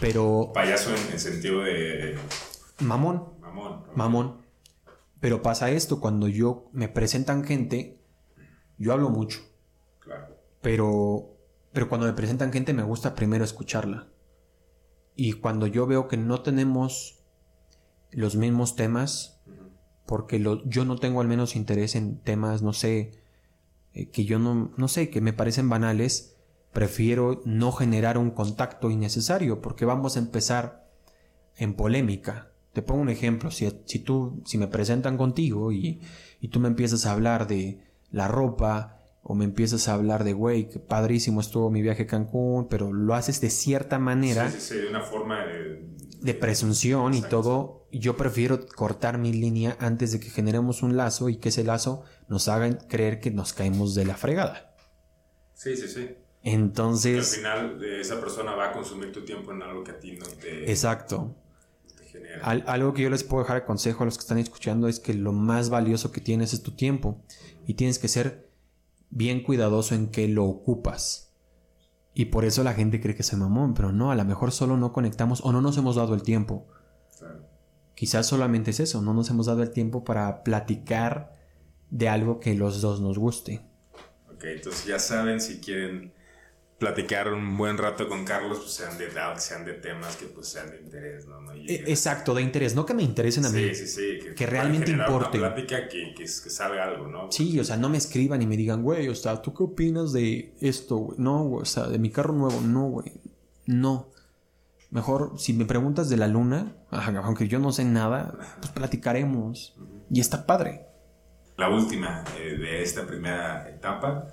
Pero... 0.00 0.50
Payaso 0.54 0.90
en 0.94 1.12
el 1.12 1.18
sentido 1.18 1.62
de... 1.62 2.18
Mamón. 2.80 3.34
Mamón. 3.40 3.84
Mamón. 3.94 4.42
Pero 5.20 5.42
pasa 5.42 5.70
esto, 5.70 6.00
cuando 6.00 6.28
yo 6.28 6.68
me 6.72 6.88
presentan 6.88 7.44
gente, 7.44 8.00
yo 8.78 8.92
hablo 8.92 9.10
mucho. 9.10 9.40
Claro. 10.00 10.36
Pero 10.60 11.36
pero 11.76 11.90
cuando 11.90 12.06
me 12.06 12.14
presentan 12.14 12.54
gente 12.54 12.72
me 12.72 12.84
gusta 12.84 13.14
primero 13.14 13.44
escucharla. 13.44 14.08
Y 15.14 15.34
cuando 15.34 15.66
yo 15.66 15.86
veo 15.86 16.08
que 16.08 16.16
no 16.16 16.40
tenemos 16.40 17.22
los 18.12 18.34
mismos 18.34 18.76
temas, 18.76 19.42
porque 20.06 20.42
yo 20.64 20.86
no 20.86 20.96
tengo 20.96 21.20
al 21.20 21.28
menos 21.28 21.54
interés 21.54 21.94
en 21.94 22.18
temas, 22.22 22.62
no 22.62 22.72
sé, 22.72 23.20
eh, 23.92 24.08
que 24.08 24.24
yo 24.24 24.38
no, 24.38 24.72
no 24.78 24.88
sé, 24.88 25.10
que 25.10 25.20
me 25.20 25.34
parecen 25.34 25.68
banales, 25.68 26.35
prefiero 26.76 27.40
no 27.46 27.72
generar 27.72 28.18
un 28.18 28.30
contacto 28.30 28.90
innecesario, 28.90 29.62
porque 29.62 29.86
vamos 29.86 30.16
a 30.16 30.18
empezar 30.18 30.86
en 31.56 31.72
polémica. 31.72 32.50
Te 32.74 32.82
pongo 32.82 33.00
un 33.00 33.08
ejemplo, 33.08 33.50
si, 33.50 33.66
si 33.86 33.98
tú, 33.98 34.42
si 34.44 34.58
me 34.58 34.66
presentan 34.66 35.16
contigo 35.16 35.72
y, 35.72 36.02
y 36.38 36.48
tú 36.48 36.60
me 36.60 36.68
empiezas 36.68 37.06
a 37.06 37.12
hablar 37.12 37.46
de 37.46 37.80
la 38.10 38.28
ropa, 38.28 39.00
o 39.22 39.34
me 39.34 39.46
empiezas 39.46 39.88
a 39.88 39.94
hablar 39.94 40.22
de, 40.22 40.34
güey, 40.34 40.68
que 40.68 40.78
padrísimo 40.78 41.40
estuvo 41.40 41.70
mi 41.70 41.80
viaje 41.80 42.02
a 42.02 42.06
Cancún, 42.06 42.68
pero 42.68 42.92
lo 42.92 43.14
haces 43.14 43.40
de 43.40 43.48
cierta 43.48 43.98
manera. 43.98 44.50
Sí, 44.50 44.60
sí, 44.60 44.74
sí 44.74 44.80
de 44.82 44.88
una 44.88 45.00
forma 45.00 45.46
de... 45.46 45.82
de 46.20 46.34
presunción 46.34 47.14
y 47.14 47.22
todo. 47.22 47.88
Yo 47.90 48.18
prefiero 48.18 48.66
cortar 48.66 49.16
mi 49.16 49.32
línea 49.32 49.78
antes 49.80 50.12
de 50.12 50.20
que 50.20 50.28
generemos 50.28 50.82
un 50.82 50.98
lazo 50.98 51.30
y 51.30 51.38
que 51.38 51.48
ese 51.48 51.64
lazo 51.64 52.02
nos 52.28 52.48
haga 52.48 52.76
creer 52.86 53.18
que 53.18 53.30
nos 53.30 53.54
caemos 53.54 53.94
de 53.94 54.04
la 54.04 54.18
fregada. 54.18 54.76
Sí, 55.54 55.74
sí, 55.74 55.88
sí. 55.88 56.25
Entonces... 56.46 57.32
al 57.32 57.38
final 57.38 57.84
esa 57.84 58.20
persona 58.20 58.54
va 58.54 58.68
a 58.68 58.72
consumir 58.72 59.10
tu 59.10 59.24
tiempo 59.24 59.50
en 59.50 59.62
algo 59.64 59.82
que 59.82 59.90
a 59.90 59.98
ti 59.98 60.12
no 60.12 60.26
te... 60.26 60.70
Exacto. 60.70 61.34
algo 62.42 62.94
que 62.94 63.02
yo 63.02 63.10
les 63.10 63.24
puedo 63.24 63.42
dejar 63.42 63.62
de 63.62 63.66
consejo 63.66 64.04
a 64.04 64.06
los 64.06 64.16
que 64.16 64.22
están 64.22 64.38
escuchando 64.38 64.86
es 64.86 65.00
que 65.00 65.12
lo 65.12 65.32
más 65.32 65.70
valioso 65.70 66.12
que 66.12 66.20
tienes 66.20 66.52
es 66.52 66.62
tu 66.62 66.70
tiempo 66.76 67.20
y 67.66 67.74
tienes 67.74 67.98
que 67.98 68.06
ser 68.06 68.48
bien 69.10 69.42
cuidadoso 69.42 69.96
en 69.96 70.06
qué 70.06 70.28
lo 70.28 70.44
ocupas. 70.44 71.34
Y 72.14 72.26
por 72.26 72.44
eso 72.44 72.62
la 72.62 72.74
gente 72.74 73.00
cree 73.00 73.16
que 73.16 73.24
se 73.24 73.36
mamón, 73.36 73.74
pero 73.74 73.90
no, 73.90 74.12
a 74.12 74.14
lo 74.14 74.24
mejor 74.24 74.52
solo 74.52 74.76
no 74.76 74.92
conectamos 74.92 75.40
o 75.42 75.50
no 75.50 75.60
nos 75.60 75.76
hemos 75.78 75.96
dado 75.96 76.14
el 76.14 76.22
tiempo. 76.22 76.68
Quizás 77.96 78.24
solamente 78.24 78.70
es 78.70 78.78
eso, 78.78 79.02
no 79.02 79.14
nos 79.14 79.30
hemos 79.30 79.46
dado 79.46 79.64
el 79.64 79.72
tiempo 79.72 80.04
para 80.04 80.44
platicar 80.44 81.32
de 81.90 82.08
algo 82.08 82.38
que 82.38 82.54
los 82.54 82.80
dos 82.80 83.00
nos 83.00 83.18
guste. 83.18 83.62
Ok, 84.32 84.44
entonces 84.44 84.86
ya 84.86 85.00
saben 85.00 85.40
si 85.40 85.58
quieren 85.58 86.14
platicar 86.78 87.32
un 87.32 87.56
buen 87.56 87.78
rato 87.78 88.08
con 88.08 88.24
Carlos, 88.24 88.58
pues 88.58 88.72
sean 88.72 88.98
de 88.98 89.08
sean 89.38 89.64
de 89.64 89.74
temas 89.74 90.16
que 90.16 90.26
pues 90.26 90.48
sean 90.48 90.70
de 90.70 90.78
interés, 90.78 91.26
¿no? 91.26 91.52
E, 91.52 91.84
exacto, 91.86 92.34
de 92.34 92.42
interés, 92.42 92.74
no 92.74 92.84
que 92.84 92.94
me 92.94 93.02
interesen 93.02 93.46
a 93.46 93.50
mí. 93.50 93.74
Sí, 93.74 93.86
sí, 93.86 94.18
sí. 94.20 94.34
Que, 94.34 94.46
realmente 94.46 94.90
importe. 94.90 95.38
Una 95.38 95.54
plática 95.54 95.88
que, 95.88 96.14
que, 96.14 96.28
sabe 96.28 96.80
algo, 96.80 97.06
¿no? 97.08 97.32
Sí, 97.32 97.58
o 97.58 97.64
sea, 97.64 97.76
no 97.76 97.88
me 97.88 97.96
escriban 97.96 98.42
y 98.42 98.46
me 98.46 98.56
digan, 98.56 98.82
güey, 98.82 99.08
o 99.08 99.14
sea, 99.14 99.40
¿tú 99.40 99.54
qué 99.54 99.62
opinas 99.62 100.12
de 100.12 100.52
esto, 100.60 100.96
güey? 100.96 101.18
No, 101.18 101.44
güey, 101.44 101.62
o 101.62 101.66
sea, 101.66 101.86
de 101.86 101.98
mi 101.98 102.10
carro 102.10 102.34
nuevo, 102.34 102.60
no, 102.60 102.88
güey. 102.88 103.12
No. 103.64 104.10
Mejor, 104.90 105.32
si 105.38 105.52
me 105.52 105.64
preguntas 105.64 106.08
de 106.08 106.16
la 106.16 106.28
luna, 106.28 106.76
aunque 106.90 107.48
yo 107.48 107.58
no 107.58 107.72
sé 107.72 107.84
nada, 107.84 108.38
pues 108.60 108.72
platicaremos. 108.72 109.74
Y 110.10 110.20
está 110.20 110.46
padre. 110.46 110.86
La 111.56 111.70
última 111.70 112.22
eh, 112.38 112.56
de 112.56 112.82
esta 112.82 113.06
primera 113.06 113.68
etapa. 113.68 114.28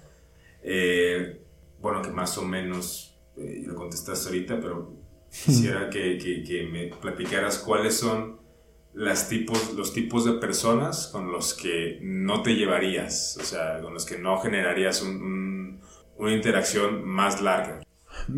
Eh, 0.61 1.42
bueno, 1.83 2.01
que 2.01 2.11
más 2.11 2.37
o 2.37 2.43
menos 2.43 3.19
eh, 3.35 3.61
lo 3.65 3.75
contestaste 3.75 4.29
ahorita, 4.29 4.59
pero 4.61 4.95
quisiera 5.29 5.89
que, 5.89 6.17
que, 6.17 6.69
me 6.71 6.87
platicaras 6.87 7.59
cuáles 7.59 7.97
son 7.97 8.39
las 8.93 9.27
tipos, 9.27 9.73
los 9.73 9.93
tipos 9.93 10.23
de 10.23 10.33
personas 10.33 11.07
con 11.07 11.29
los 11.29 11.53
que 11.53 11.99
no 12.01 12.41
te 12.41 12.55
llevarías, 12.55 13.37
o 13.37 13.43
sea, 13.43 13.81
con 13.81 13.93
los 13.93 14.05
que 14.05 14.17
no 14.17 14.39
generarías 14.39 15.01
una 15.01 16.33
interacción 16.33 17.03
más 17.05 17.41
larga. 17.41 17.81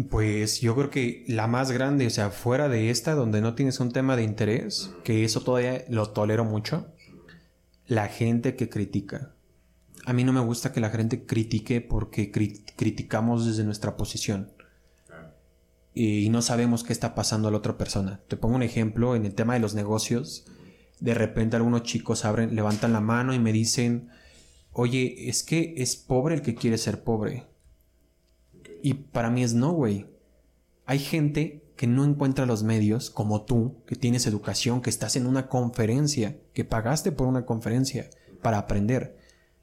Pues 0.10 0.60
yo 0.60 0.73
creo 0.75 0.89
que 0.89 1.23
la 1.27 1.45
más 1.45 1.71
grande, 1.71 2.08
o 2.08 2.10
sea, 2.10 2.31
fuera 2.31 2.67
de 2.67 2.89
esta, 2.89 3.13
donde 3.13 3.41
no 3.41 3.53
tienes 3.53 3.79
un 3.79 3.91
tema 3.91 4.15
de 4.15 4.23
interés, 4.23 4.91
que 5.03 5.23
eso 5.23 5.41
todavía 5.41 5.86
lo 5.88 6.10
tolero 6.10 6.45
mucho, 6.45 6.88
la 7.86 8.08
gente 8.08 8.55
que 8.55 8.69
critica 8.69 9.35
a 10.06 10.13
mí 10.13 10.24
no 10.24 10.34
me 10.34 10.39
gusta 10.39 10.72
que 10.72 10.80
la 10.80 10.89
gente 10.89 11.26
critique 11.26 11.82
porque 11.82 12.32
criticamos 12.32 13.46
desde 13.46 13.63
nuestra 13.63 13.98
posición. 13.98 14.52
Y 15.94 16.30
no 16.30 16.41
sabemos 16.41 16.84
qué 16.84 16.94
está 16.94 17.15
pasando 17.15 17.48
a 17.48 17.52
la 17.52 17.58
otra 17.58 17.78
persona. 17.78 18.22
Te 18.28 18.36
pongo 18.36 18.56
un 18.56 18.63
ejemplo 18.63 19.15
en 19.15 19.26
el 19.26 19.34
tema 19.34 19.54
de 19.54 19.62
los 19.62 19.76
negocios. 19.76 20.46
De 21.00 21.13
repente 21.13 21.56
algunos 21.56 21.84
chicos 21.84 22.26
abren, 22.26 22.54
levantan 22.54 22.94
la 22.94 23.00
mano 23.00 23.34
y 23.34 23.39
me 23.39 23.54
dicen, 23.54 24.10
oye, 24.74 25.30
es 25.30 25.44
que 25.44 25.74
es 25.78 25.96
pobre 25.96 26.36
el 26.36 26.41
que 26.41 26.54
quiere 26.54 26.78
ser 26.78 27.04
pobre. 27.04 27.48
Y 28.84 28.94
para 28.94 29.30
mí 29.30 29.41
es 29.41 29.54
no, 29.54 29.72
güey. 29.72 30.06
Hay 30.86 31.00
gente 31.00 31.63
que 31.78 31.88
no 31.88 32.04
encuentra 32.04 32.46
los 32.46 32.63
medios, 32.63 33.10
como 33.10 33.44
tú, 33.44 33.82
que 33.88 33.96
tienes 33.96 34.28
educación, 34.28 34.82
que 34.82 34.89
estás 34.89 35.15
en 35.15 35.26
una 35.26 35.48
conferencia, 35.48 36.38
que 36.54 36.65
pagaste 36.65 37.12
por 37.12 37.28
una 37.28 37.46
conferencia 37.46 38.10
para 38.41 38.58
aprender. 38.58 39.14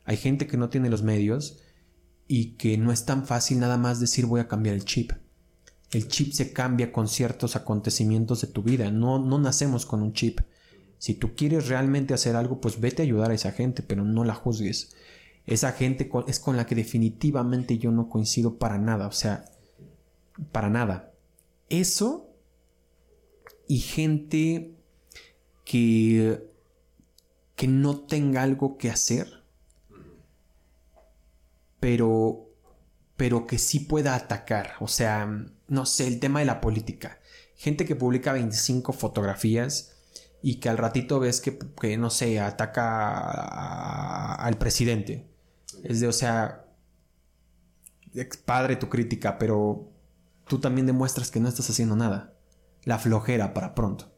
Hay 0.04 0.16
gente 0.16 0.46
que 0.46 0.56
no 0.56 0.68
tiene 0.68 0.90
los 0.90 1.02
medios 1.02 1.60
y 2.26 2.52
que 2.52 2.78
no 2.78 2.92
es 2.92 3.04
tan 3.04 3.26
fácil 3.26 3.60
nada 3.60 3.76
más 3.76 4.00
decir 4.00 4.26
voy 4.26 4.40
a 4.40 4.48
cambiar 4.48 4.74
el 4.74 4.84
chip. 4.84 5.12
El 5.90 6.08
chip 6.08 6.32
se 6.32 6.52
cambia 6.52 6.92
con 6.92 7.08
ciertos 7.08 7.54
acontecimientos 7.56 8.40
de 8.40 8.48
tu 8.48 8.62
vida. 8.62 8.90
No, 8.90 9.18
no 9.18 9.38
nacemos 9.38 9.84
con 9.84 10.02
un 10.02 10.14
chip. 10.14 10.40
Si 10.98 11.14
tú 11.14 11.34
quieres 11.34 11.68
realmente 11.68 12.14
hacer 12.14 12.36
algo, 12.36 12.60
pues 12.60 12.80
vete 12.80 13.02
a 13.02 13.04
ayudar 13.04 13.30
a 13.30 13.34
esa 13.34 13.52
gente, 13.52 13.82
pero 13.82 14.04
no 14.04 14.24
la 14.24 14.34
juzgues. 14.34 14.94
Esa 15.46 15.72
gente 15.72 16.10
es 16.28 16.38
con 16.38 16.56
la 16.56 16.66
que 16.66 16.74
definitivamente 16.74 17.76
yo 17.78 17.90
no 17.90 18.08
coincido 18.08 18.56
para 18.56 18.78
nada. 18.78 19.08
O 19.08 19.12
sea, 19.12 19.44
para 20.52 20.70
nada. 20.70 21.12
Eso 21.68 22.30
y 23.68 23.78
gente 23.78 24.74
que, 25.64 26.42
que 27.56 27.66
no 27.68 28.00
tenga 28.00 28.42
algo 28.42 28.78
que 28.78 28.90
hacer 28.90 29.41
pero, 31.82 32.48
pero 33.16 33.48
que 33.48 33.58
sí 33.58 33.80
pueda 33.80 34.14
atacar. 34.14 34.74
O 34.78 34.86
sea, 34.86 35.28
no 35.66 35.84
sé, 35.84 36.06
el 36.06 36.20
tema 36.20 36.38
de 36.38 36.44
la 36.44 36.60
política. 36.60 37.18
Gente 37.56 37.84
que 37.84 37.96
publica 37.96 38.32
25 38.32 38.92
fotografías 38.92 39.96
y 40.42 40.60
que 40.60 40.68
al 40.68 40.78
ratito 40.78 41.18
ves 41.18 41.40
que, 41.40 41.58
que 41.80 41.98
no 41.98 42.08
sé, 42.08 42.38
ataca 42.38 43.16
al 44.36 44.58
presidente. 44.58 45.28
Es 45.82 45.98
de, 45.98 46.06
o 46.06 46.12
sea, 46.12 46.66
padre 48.44 48.76
tu 48.76 48.88
crítica, 48.88 49.36
pero 49.36 49.90
tú 50.46 50.60
también 50.60 50.86
demuestras 50.86 51.32
que 51.32 51.40
no 51.40 51.48
estás 51.48 51.68
haciendo 51.68 51.96
nada. 51.96 52.34
La 52.84 53.00
flojera 53.00 53.54
para 53.54 53.74
pronto. 53.74 54.12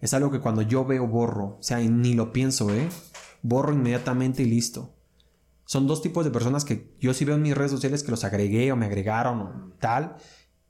Es 0.00 0.14
algo 0.14 0.30
que 0.30 0.38
cuando 0.38 0.62
yo 0.62 0.84
veo 0.84 1.08
borro, 1.08 1.56
o 1.58 1.62
sea, 1.62 1.78
ni 1.80 2.14
lo 2.14 2.32
pienso, 2.32 2.72
¿eh? 2.72 2.88
Borro 3.42 3.72
inmediatamente 3.72 4.44
y 4.44 4.46
listo 4.46 4.94
son 5.70 5.86
dos 5.86 6.02
tipos 6.02 6.24
de 6.24 6.32
personas 6.32 6.64
que 6.64 6.88
yo 6.98 7.14
sí 7.14 7.24
veo 7.24 7.36
en 7.36 7.42
mis 7.42 7.56
redes 7.56 7.70
sociales 7.70 8.02
que 8.02 8.10
los 8.10 8.24
agregué 8.24 8.72
o 8.72 8.76
me 8.76 8.86
agregaron 8.86 9.40
o 9.40 9.72
tal, 9.78 10.16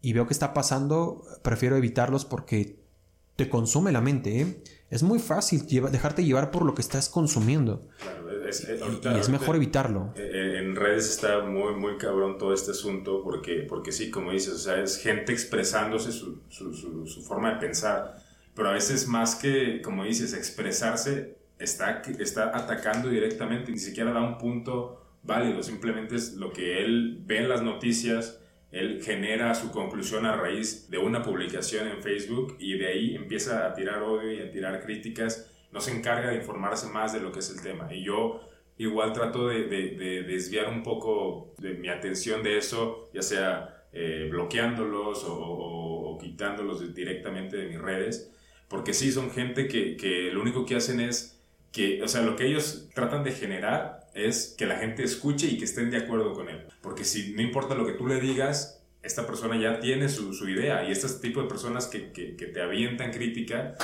y 0.03 0.13
veo 0.13 0.27
que 0.27 0.35
está 0.35 0.53
pasando, 0.53 1.25
prefiero 1.41 1.75
evitarlos 1.75 2.27
porque 2.27 2.85
te 3.35 3.49
consume 3.49 3.93
la 3.93 4.03
mente. 4.03 4.43
¿eh? 4.43 4.63
Es 4.91 5.03
muy 5.03 5.19
fácil 5.19 5.67
dejarte 5.91 6.23
llevar 6.23 6.51
por 6.51 6.67
lo 6.67 6.75
que 6.75 6.83
estás 6.83 7.09
consumiendo. 7.09 7.89
es, 8.47 8.69
y 8.69 9.19
es 9.19 9.31
mejor 9.31 9.57
evitarlo. 9.57 10.13
Eh, 10.17 10.33
eh, 10.35 10.59
en 10.59 10.77
redes 10.77 11.09
está 11.09 11.41
muy, 11.45 11.73
muy 11.77 11.97
cabrón 11.97 12.37
todo 12.37 12.53
este 12.53 12.73
asunto 12.73 13.23
porque, 13.25 13.65
porque 13.67 13.93
sí, 13.93 14.11
como 14.11 14.33
dices, 14.33 14.53
o 14.53 14.59
sea, 14.59 14.83
es 14.83 14.99
gente 14.99 15.33
expresándose 15.33 16.13
su, 16.13 16.43
su, 16.51 16.75
su 17.07 17.23
forma 17.23 17.55
de 17.55 17.57
pensar, 17.59 18.19
pero 18.55 18.69
a 18.69 18.73
veces 18.73 19.07
más 19.07 19.35
que, 19.35 19.81
como 19.81 20.05
dices, 20.05 20.35
expresarse, 20.35 21.40
está, 21.61 22.03
está 22.19 22.57
atacando 22.57 23.09
directamente, 23.09 23.71
ni 23.71 23.79
siquiera 23.79 24.13
da 24.13 24.21
un 24.21 24.39
punto 24.39 25.19
válido, 25.23 25.63
simplemente 25.63 26.17
es 26.17 26.35
lo 26.35 26.53
que 26.53 26.83
él 26.83 27.21
ve 27.25 27.39
en 27.39 27.49
las 27.49 27.63
noticias 27.63 28.41
él 28.73 29.03
genera 29.03 29.55
su 29.55 29.73
conclusión 29.73 30.27
a 30.27 30.37
raíz 30.37 30.89
de 30.91 30.99
una 30.99 31.23
publicación 31.23 31.89
en 31.89 32.03
Facebook 32.03 32.57
y 32.61 32.79
de 32.79 32.87
ahí 32.87 33.17
empieza 33.17 33.67
a 33.67 33.75
tirar 33.75 34.03
odio 34.03 34.33
y 34.33 34.41
a 34.41 34.51
tirar 34.51 34.81
críticas. 34.85 35.51
No 35.73 35.81
se 35.81 35.97
encarga 35.97 36.31
de 36.31 36.37
informarse 36.37 36.89
más 36.89 37.13
de 37.13 37.21
lo 37.21 37.33
que 37.33 37.41
es 37.41 37.51
el 37.51 37.63
tema. 37.63 37.93
Y 37.93 38.05
yo 38.05 38.41
igual 38.79 39.13
trato 39.13 39.49
de, 39.49 39.65
desviar 40.27 40.69
un 40.69 40.83
poco 40.83 41.53
de 41.59 41.75
mi 41.75 41.89
atención 41.89 42.43
de 42.43 42.59
eso, 42.59 43.11
ya 43.13 43.23
sea 43.23 43.87
eh, 43.93 44.29
bloqueándolos 44.31 45.25
o, 45.27 46.17
quitándolos 46.21 46.95
directamente 46.95 47.57
de 47.57 47.67
mis 47.67 47.81
redes. 47.81 48.33
Porque 48.69 48.93
sí, 48.95 49.11
son 49.11 49.31
gente 49.31 49.67
que, 49.67 49.97
que 49.97 50.31
lo 50.31 50.43
único 50.43 50.65
que 50.65 50.77
hacen 50.77 51.01
es 51.01 51.40
que, 51.73 52.03
o 52.03 52.09
sea, 52.09 52.23
lo 52.23 52.37
que 52.37 52.47
ellos 52.47 52.89
tratan 52.95 53.23
de 53.25 53.33
generar 53.33 54.01
es 54.15 54.55
que 54.59 54.67
la 54.67 54.77
gente 54.77 55.05
escuche 55.05 55.47
y 55.47 55.59
que 55.59 55.65
estén 55.65 55.91
de 55.91 55.99
acuerdo 55.99 56.33
con 56.33 56.49
él. 56.49 56.67
Porque 56.83 57.05
si 57.05 57.33
no 57.33 57.43
importa 57.43 57.75
lo 57.75 57.87
que 57.87 57.93
tú 57.93 58.07
le 58.07 58.21
digas, 58.21 58.85
esta 59.03 59.27
persona 59.27 59.57
ya 59.59 59.81
tiene 59.81 60.09
su, 60.09 60.35
su 60.35 60.49
idea 60.49 60.87
y 60.87 60.93
este 60.93 61.09
tipo 61.21 61.43
de 61.43 61.49
personas 61.49 61.87
que, 61.87 62.13
que, 62.13 62.37
que, 62.37 62.47
te 62.47 62.61
avientan 62.61 63.13
crítica, 63.13 63.75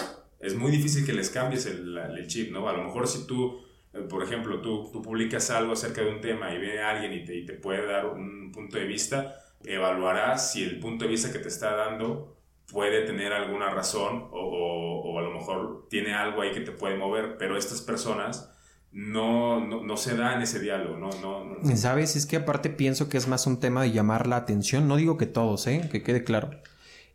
es 0.40 0.54
muy 0.54 0.70
difícil 0.70 1.06
que 1.06 1.12
les 1.12 1.30
cambies 1.30 1.66
el, 1.66 1.96
el, 1.96 2.26
chip, 2.26 2.52
¿no? 2.52 2.68
A 2.68 2.72
lo 2.72 2.84
mejor 2.84 3.06
si 3.06 3.26
tú, 3.26 3.62
eh, 3.94 4.00
por 4.00 4.22
ejemplo, 4.22 4.60
tú, 4.60 4.90
tú 4.92 5.00
publicas 5.00 5.50
algo 5.50 5.72
acerca 5.72 6.02
de 6.02 6.10
un 6.10 6.20
tema 6.20 6.52
y 6.52 6.58
viene 6.58 6.80
alguien 6.80 7.12
y 7.12 7.24
te, 7.24 7.34
y 7.34 7.46
te 7.46 7.54
puede 7.54 7.86
dar 7.86 8.06
un 8.06 8.52
punto 8.52 8.76
de 8.76 8.84
vista, 8.84 9.36
evaluarás 9.64 10.52
si 10.52 10.62
el 10.64 10.78
punto 10.78 11.04
de 11.04 11.12
vista 11.12 11.32
que 11.32 11.38
te 11.38 11.48
está 11.48 11.74
dando 11.74 12.35
puede 12.76 13.06
tener 13.06 13.32
alguna 13.32 13.70
razón 13.70 14.28
o, 14.32 14.38
o, 14.38 15.14
o 15.14 15.18
a 15.18 15.22
lo 15.22 15.30
mejor 15.30 15.86
tiene 15.88 16.12
algo 16.12 16.42
ahí 16.42 16.52
que 16.52 16.60
te 16.60 16.72
puede 16.72 16.98
mover, 16.98 17.38
pero 17.38 17.56
estas 17.56 17.80
personas 17.80 18.52
no, 18.92 19.66
no, 19.66 19.82
no, 19.82 19.96
se 19.96 20.14
da 20.14 20.34
en 20.34 20.42
ese 20.42 20.60
diálogo, 20.60 20.98
no, 20.98 21.08
no, 21.08 21.76
¿Sabes? 21.76 22.16
Es 22.16 22.26
que 22.26 22.36
aparte 22.36 22.68
pienso 22.68 23.08
que 23.08 23.16
es 23.16 23.28
más 23.28 23.46
un 23.46 23.60
tema 23.60 23.82
de 23.82 23.92
llamar 23.92 24.26
la 24.26 24.36
atención, 24.36 24.88
no 24.88 24.96
digo 24.96 25.16
que 25.16 25.24
todos, 25.24 25.66
¿eh? 25.66 25.88
que 25.90 26.02
quede 26.02 26.22
claro. 26.22 26.50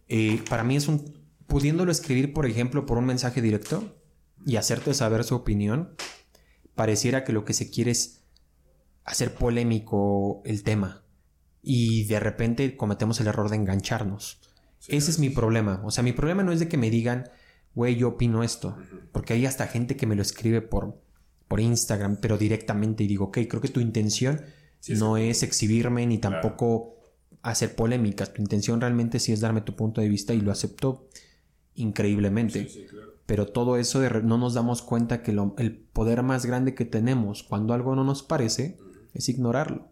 Eh, 0.07 0.43
para 0.49 0.63
mí 0.63 0.75
es 0.75 0.87
un, 0.87 1.13
pudiéndolo 1.45 1.91
escribir, 1.91 2.33
por 2.33 2.47
ejemplo, 2.47 2.87
por 2.87 2.97
un 2.97 3.05
mensaje 3.05 3.39
directo 3.39 3.95
y 4.43 4.55
hacerte 4.55 4.95
saber 4.95 5.23
su 5.23 5.35
opinión, 5.35 5.95
pareciera 6.73 7.23
que 7.23 7.33
lo 7.33 7.45
que 7.45 7.53
se 7.53 7.69
quiere 7.69 7.91
es 7.91 8.23
hacer 9.03 9.35
polémico 9.35 10.41
el 10.43 10.63
tema 10.63 11.03
y 11.61 12.05
de 12.05 12.19
repente 12.19 12.75
cometemos 12.75 13.19
el 13.19 13.27
error 13.27 13.51
de 13.51 13.57
engancharnos. 13.57 14.39
Ese 14.87 15.11
es 15.11 15.19
mi 15.19 15.29
problema. 15.29 15.81
O 15.83 15.91
sea, 15.91 16.03
mi 16.03 16.11
problema 16.11 16.43
no 16.43 16.51
es 16.51 16.59
de 16.59 16.67
que 16.67 16.77
me 16.77 16.89
digan, 16.89 17.29
güey, 17.75 17.95
yo 17.95 18.09
opino 18.09 18.43
esto, 18.43 18.77
porque 19.11 19.33
hay 19.33 19.45
hasta 19.45 19.67
gente 19.67 19.95
que 19.95 20.07
me 20.07 20.15
lo 20.15 20.21
escribe 20.21 20.61
por 20.61 20.99
por 21.51 21.59
Instagram, 21.59 22.15
pero 22.21 22.37
directamente 22.37 23.03
y 23.03 23.07
digo, 23.07 23.25
ok, 23.25 23.39
creo 23.49 23.61
que 23.61 23.67
tu 23.67 23.81
intención 23.81 24.39
no 24.87 25.17
es 25.17 25.43
exhibirme 25.43 26.07
ni 26.07 26.17
tampoco 26.17 26.95
hacer 27.41 27.75
polémicas. 27.75 28.33
Tu 28.33 28.41
intención 28.41 28.79
realmente 28.79 29.19
sí 29.19 29.33
es 29.33 29.41
darme 29.41 29.59
tu 29.59 29.75
punto 29.75 29.99
de 29.99 30.07
vista 30.07 30.33
y 30.33 30.39
lo 30.39 30.53
acepto 30.53 31.09
increíblemente. 31.75 32.69
Pero 33.25 33.47
todo 33.47 33.75
eso 33.75 33.99
de 33.99 34.21
no 34.21 34.37
nos 34.37 34.53
damos 34.53 34.81
cuenta 34.81 35.23
que 35.23 35.31
el 35.57 35.73
poder 35.91 36.23
más 36.23 36.45
grande 36.45 36.73
que 36.73 36.85
tenemos 36.85 37.43
cuando 37.43 37.73
algo 37.73 37.97
no 37.97 38.05
nos 38.05 38.23
parece 38.23 38.77
es 39.13 39.27
ignorarlo. 39.27 39.89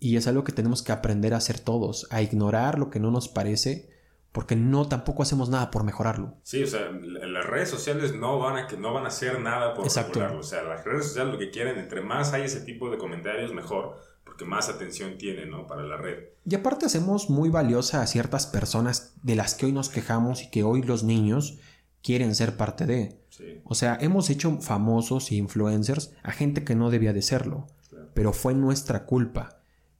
Y 0.00 0.16
es 0.16 0.26
algo 0.28 0.44
que 0.44 0.52
tenemos 0.52 0.82
que 0.82 0.92
aprender 0.92 1.34
a 1.34 1.38
hacer 1.38 1.58
todos, 1.58 2.06
a 2.10 2.22
ignorar 2.22 2.78
lo 2.78 2.90
que 2.90 3.00
no 3.00 3.10
nos 3.10 3.28
parece 3.28 3.88
porque 4.32 4.56
no 4.56 4.86
tampoco 4.86 5.22
hacemos 5.22 5.48
nada 5.48 5.70
por 5.70 5.84
mejorarlo. 5.84 6.34
Sí, 6.42 6.62
o 6.62 6.66
sea, 6.66 6.90
las 6.90 7.46
redes 7.46 7.70
sociales 7.70 8.14
no 8.14 8.38
van 8.38 8.56
a, 8.56 8.68
no 8.78 8.92
van 8.92 9.04
a 9.04 9.08
hacer 9.08 9.40
nada 9.40 9.74
por 9.74 9.84
mejorarlo. 9.84 10.40
O 10.40 10.42
sea, 10.42 10.62
las 10.62 10.84
redes 10.84 11.06
sociales 11.06 11.32
lo 11.32 11.38
que 11.38 11.50
quieren, 11.50 11.78
entre 11.78 12.02
más 12.02 12.32
hay 12.32 12.42
ese 12.42 12.60
tipo 12.60 12.90
de 12.90 12.98
comentarios, 12.98 13.52
mejor, 13.52 13.96
porque 14.24 14.44
más 14.44 14.68
atención 14.68 15.16
tiene, 15.18 15.46
¿no? 15.46 15.66
Para 15.66 15.82
la 15.82 15.96
red. 15.96 16.24
Y 16.44 16.54
aparte 16.54 16.86
hacemos 16.86 17.30
muy 17.30 17.48
valiosa 17.48 18.02
a 18.02 18.06
ciertas 18.06 18.46
personas 18.46 19.14
de 19.22 19.34
las 19.34 19.54
que 19.54 19.66
hoy 19.66 19.72
nos 19.72 19.88
quejamos 19.88 20.42
y 20.42 20.50
que 20.50 20.62
hoy 20.62 20.82
los 20.82 21.02
niños 21.02 21.58
quieren 22.02 22.34
ser 22.34 22.56
parte 22.56 22.86
de. 22.86 23.18
O 23.64 23.74
sea, 23.74 23.98
hemos 24.00 24.30
hecho 24.30 24.58
famosos 24.60 25.30
e 25.30 25.36
influencers 25.36 26.12
a 26.22 26.32
gente 26.32 26.64
que 26.64 26.74
no 26.74 26.90
debía 26.90 27.12
de 27.12 27.22
serlo, 27.22 27.66
pero 28.14 28.32
fue 28.32 28.54
nuestra 28.54 29.04
culpa. 29.04 29.57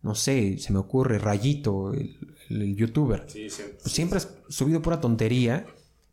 No 0.08 0.14
sé, 0.14 0.56
se 0.56 0.72
me 0.72 0.78
ocurre 0.78 1.18
Rayito, 1.18 1.92
el, 1.92 2.16
el 2.48 2.74
youtuber. 2.74 3.26
Sí, 3.28 3.48
pues 3.82 3.92
siempre 3.92 4.18
ha 4.18 4.22
subido 4.48 4.80
pura 4.80 5.02
tontería, 5.02 5.66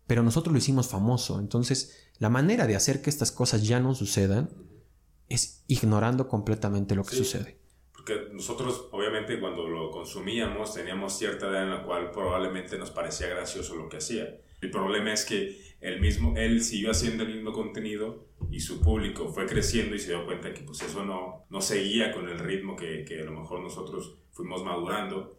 pero 0.06 0.22
nosotros 0.22 0.52
lo 0.52 0.58
hicimos 0.58 0.90
famoso. 0.90 1.40
Entonces, 1.40 2.10
la 2.20 2.30
manera 2.30 2.68
de 2.68 2.76
hacer 2.76 3.02
que 3.02 3.10
estas 3.10 3.32
cosas 3.32 3.66
ya 3.66 3.80
no 3.80 3.96
sucedan 3.96 4.50
es 5.30 5.64
ignorando 5.68 6.28
completamente 6.28 6.94
lo 6.94 7.06
que 7.06 7.16
sucede. 7.16 7.58
Porque 7.94 8.28
nosotros, 8.34 8.90
obviamente, 8.92 9.40
cuando 9.40 9.66
lo 9.66 9.90
consumíamos, 9.92 10.74
teníamos 10.74 11.18
cierta 11.18 11.48
edad 11.48 11.64
en 11.64 11.70
la 11.70 11.84
cual 11.86 12.12
probablemente 12.12 12.78
nos 12.78 12.92
parecía 12.92 13.28
gracioso 13.28 13.76
lo 13.76 13.88
que 13.88 13.98
hacía. 13.98 14.42
El 14.66 14.72
problema 14.72 15.14
es 15.14 15.26
que 15.26 15.62
él 15.80 16.02
mismo, 16.02 16.34
él 16.36 16.64
siguió 16.64 16.90
haciendo 16.90 17.24
el 17.24 17.36
mismo 17.36 17.54
contenido 17.54 18.26
y 18.50 18.62
su 18.62 18.82
público 18.82 19.30
fue 19.30 19.46
creciendo 19.46 19.96
y 19.96 20.00
se 20.00 20.10
dio 20.10 20.26
cuenta 20.26 20.56
que 20.56 20.62
pues 20.62 20.82
eso 20.82 21.06
no, 21.06 21.46
no 21.52 21.62
seguía 21.62 22.12
con 22.12 22.28
el 22.28 22.40
ritmo 22.40 22.76
que, 22.76 23.06
que 23.06 23.22
a 23.22 23.26
lo 23.26 23.40
mejor 23.40 23.60
nosotros 23.60 24.18
fuimos 24.32 24.64
madurando. 24.64 25.38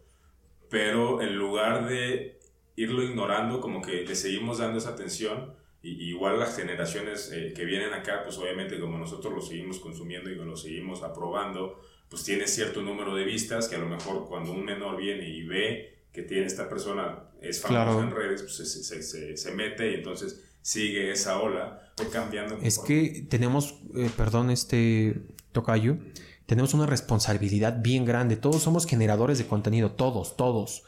Pero 0.69 1.21
en 1.21 1.37
lugar 1.37 1.89
de 1.89 2.39
irlo 2.77 3.03
ignorando, 3.03 3.59
como 3.59 3.81
que 3.81 4.05
le 4.05 4.15
seguimos 4.15 4.59
dando 4.59 4.77
esa 4.77 4.91
atención, 4.91 5.53
y, 5.81 6.09
igual 6.09 6.39
las 6.39 6.55
generaciones 6.55 7.29
eh, 7.33 7.51
que 7.53 7.65
vienen 7.65 7.93
acá, 7.93 8.23
pues 8.23 8.37
obviamente 8.37 8.79
como 8.79 8.97
nosotros 8.97 9.33
lo 9.33 9.41
seguimos 9.41 9.79
consumiendo 9.79 10.29
y 10.29 10.35
lo 10.35 10.55
seguimos 10.55 11.03
aprobando, 11.03 11.81
pues 12.09 12.23
tiene 12.23 12.47
cierto 12.47 12.81
número 12.81 13.13
de 13.13 13.25
vistas 13.25 13.67
que 13.67 13.75
a 13.75 13.79
lo 13.79 13.89
mejor 13.89 14.25
cuando 14.25 14.53
un 14.53 14.63
menor 14.63 14.95
viene 14.95 15.27
y 15.27 15.43
ve 15.43 15.96
que 16.17 16.23
tiene 16.23 16.47
esta 16.47 16.67
persona, 16.67 17.29
es 17.39 17.61
famosa 17.61 18.03
en 18.03 18.09
redes, 18.09 18.41
pues 18.41 18.55
se, 18.55 19.03
se, 19.03 19.37
se, 19.37 19.51
mete 19.51 19.91
y 19.91 19.93
entonces 19.93 20.41
sigue 20.63 21.11
esa 21.11 21.39
ola, 21.39 21.91
fue 21.95 22.09
cambiando. 22.09 22.57
Es 22.63 22.79
que 22.79 23.27
tenemos, 23.29 23.83
eh, 23.95 24.09
perdón, 24.17 24.49
este 24.49 25.21
tocayo, 25.51 25.99
tenemos 26.47 26.73
una 26.73 26.87
responsabilidad 26.87 27.83
bien 27.83 28.03
grande. 28.03 28.35
Todos 28.35 28.63
somos 28.63 28.87
generadores 28.87 29.37
de 29.37 29.45
contenido, 29.45 29.91
todos, 29.91 30.35
todos. 30.37 30.85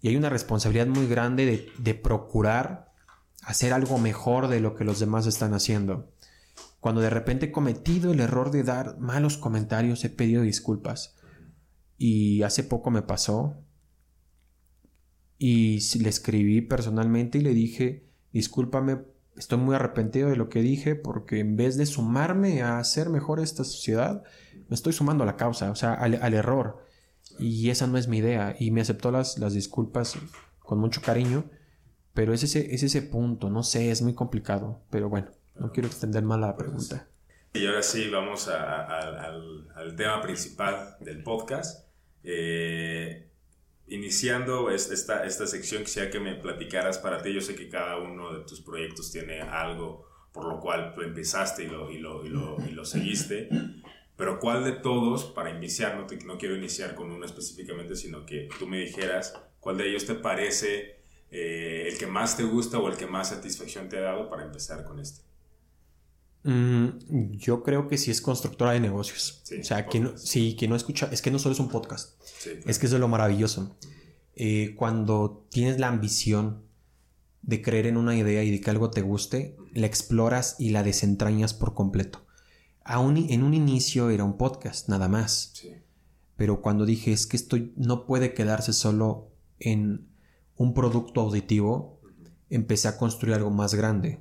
Y 0.00 0.06
hay 0.06 0.14
una 0.14 0.30
responsabilidad 0.30 0.86
muy 0.86 1.08
grande 1.08 1.68
de, 1.76 1.94
procurar 1.96 2.92
hacer 3.42 3.72
algo 3.72 3.98
mejor 3.98 4.46
de 4.46 4.60
lo 4.60 4.76
que 4.76 4.84
los 4.84 5.00
demás 5.00 5.26
están 5.26 5.52
haciendo. 5.52 6.12
Cuando 6.78 7.00
de 7.00 7.10
repente 7.10 7.46
he 7.46 7.50
cometido 7.50 8.12
el 8.12 8.20
error 8.20 8.52
de 8.52 8.62
dar 8.62 9.00
malos 9.00 9.36
comentarios, 9.36 10.04
he 10.04 10.10
pedido 10.10 10.42
disculpas. 10.42 11.16
Y 11.98 12.44
hace 12.44 12.62
poco 12.62 12.92
me 12.92 13.02
pasó. 13.02 13.64
Y 15.42 15.80
le 16.00 16.10
escribí 16.10 16.60
personalmente 16.60 17.38
y 17.38 17.40
le 17.40 17.54
dije, 17.54 18.04
discúlpame, 18.30 18.98
estoy 19.38 19.56
muy 19.56 19.74
arrepentido 19.74 20.28
de 20.28 20.36
lo 20.36 20.50
que 20.50 20.60
dije 20.60 20.96
porque 20.96 21.40
en 21.40 21.56
vez 21.56 21.78
de 21.78 21.86
sumarme 21.86 22.60
a 22.60 22.78
hacer 22.78 23.08
mejor 23.08 23.40
esta 23.40 23.64
sociedad, 23.64 24.22
me 24.68 24.74
estoy 24.74 24.92
sumando 24.92 25.24
a 25.24 25.26
la 25.26 25.38
causa, 25.38 25.70
o 25.70 25.74
sea, 25.76 25.94
al, 25.94 26.34
error. 26.34 26.84
Y 27.38 27.70
esa 27.70 27.86
no 27.86 27.96
es 27.96 28.06
mi 28.06 28.18
idea. 28.18 28.54
Y 28.60 28.70
me 28.70 28.82
aceptó 28.82 29.10
las, 29.10 29.38
las 29.38 29.54
disculpas 29.54 30.18
con 30.58 30.78
mucho 30.78 31.00
cariño. 31.00 31.46
Pero 32.12 32.34
es 32.34 32.42
ese, 32.42 32.74
es 32.74 32.82
ese 32.82 33.00
punto, 33.00 33.48
no 33.48 33.62
sé, 33.62 33.90
es 33.90 34.02
muy 34.02 34.12
complicado. 34.12 34.82
Pero 34.90 35.08
bueno, 35.08 35.28
no 35.58 35.72
quiero 35.72 35.88
extender 35.88 36.22
más 36.22 36.38
la 36.38 36.54
pregunta. 36.54 37.08
Y 37.54 37.66
ahora 37.66 37.82
sí, 37.82 38.10
vamos 38.10 38.46
al, 38.46 39.96
tema 39.96 40.20
principal 40.20 40.96
del 41.00 41.22
podcast. 41.22 41.88
Eh, 42.24 43.29
iniciando 43.90 44.70
esta, 44.70 45.24
esta 45.24 45.46
sección, 45.46 45.82
quisiera 45.84 46.10
que 46.10 46.20
me 46.20 46.34
platicaras 46.36 46.98
para 46.98 47.22
ti. 47.22 47.32
Yo 47.32 47.40
sé 47.40 47.54
que 47.54 47.68
cada 47.68 47.98
uno 47.98 48.32
de 48.32 48.44
tus 48.44 48.60
proyectos 48.60 49.12
tiene 49.12 49.40
algo 49.42 50.08
por 50.32 50.46
lo 50.46 50.60
cual 50.60 50.92
tú 50.94 51.02
empezaste 51.02 51.64
y 51.64 51.66
lo, 51.66 51.90
y 51.90 51.98
lo, 51.98 52.24
y 52.24 52.28
lo, 52.28 52.56
y 52.68 52.72
lo 52.72 52.84
seguiste. 52.84 53.48
Pero 54.16 54.38
¿cuál 54.38 54.64
de 54.64 54.72
todos, 54.72 55.24
para 55.24 55.50
iniciar, 55.50 55.96
no, 55.96 56.06
te, 56.06 56.16
no 56.24 56.38
quiero 56.38 56.56
iniciar 56.56 56.94
con 56.94 57.10
uno 57.10 57.24
específicamente, 57.24 57.96
sino 57.96 58.26
que 58.26 58.48
tú 58.58 58.66
me 58.66 58.78
dijeras 58.78 59.34
cuál 59.58 59.78
de 59.78 59.88
ellos 59.88 60.06
te 60.06 60.14
parece 60.14 61.00
eh, 61.30 61.88
el 61.88 61.98
que 61.98 62.06
más 62.06 62.36
te 62.36 62.44
gusta 62.44 62.78
o 62.78 62.88
el 62.88 62.96
que 62.96 63.06
más 63.06 63.30
satisfacción 63.30 63.88
te 63.88 63.98
ha 63.98 64.02
dado 64.02 64.28
para 64.28 64.44
empezar 64.44 64.84
con 64.84 65.00
este? 65.00 65.22
Mm, 66.42 67.32
yo 67.32 67.62
creo 67.62 67.86
que 67.88 67.98
sí 67.98 68.10
es 68.10 68.20
constructora 68.20 68.72
de 68.72 68.80
negocios. 68.80 69.42
o 69.58 69.64
sea, 69.64 69.86
que 69.86 70.00
no, 70.00 70.16
sí, 70.16 70.56
que 70.56 70.68
no 70.68 70.76
escucha, 70.76 71.08
es 71.12 71.22
que 71.22 71.30
no 71.30 71.38
solo 71.38 71.52
es 71.52 71.60
un 71.60 71.68
podcast, 71.68 72.20
es 72.66 72.78
que 72.78 72.86
eso 72.86 72.96
es 72.96 73.00
lo 73.00 73.08
maravilloso. 73.08 73.76
Eh, 74.34 74.74
cuando 74.76 75.46
tienes 75.50 75.78
la 75.78 75.88
ambición 75.88 76.62
de 77.42 77.62
creer 77.62 77.86
en 77.86 77.96
una 77.96 78.16
idea 78.16 78.42
y 78.42 78.50
de 78.50 78.60
que 78.60 78.70
algo 78.70 78.90
te 78.90 79.02
guste, 79.02 79.56
la 79.72 79.86
exploras 79.86 80.56
y 80.58 80.70
la 80.70 80.82
desentrañas 80.82 81.54
por 81.54 81.74
completo 81.74 82.26
en 82.92 83.42
un 83.42 83.54
inicio 83.54 84.10
era 84.10 84.24
un 84.24 84.36
podcast, 84.36 84.88
nada 84.88 85.08
más. 85.08 85.54
Pero 86.36 86.60
cuando 86.60 86.86
dije 86.86 87.12
es 87.12 87.26
que 87.26 87.36
esto 87.36 87.56
no 87.76 88.06
puede 88.06 88.34
quedarse 88.34 88.72
solo 88.72 89.28
en 89.58 90.08
un 90.56 90.74
producto 90.74 91.20
auditivo, 91.20 92.00
empecé 92.48 92.88
a 92.88 92.96
construir 92.96 93.34
algo 93.34 93.50
más 93.50 93.74
grande. 93.74 94.18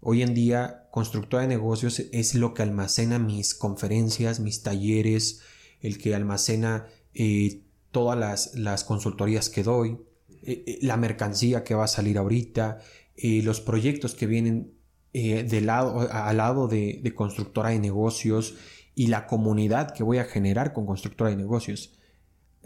Hoy 0.00 0.22
en 0.22 0.34
día, 0.34 0.88
constructora 0.90 1.42
de 1.42 1.48
negocios 1.48 2.00
es 2.12 2.34
lo 2.34 2.54
que 2.54 2.62
almacena 2.62 3.18
mis 3.18 3.54
conferencias, 3.54 4.40
mis 4.40 4.62
talleres, 4.62 5.40
el 5.80 5.98
que 5.98 6.14
almacena 6.14 6.86
eh, 7.14 7.62
todas 7.90 8.18
las, 8.18 8.54
las 8.54 8.84
consultorías 8.84 9.48
que 9.48 9.62
doy, 9.62 9.98
eh, 10.42 10.64
eh, 10.66 10.78
la 10.82 10.96
mercancía 10.96 11.64
que 11.64 11.74
va 11.74 11.84
a 11.84 11.88
salir 11.88 12.18
ahorita, 12.18 12.78
los 13.18 13.62
proyectos 13.62 14.14
que 14.14 14.26
vienen 14.26 14.74
de 15.14 15.60
lado, 15.62 16.06
al 16.12 16.36
lado 16.36 16.68
de, 16.68 17.00
de, 17.02 17.14
constructora 17.14 17.70
de 17.70 17.78
negocios 17.78 18.56
y 18.94 19.06
la 19.06 19.26
comunidad 19.26 19.94
que 19.94 20.02
voy 20.02 20.18
a 20.18 20.24
generar 20.24 20.74
con 20.74 20.84
constructora 20.84 21.30
de 21.30 21.36
negocios. 21.36 21.96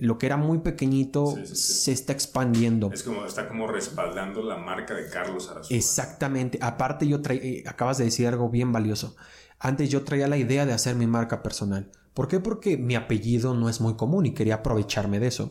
Lo 0.00 0.18
que 0.18 0.26
era 0.26 0.36
muy 0.36 0.58
pequeñito 0.58 1.36
se 1.44 1.92
está 1.92 2.12
expandiendo. 2.12 2.90
Es 2.92 3.02
como, 3.02 3.24
está 3.24 3.48
como 3.48 3.66
respaldando 3.66 4.42
la 4.42 4.56
marca 4.56 4.94
de 4.94 5.08
Carlos 5.08 5.48
Arazúa. 5.50 5.76
Exactamente. 5.76 6.58
Aparte, 6.62 7.06
yo 7.06 7.18
acabas 7.66 7.98
de 7.98 8.04
decir 8.04 8.26
algo 8.26 8.48
bien 8.48 8.72
valioso. 8.72 9.16
Antes 9.58 9.90
yo 9.90 10.02
traía 10.02 10.26
la 10.26 10.38
idea 10.38 10.66
de 10.66 10.72
hacer 10.72 10.96
mi 10.96 11.06
marca 11.06 11.42
personal. 11.42 11.90
¿Por 12.14 12.28
qué? 12.28 12.40
Porque 12.40 12.76
mi 12.76 12.96
apellido 12.96 13.54
no 13.54 13.68
es 13.68 13.80
muy 13.80 13.94
común 13.94 14.26
y 14.26 14.34
quería 14.34 14.56
aprovecharme 14.56 15.20
de 15.20 15.28
eso. 15.28 15.50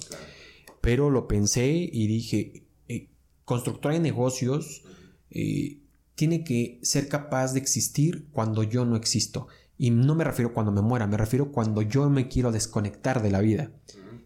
Pero 0.81 1.09
lo 1.09 1.27
pensé 1.27 1.67
y 1.69 2.07
dije, 2.07 2.65
eh, 2.87 3.09
constructora 3.45 3.93
de 3.93 4.01
negocios 4.01 4.83
eh, 5.29 5.81
tiene 6.15 6.43
que 6.43 6.79
ser 6.83 7.07
capaz 7.07 7.53
de 7.53 7.59
existir 7.59 8.27
cuando 8.31 8.63
yo 8.63 8.85
no 8.85 8.95
existo. 8.95 9.47
Y 9.77 9.91
no 9.91 10.13
me 10.15 10.25
refiero 10.25 10.53
cuando 10.53 10.73
me 10.73 10.81
muera, 10.81 11.07
me 11.07 11.15
refiero 11.15 11.51
cuando 11.51 11.81
yo 11.81 12.09
me 12.09 12.27
quiero 12.27 12.51
desconectar 12.51 13.21
de 13.21 13.31
la 13.31 13.39
vida. 13.39 13.71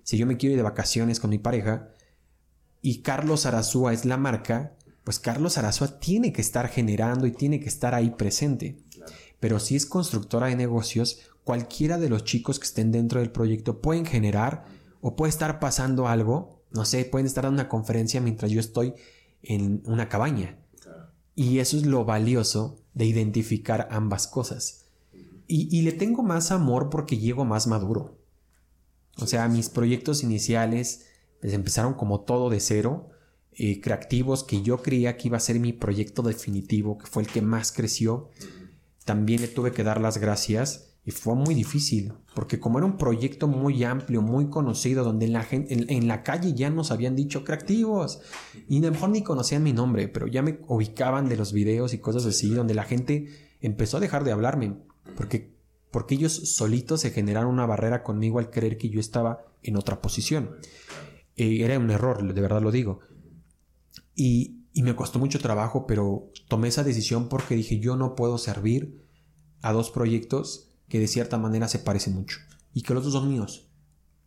Si 0.04 0.18
yo 0.18 0.26
me 0.26 0.38
quiero 0.38 0.54
ir 0.54 0.58
de 0.58 0.63
vacaciones 0.63 1.20
con 1.20 1.30
mi 1.30 1.39
pareja 1.39 1.89
y 2.82 3.02
Carlos 3.02 3.46
Arazúa 3.46 3.94
es 3.94 4.06
la 4.06 4.18
marca, 4.18 4.76
pues 5.04 5.20
Carlos 5.20 5.58
Arazúa 5.58 6.00
tiene 6.00 6.34
que 6.34 6.42
estar 6.42 6.68
generando 6.68 7.26
y 7.26 7.32
tiene 7.32 7.60
que 7.60 7.70
estar 7.70 7.96
ahí 7.96 8.12
presente. 8.12 8.78
Pero 9.39 9.60
si 9.60 9.76
es 9.76 9.86
constructora 9.86 10.48
de 10.48 10.56
negocios, 10.56 11.20
cualquiera 11.44 11.98
de 11.98 12.10
los 12.10 12.24
chicos 12.24 12.60
que 12.60 12.66
estén 12.66 12.92
dentro 12.92 13.20
del 13.20 13.32
proyecto 13.32 13.82
pueden 13.82 14.06
generar 14.06 14.66
o 15.02 15.16
puede 15.16 15.30
estar 15.30 15.60
pasando 15.60 16.08
algo, 16.08 16.62
no 16.72 16.86
sé, 16.86 17.06
pueden 17.06 17.28
estar 17.28 17.44
dando 17.44 17.62
una 17.62 17.70
conferencia 17.70 18.22
mientras 18.22 18.52
yo 18.52 18.60
estoy 18.60 18.94
en 19.42 19.84
una 19.86 20.10
cabaña. 20.10 20.58
Y 21.36 21.60
eso 21.60 21.78
es 21.78 21.86
lo 21.86 22.06
valioso 22.06 22.78
de 22.94 23.06
identificar 23.06 23.88
ambas 23.92 24.28
cosas. 24.28 24.86
Y, 25.46 25.82
le 25.82 25.92
tengo 25.92 26.24
más 26.24 26.52
amor 26.52 26.89
porque 26.89 27.18
llego 27.18 27.46
más 27.46 27.68
maduro. 27.68 28.18
O 29.17 29.28
sea, 29.28 29.47
mis 29.47 29.69
proyectos 29.69 30.23
iniciales 30.23 31.06
pues, 31.41 31.54
empezaron 31.54 31.93
como 31.93 32.21
todo 32.21 32.49
de 32.49 32.60
cero, 32.60 33.10
eh, 33.56 33.82
creativos 33.82 34.43
que 34.43 34.62
yo 34.62 34.82
creía 34.82 35.17
que 35.17 35.28
iba 35.28 35.38
a 35.38 35.41
ser 35.41 35.60
mi 35.60 35.73
proyecto 35.73 36.23
definitivo, 36.23 36.97
que 36.97 37.06
fue 37.06 37.23
el 37.23 37.30
que 37.30 37.41
más 37.41 37.71
creció. 37.71 38.30
También 39.06 39.41
le 39.41 39.47
tuve 39.47 39.71
que 39.71 39.84
dar 39.84 40.02
las 40.02 40.17
gracias 40.17 40.93
y 41.06 41.12
fue 41.12 41.36
muy 41.36 41.54
difícil, 41.54 42.13
porque 42.34 42.60
como 42.60 42.78
era 42.78 42.88
un 42.88 42.97
proyecto 42.97 43.47
muy 43.47 43.84
amplio, 43.84 44.21
muy 44.21 44.49
conocido, 44.49 45.04
donde 45.04 45.26
en 45.26 45.34
la, 45.34 45.43
gente, 45.43 45.93
en, 45.93 46.08
la 46.08 46.23
calle 46.23 46.54
ya 46.54 46.69
nos 46.69 46.91
habían 46.91 47.15
dicho 47.15 47.43
creativos, 47.43 48.21
y 48.69 48.78
a 48.78 48.86
lo 48.86 48.91
mejor 48.91 49.10
ni 49.10 49.21
conocían 49.21 49.63
mi 49.63 49.73
nombre, 49.73 50.08
pero 50.08 50.28
ya 50.28 50.41
me 50.41 50.60
ubicaban 50.67 51.28
de 51.28 51.36
los 51.36 51.52
videos 51.52 51.93
y 51.93 51.97
cosas 51.97 52.26
así, 52.26 52.49
donde 52.52 52.73
la 52.73 52.84
gente 52.84 53.28
empezó 53.60 53.97
a 53.97 53.99
dejar 53.99 54.23
de 54.23 54.32
hablarme, 54.32 54.78
porque, 55.17 55.53
porque 55.93 56.15
ellos 56.15 56.34
solitos 56.34 57.01
se 57.01 57.12
generaron 57.12 57.53
una 57.53 57.67
barrera 57.67 58.01
conmigo 58.01 58.39
al 58.39 58.49
creer 58.49 58.79
que 58.79 58.89
yo 58.89 58.99
estaba 58.99 59.45
en 59.62 59.77
otra 59.77 60.01
posición. 60.01 60.56
Eh, 61.36 61.60
era 61.62 61.77
un 61.77 61.91
error, 61.91 62.34
de 62.34 62.41
verdad 62.41 62.63
lo 62.63 62.71
digo. 62.71 63.01
Y, 64.15 64.63
y 64.73 64.82
me 64.82 64.95
costó 64.95 65.19
mucho 65.19 65.38
trabajo, 65.38 65.86
pero 65.86 66.32
tomé 66.47 66.69
esa 66.69 66.84
decisión 66.84 67.29
porque 67.29 67.53
dije, 67.53 67.79
yo 67.79 67.95
no 67.95 68.15
puedo 68.15 68.39
servir 68.39 69.06
a 69.62 69.71
dos 69.71 69.91
proyectos 69.91 70.71
que 70.89 70.97
de 70.97 71.08
cierta 71.08 71.38
manera 71.38 71.67
se 71.67 71.77
parecen 71.77 72.15
mucho 72.15 72.39
y 72.73 72.82
que 72.82 72.95
los 72.95 73.03
dos 73.03 73.13
son 73.13 73.29
míos. 73.29 73.69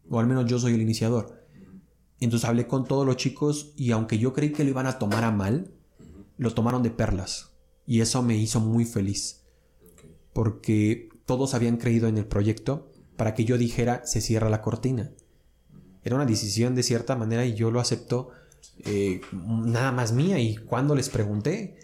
O 0.08 0.20
al 0.20 0.28
menos 0.28 0.46
yo 0.46 0.60
soy 0.60 0.74
el 0.74 0.82
iniciador. 0.82 1.48
Entonces 2.20 2.48
hablé 2.48 2.68
con 2.68 2.84
todos 2.84 3.04
los 3.04 3.16
chicos 3.16 3.72
y 3.76 3.90
aunque 3.90 4.18
yo 4.18 4.32
creí 4.32 4.52
que 4.52 4.62
lo 4.62 4.70
iban 4.70 4.86
a 4.86 5.00
tomar 5.00 5.24
a 5.24 5.32
mal, 5.32 5.74
lo 6.38 6.54
tomaron 6.54 6.84
de 6.84 6.92
perlas. 6.92 7.56
Y 7.88 8.02
eso 8.02 8.22
me 8.22 8.36
hizo 8.36 8.60
muy 8.60 8.84
feliz. 8.84 9.42
Porque 10.32 11.08
todos 11.26 11.54
habían 11.54 11.76
creído 11.76 12.08
en 12.08 12.16
el 12.16 12.26
proyecto 12.26 12.90
para 13.16 13.34
que 13.34 13.44
yo 13.44 13.58
dijera 13.58 14.06
se 14.06 14.20
cierra 14.20 14.48
la 14.48 14.62
cortina. 14.62 15.10
Era 16.02 16.14
una 16.14 16.26
decisión 16.26 16.74
de 16.74 16.82
cierta 16.82 17.16
manera 17.16 17.44
y 17.44 17.54
yo 17.54 17.70
lo 17.70 17.80
acepto 17.80 18.30
eh, 18.84 19.20
nada 19.32 19.92
más 19.92 20.12
mía 20.12 20.38
y 20.38 20.56
cuando 20.56 20.94
les 20.94 21.08
pregunté. 21.08 21.78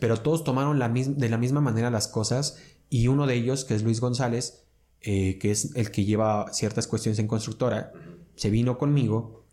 Pero 0.00 0.20
todos 0.20 0.44
tomaron 0.44 0.78
la 0.78 0.88
de 0.88 1.28
la 1.28 1.38
misma 1.38 1.60
manera 1.60 1.90
las 1.90 2.08
cosas 2.08 2.58
y 2.90 3.08
uno 3.08 3.26
de 3.26 3.34
ellos, 3.34 3.64
que 3.64 3.74
es 3.74 3.82
Luis 3.82 4.00
González, 4.00 4.64
eh, 5.00 5.38
que 5.38 5.50
es 5.50 5.76
el 5.76 5.90
que 5.90 6.04
lleva 6.04 6.52
ciertas 6.52 6.86
cuestiones 6.86 7.18
en 7.18 7.28
constructora, 7.28 7.92
se 8.34 8.50
vino 8.50 8.78
conmigo 8.78 9.44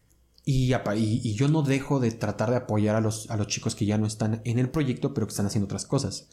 y, 0.43 0.73
y, 0.73 1.33
yo 1.33 1.47
no 1.47 1.63
dejo 1.63 1.99
de 1.99 2.11
tratar 2.11 2.51
de 2.51 2.57
apoyar 2.57 2.95
a 2.95 3.01
los, 3.01 3.31
a 3.31 3.37
los 3.37 3.47
chicos 3.47 3.73
que 3.73 3.87
ya 3.87 3.97
no 3.97 4.05
están 4.05 4.41
en 4.45 4.59
el 4.59 4.69
proyecto, 4.69 5.13
pero 5.13 5.25
que 5.25 5.31
están 5.31 5.47
haciendo 5.47 5.65
otras 5.65 5.87
cosas. 5.87 6.29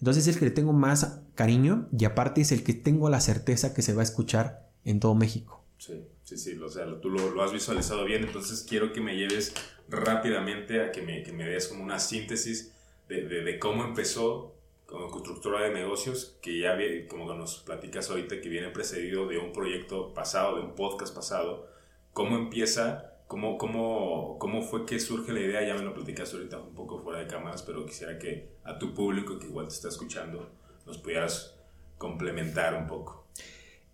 Entonces 0.00 0.26
es 0.26 0.34
el 0.34 0.38
que 0.38 0.46
le 0.46 0.50
tengo 0.50 0.72
más 0.72 1.22
cariño 1.34 1.88
y 1.96 2.04
aparte 2.04 2.40
es 2.40 2.52
el 2.52 2.64
que 2.64 2.74
tengo 2.74 3.08
la 3.10 3.20
certeza 3.20 3.74
que 3.74 3.82
se 3.82 3.94
va 3.94 4.00
a 4.00 4.04
escuchar 4.04 4.70
en 4.84 4.98
todo 4.98 5.14
México. 5.14 5.64
Sí, 5.78 6.04
sí, 6.24 6.36
sí, 6.36 6.58
o 6.58 6.68
sea, 6.68 6.84
tú 7.00 7.10
lo, 7.10 7.42
has 7.42 7.52
visualizado 7.52 8.04
bien, 8.04 8.24
entonces 8.24 8.66
quiero 8.68 8.92
que 8.92 9.00
me 9.00 9.16
lleves 9.16 9.54
rápidamente 9.88 10.82
a 10.82 10.92
que 10.92 11.02
me, 11.02 11.22
que 11.22 11.32
me 11.32 11.44
des 11.44 11.68
como 11.68 11.84
una 11.84 11.98
síntesis 11.98 12.72
de, 13.08 13.26
de, 13.26 13.42
de 13.42 13.58
cómo 13.58 13.84
empezó 13.84 14.54
como 14.90 15.08
constructora 15.08 15.62
de 15.62 15.72
negocios, 15.72 16.36
que 16.42 16.58
ya, 16.58 16.76
como 17.08 17.32
nos 17.34 17.58
platicas 17.58 18.10
ahorita, 18.10 18.40
que 18.40 18.48
viene 18.48 18.70
precedido 18.70 19.28
de 19.28 19.38
un 19.38 19.52
proyecto 19.52 20.12
pasado, 20.12 20.56
de 20.56 20.62
un 20.62 20.74
podcast 20.74 21.14
pasado, 21.14 21.68
¿cómo 22.12 22.36
empieza? 22.36 23.09
¿Cómo, 23.30 23.58
cómo, 23.58 24.38
cómo 24.40 24.60
fue 24.60 24.84
que 24.84 24.98
surge 24.98 25.32
la 25.32 25.38
idea? 25.38 25.64
Ya 25.64 25.74
me 25.74 25.84
lo 25.84 25.94
platicaste 25.94 26.34
ahorita 26.34 26.58
un 26.58 26.74
poco 26.74 26.98
fuera 26.98 27.20
de 27.20 27.28
cámaras, 27.28 27.62
pero 27.62 27.86
quisiera 27.86 28.18
que 28.18 28.56
a 28.64 28.76
tu 28.76 28.92
público 28.92 29.38
que 29.38 29.46
igual 29.46 29.68
te 29.68 29.74
está 29.74 29.86
escuchando 29.86 30.50
nos 30.84 30.98
pudieras 30.98 31.54
complementar 31.96 32.74
un 32.74 32.88
poco. 32.88 33.28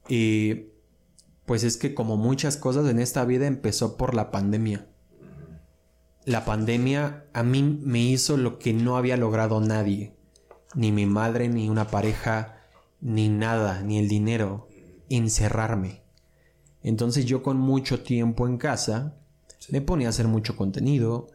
Y 0.08 0.68
pues 1.44 1.64
es 1.64 1.76
que 1.76 1.92
como 1.92 2.16
muchas 2.16 2.56
cosas 2.56 2.88
en 2.88 2.98
esta 2.98 3.26
vida 3.26 3.46
empezó 3.46 3.98
por 3.98 4.14
la 4.14 4.30
pandemia. 4.30 4.86
La 6.24 6.46
pandemia 6.46 7.26
a 7.34 7.42
mí 7.42 7.62
me 7.62 7.98
hizo 7.98 8.38
lo 8.38 8.58
que 8.58 8.72
no 8.72 8.96
había 8.96 9.18
logrado 9.18 9.60
nadie 9.60 10.14
ni 10.74 10.92
mi 10.92 11.04
madre, 11.04 11.50
ni 11.50 11.68
una 11.68 11.88
pareja, 11.88 12.56
ni 13.02 13.28
nada, 13.28 13.82
ni 13.82 13.98
el 13.98 14.08
dinero, 14.08 14.66
encerrarme. 15.10 16.00
Entonces 16.82 17.26
yo 17.26 17.42
con 17.42 17.58
mucho 17.58 18.02
tiempo 18.02 18.48
en 18.48 18.56
casa 18.56 19.18
me 19.70 19.80
ponía 19.80 20.08
a 20.08 20.10
hacer 20.10 20.28
mucho 20.28 20.56
contenido, 20.56 21.28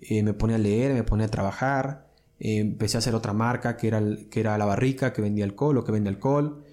eh, 0.00 0.22
me 0.22 0.34
ponía 0.34 0.56
a 0.56 0.58
leer, 0.58 0.92
me 0.94 1.02
ponía 1.04 1.26
a 1.26 1.30
trabajar, 1.30 2.06
eh, 2.38 2.58
empecé 2.58 2.96
a 2.96 2.98
hacer 2.98 3.14
otra 3.14 3.32
marca 3.32 3.76
que 3.76 3.88
era, 3.88 4.02
que 4.30 4.40
era 4.40 4.58
La 4.58 4.64
Barrica, 4.64 5.12
que 5.12 5.22
vendía 5.22 5.44
alcohol 5.44 5.78
o 5.78 5.84
que 5.84 5.92
vende 5.92 6.10
alcohol, 6.10 6.64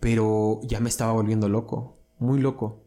pero 0.00 0.60
ya 0.64 0.80
me 0.80 0.88
estaba 0.88 1.12
volviendo 1.12 1.48
loco, 1.48 1.98
muy 2.18 2.40
loco. 2.40 2.82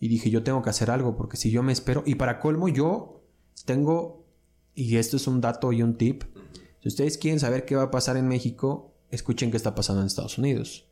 Y 0.00 0.08
dije, 0.08 0.30
yo 0.30 0.42
tengo 0.42 0.62
que 0.62 0.70
hacer 0.70 0.90
algo, 0.90 1.16
porque 1.16 1.36
si 1.36 1.50
yo 1.50 1.62
me 1.62 1.72
espero, 1.72 2.02
y 2.06 2.14
para 2.14 2.40
colmo 2.40 2.68
yo 2.68 3.22
tengo, 3.64 4.24
y 4.74 4.96
esto 4.96 5.16
es 5.16 5.26
un 5.26 5.40
dato 5.40 5.72
y 5.72 5.82
un 5.82 5.96
tip, 5.96 6.24
si 6.80 6.88
ustedes 6.88 7.18
quieren 7.18 7.40
saber 7.40 7.64
qué 7.64 7.74
va 7.74 7.84
a 7.84 7.90
pasar 7.90 8.16
en 8.16 8.28
México, 8.28 8.94
escuchen 9.10 9.50
qué 9.50 9.56
está 9.56 9.74
pasando 9.74 10.02
en 10.02 10.06
Estados 10.06 10.38
Unidos. 10.38 10.86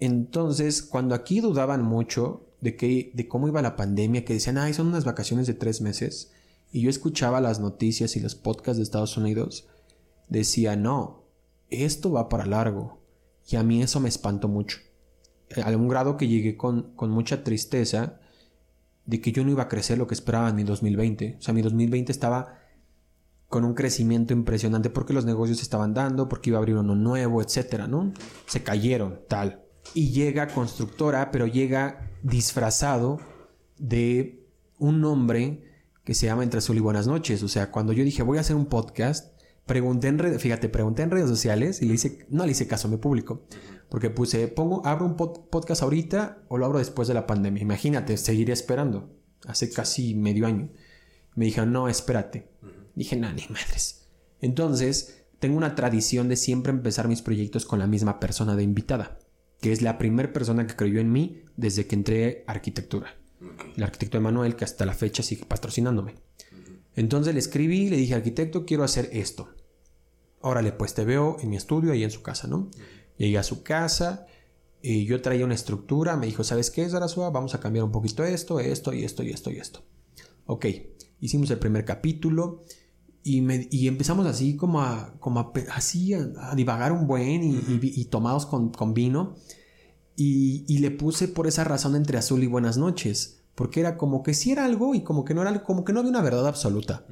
Entonces, 0.00 0.82
cuando 0.82 1.14
aquí 1.14 1.40
dudaban 1.40 1.82
mucho 1.82 2.47
de, 2.60 2.76
que, 2.76 3.10
de 3.14 3.28
cómo 3.28 3.48
iba 3.48 3.62
la 3.62 3.76
pandemia, 3.76 4.24
que 4.24 4.34
decían, 4.34 4.58
ay, 4.58 4.74
son 4.74 4.88
unas 4.88 5.04
vacaciones 5.04 5.46
de 5.46 5.54
tres 5.54 5.80
meses, 5.80 6.32
y 6.72 6.82
yo 6.82 6.90
escuchaba 6.90 7.40
las 7.40 7.60
noticias 7.60 8.16
y 8.16 8.20
los 8.20 8.34
podcasts 8.34 8.76
de 8.76 8.82
Estados 8.82 9.16
Unidos, 9.16 9.68
decía, 10.28 10.76
no, 10.76 11.24
esto 11.70 12.12
va 12.12 12.28
para 12.28 12.46
largo. 12.46 12.98
Y 13.48 13.56
a 13.56 13.62
mí 13.62 13.82
eso 13.82 14.00
me 14.00 14.08
espantó 14.08 14.48
mucho. 14.48 14.78
A 15.64 15.70
un 15.70 15.88
grado 15.88 16.18
que 16.18 16.28
llegué 16.28 16.56
con, 16.56 16.94
con 16.94 17.10
mucha 17.10 17.42
tristeza 17.42 18.20
de 19.06 19.22
que 19.22 19.32
yo 19.32 19.42
no 19.42 19.50
iba 19.50 19.62
a 19.62 19.68
crecer 19.68 19.96
lo 19.96 20.06
que 20.06 20.12
esperaba 20.12 20.50
en 20.50 20.56
mi 20.56 20.64
2020. 20.64 21.36
O 21.38 21.42
sea, 21.42 21.54
mi 21.54 21.62
2020 21.62 22.12
estaba 22.12 22.58
con 23.48 23.64
un 23.64 23.72
crecimiento 23.72 24.34
impresionante 24.34 24.90
porque 24.90 25.14
los 25.14 25.24
negocios 25.24 25.62
estaban 25.62 25.94
dando, 25.94 26.28
porque 26.28 26.50
iba 26.50 26.58
a 26.58 26.60
abrir 26.60 26.76
uno 26.76 26.94
nuevo, 26.94 27.40
etcétera, 27.40 27.86
¿no? 27.86 28.12
Se 28.46 28.62
cayeron, 28.62 29.20
tal. 29.26 29.62
Y 29.94 30.10
llega 30.10 30.48
constructora, 30.48 31.30
pero 31.30 31.46
llega 31.46 32.07
disfrazado 32.22 33.20
de 33.78 34.46
un 34.78 35.00
nombre 35.00 35.64
que 36.04 36.14
se 36.14 36.26
llama 36.26 36.42
Entre 36.42 36.58
Azul 36.58 36.76
y 36.76 36.80
Buenas 36.80 37.06
noches. 37.06 37.42
O 37.42 37.48
sea, 37.48 37.70
cuando 37.70 37.92
yo 37.92 38.04
dije 38.04 38.22
voy 38.22 38.38
a 38.38 38.40
hacer 38.40 38.56
un 38.56 38.66
podcast, 38.66 39.38
pregunté 39.66 40.08
en 40.08 40.18
redes, 40.18 40.40
fíjate, 40.40 40.68
pregunté 40.68 41.02
en 41.02 41.10
redes 41.10 41.28
sociales 41.28 41.82
y 41.82 41.86
le 41.86 41.94
hice, 41.94 42.26
no 42.30 42.46
le 42.46 42.52
hice 42.52 42.66
caso 42.66 42.88
a 42.88 42.90
mi 42.90 42.96
público. 42.96 43.46
Porque 43.88 44.10
puse, 44.10 44.48
pongo, 44.48 44.84
abro 44.84 45.06
un 45.06 45.16
podcast 45.16 45.82
ahorita 45.82 46.42
o 46.48 46.58
lo 46.58 46.66
abro 46.66 46.78
después 46.78 47.08
de 47.08 47.14
la 47.14 47.26
pandemia. 47.26 47.62
Imagínate, 47.62 48.16
seguiré 48.16 48.52
esperando. 48.52 49.14
Hace 49.46 49.70
casi 49.70 50.14
medio 50.14 50.46
año. 50.46 50.70
Me 51.34 51.46
dijeron, 51.46 51.72
no, 51.72 51.88
espérate. 51.88 52.50
Dije, 52.94 53.16
no, 53.16 53.32
ni 53.32 53.42
madres. 53.48 54.08
Entonces, 54.40 55.24
tengo 55.38 55.56
una 55.56 55.74
tradición 55.74 56.28
de 56.28 56.36
siempre 56.36 56.72
empezar 56.72 57.08
mis 57.08 57.22
proyectos 57.22 57.64
con 57.64 57.78
la 57.78 57.86
misma 57.86 58.20
persona 58.20 58.56
de 58.56 58.62
invitada. 58.62 59.18
Que 59.60 59.72
es 59.72 59.82
la 59.82 59.98
primera 59.98 60.32
persona 60.32 60.66
que 60.66 60.76
creyó 60.76 61.00
en 61.00 61.12
mí 61.12 61.42
desde 61.56 61.86
que 61.86 61.94
entré 61.94 62.44
a 62.46 62.52
arquitectura. 62.52 63.16
El 63.76 63.82
arquitecto 63.82 64.18
Emanuel, 64.18 64.56
que 64.56 64.64
hasta 64.64 64.86
la 64.86 64.94
fecha 64.94 65.22
sigue 65.22 65.44
patrocinándome. 65.44 66.14
Entonces 66.94 67.34
le 67.34 67.40
escribí, 67.40 67.88
le 67.88 67.96
dije, 67.96 68.14
arquitecto, 68.14 68.64
quiero 68.64 68.84
hacer 68.84 69.08
esto. 69.12 69.50
Órale, 70.40 70.72
pues 70.72 70.94
te 70.94 71.04
veo 71.04 71.36
en 71.40 71.50
mi 71.50 71.56
estudio, 71.56 71.92
ahí 71.92 72.04
en 72.04 72.10
su 72.10 72.22
casa, 72.22 72.48
¿no? 72.48 72.70
Llegué 73.16 73.38
a 73.38 73.42
su 73.42 73.62
casa, 73.62 74.26
y 74.80 75.04
yo 75.06 75.20
traía 75.20 75.44
una 75.44 75.54
estructura, 75.54 76.16
me 76.16 76.26
dijo, 76.26 76.44
¿sabes 76.44 76.70
qué, 76.70 76.88
Zarazúa? 76.88 77.30
Vamos 77.30 77.54
a 77.54 77.60
cambiar 77.60 77.84
un 77.84 77.92
poquito 77.92 78.24
esto, 78.24 78.60
esto 78.60 78.92
y 78.92 79.04
esto 79.04 79.22
y 79.22 79.30
esto 79.30 79.50
y 79.50 79.58
esto. 79.58 79.82
Ok, 80.46 80.66
hicimos 81.20 81.50
el 81.50 81.58
primer 81.58 81.84
capítulo 81.84 82.64
y, 83.22 83.40
me, 83.42 83.68
y 83.70 83.88
empezamos 83.88 84.26
así 84.26 84.56
como 84.56 84.80
a, 84.80 85.14
como 85.20 85.40
a, 85.40 85.52
así 85.74 86.14
a, 86.14 86.54
divagar 86.54 86.92
un 86.92 87.06
buen 87.06 87.42
y, 87.44 88.04
tomados 88.06 88.46
con, 88.46 88.70
con 88.70 88.94
vino. 88.94 89.36
Y, 90.16 90.78
le 90.78 90.90
puse 90.90 91.28
por 91.28 91.46
esa 91.46 91.64
razón 91.64 91.94
entre 91.94 92.18
azul 92.18 92.42
y 92.42 92.46
buenas 92.46 92.76
noches. 92.76 93.40
Porque 93.54 93.80
era 93.80 93.96
como 93.96 94.22
que 94.22 94.34
sí 94.34 94.52
era 94.52 94.64
algo 94.64 94.94
y 94.94 95.02
como 95.02 95.24
que 95.24 95.34
no 95.34 95.42
era 95.42 95.64
como 95.64 95.84
que 95.84 95.92
no 95.92 95.98
había 95.98 96.10
una 96.10 96.22
verdad 96.22 96.46
absoluta. 96.46 97.04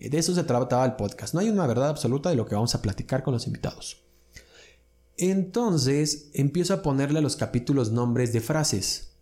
De 0.00 0.18
eso 0.18 0.34
se 0.34 0.42
trataba 0.42 0.84
el 0.84 0.96
podcast. 0.96 1.32
No 1.32 1.40
hay 1.40 1.48
una 1.48 1.66
verdad 1.66 1.90
absoluta 1.90 2.30
de 2.30 2.36
lo 2.36 2.44
que 2.44 2.56
vamos 2.56 2.74
a 2.74 2.82
platicar 2.82 3.22
con 3.22 3.34
los 3.34 3.46
invitados. 3.46 4.02
Entonces 5.16 6.30
empiezo 6.34 6.74
a 6.74 6.82
ponerle 6.82 7.20
a 7.20 7.22
los 7.22 7.36
capítulos 7.36 7.92
nombres 7.92 8.32
de 8.32 8.40
frases. 8.40 9.12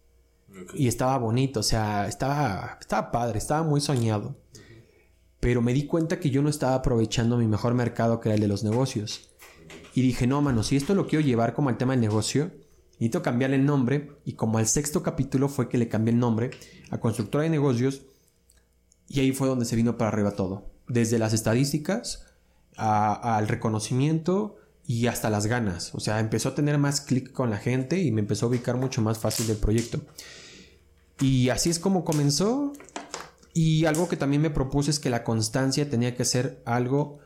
Y 0.75 0.89
estaba 0.89 1.17
bonito, 1.19 1.61
o 1.61 1.63
sea, 1.63 2.09
estaba, 2.09 2.79
estaba 2.81 3.11
padre, 3.11 3.39
estaba 3.39 3.63
muy 3.63 3.81
soñado. 3.81 4.37
Pero 5.41 5.63
me 5.63 5.73
di 5.73 5.87
cuenta 5.87 6.21
que 6.21 6.31
yo 6.31 6.43
no 6.43 6.49
estaba 6.49 6.75
aprovechando 6.75 7.39
mi 7.39 7.47
mejor 7.47 7.75
mercado, 7.75 8.21
que 8.21 8.29
era 8.29 8.35
el 8.35 8.41
de 8.41 8.49
los 8.49 8.63
negocios. 8.63 9.31
Y 9.95 10.03
dije, 10.03 10.27
no, 10.27 10.41
mano, 10.43 10.63
si 10.63 10.77
esto 10.77 10.95
lo 10.95 11.07
quiero 11.07 11.25
llevar 11.25 11.55
como 11.55 11.71
al 11.71 11.79
tema 11.79 11.93
del 11.93 12.01
negocio, 12.01 12.53
necesito 12.93 13.23
cambiarle 13.23 13.57
el 13.57 13.65
nombre. 13.65 14.13
Y 14.25 14.35
como 14.35 14.59
al 14.59 14.67
sexto 14.67 15.03
capítulo 15.03 15.49
fue 15.49 15.69
que 15.69 15.79
le 15.79 15.89
cambié 15.89 16.13
el 16.13 16.21
nombre 16.21 16.51
a 16.91 17.01
Constructora 17.01 17.45
de 17.45 17.51
Negocios. 17.51 18.03
Y 19.09 19.21
ahí 19.21 19.33
fue 19.33 19.49
donde 19.49 19.65
se 19.65 19.77
vino 19.77 19.97
para 19.97 20.11
arriba 20.11 20.33
todo. 20.33 20.71
Desde 20.87 21.19
las 21.19 21.33
estadísticas 21.33 22.27
al 22.77 23.49
reconocimiento 23.49 24.57
y 24.87 25.07
hasta 25.07 25.31
las 25.31 25.47
ganas. 25.47 25.95
O 25.95 26.01
sea, 26.01 26.21
empezó 26.21 26.51
a 26.51 26.55
tener 26.55 26.79
más 26.79 27.01
clic 27.01 27.33
con 27.33 27.51
la 27.51 27.59
gente 27.59 28.01
y 28.01 28.13
me 28.13 28.21
empezó 28.21 28.47
a 28.47 28.49
ubicar 28.49 28.77
mucho 28.77 29.03
más 29.03 29.19
fácil 29.19 29.47
del 29.47 29.57
proyecto. 29.57 30.01
Y 31.21 31.51
así 31.51 31.71
es 31.71 31.79
como 31.79 32.05
comenzó. 32.05 32.73
Y 33.53 33.85
algo 33.87 34.09
que 34.09 34.17
también 34.17 34.43
me 34.43 34.51
propuse 34.51 34.91
es 34.91 35.01
que 35.01 35.11
la 35.11 35.25
constancia 35.25 35.89
tenía 35.91 36.15
que 36.15 36.25
ser 36.25 36.63
algo 36.65 37.19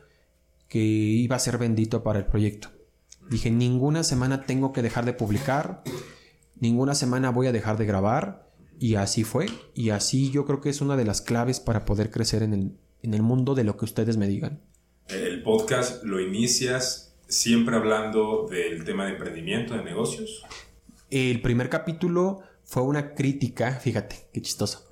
que 0.69 0.81
iba 0.81 1.37
a 1.37 1.41
ser 1.41 1.59
bendito 1.59 2.03
para 2.03 2.19
el 2.19 2.27
proyecto. 2.27 2.69
Dije, 3.31 3.51
ninguna 3.51 4.03
semana 4.03 4.43
tengo 4.43 4.73
que 4.73 4.83
dejar 4.83 5.05
de 5.05 5.13
publicar, 5.13 5.83
ninguna 6.59 6.95
semana 6.95 7.31
voy 7.31 7.47
a 7.47 7.53
dejar 7.53 7.77
de 7.79 7.87
grabar. 7.87 8.45
Y 8.79 8.97
así 8.97 9.23
fue. 9.23 9.47
Y 9.75 9.91
así 9.91 10.31
yo 10.31 10.45
creo 10.47 10.61
que 10.61 10.69
es 10.69 10.81
una 10.81 10.97
de 10.97 11.05
las 11.05 11.23
claves 11.23 11.61
para 11.61 11.85
poder 11.85 12.11
crecer 12.11 12.43
en 12.43 12.53
el, 12.53 12.73
en 13.03 13.15
el 13.15 13.23
mundo 13.23 13.55
de 13.55 13.65
lo 13.65 13.77
que 13.77 13.85
ustedes 13.85 14.17
me 14.17 14.27
digan. 14.27 14.61
El 15.09 15.43
podcast 15.43 16.03
lo 16.03 16.21
inicias 16.21 17.15
siempre 17.29 17.77
hablando 17.77 18.47
del 18.51 18.85
tema 18.85 19.07
de 19.07 19.13
emprendimiento, 19.13 19.75
de 19.75 19.85
negocios. 19.85 20.45
El 21.11 21.41
primer 21.41 21.69
capítulo 21.69 22.41
fue 22.65 22.83
una 22.83 23.15
crítica, 23.15 23.73
fíjate, 23.73 24.29
qué 24.33 24.43
chistoso. 24.43 24.89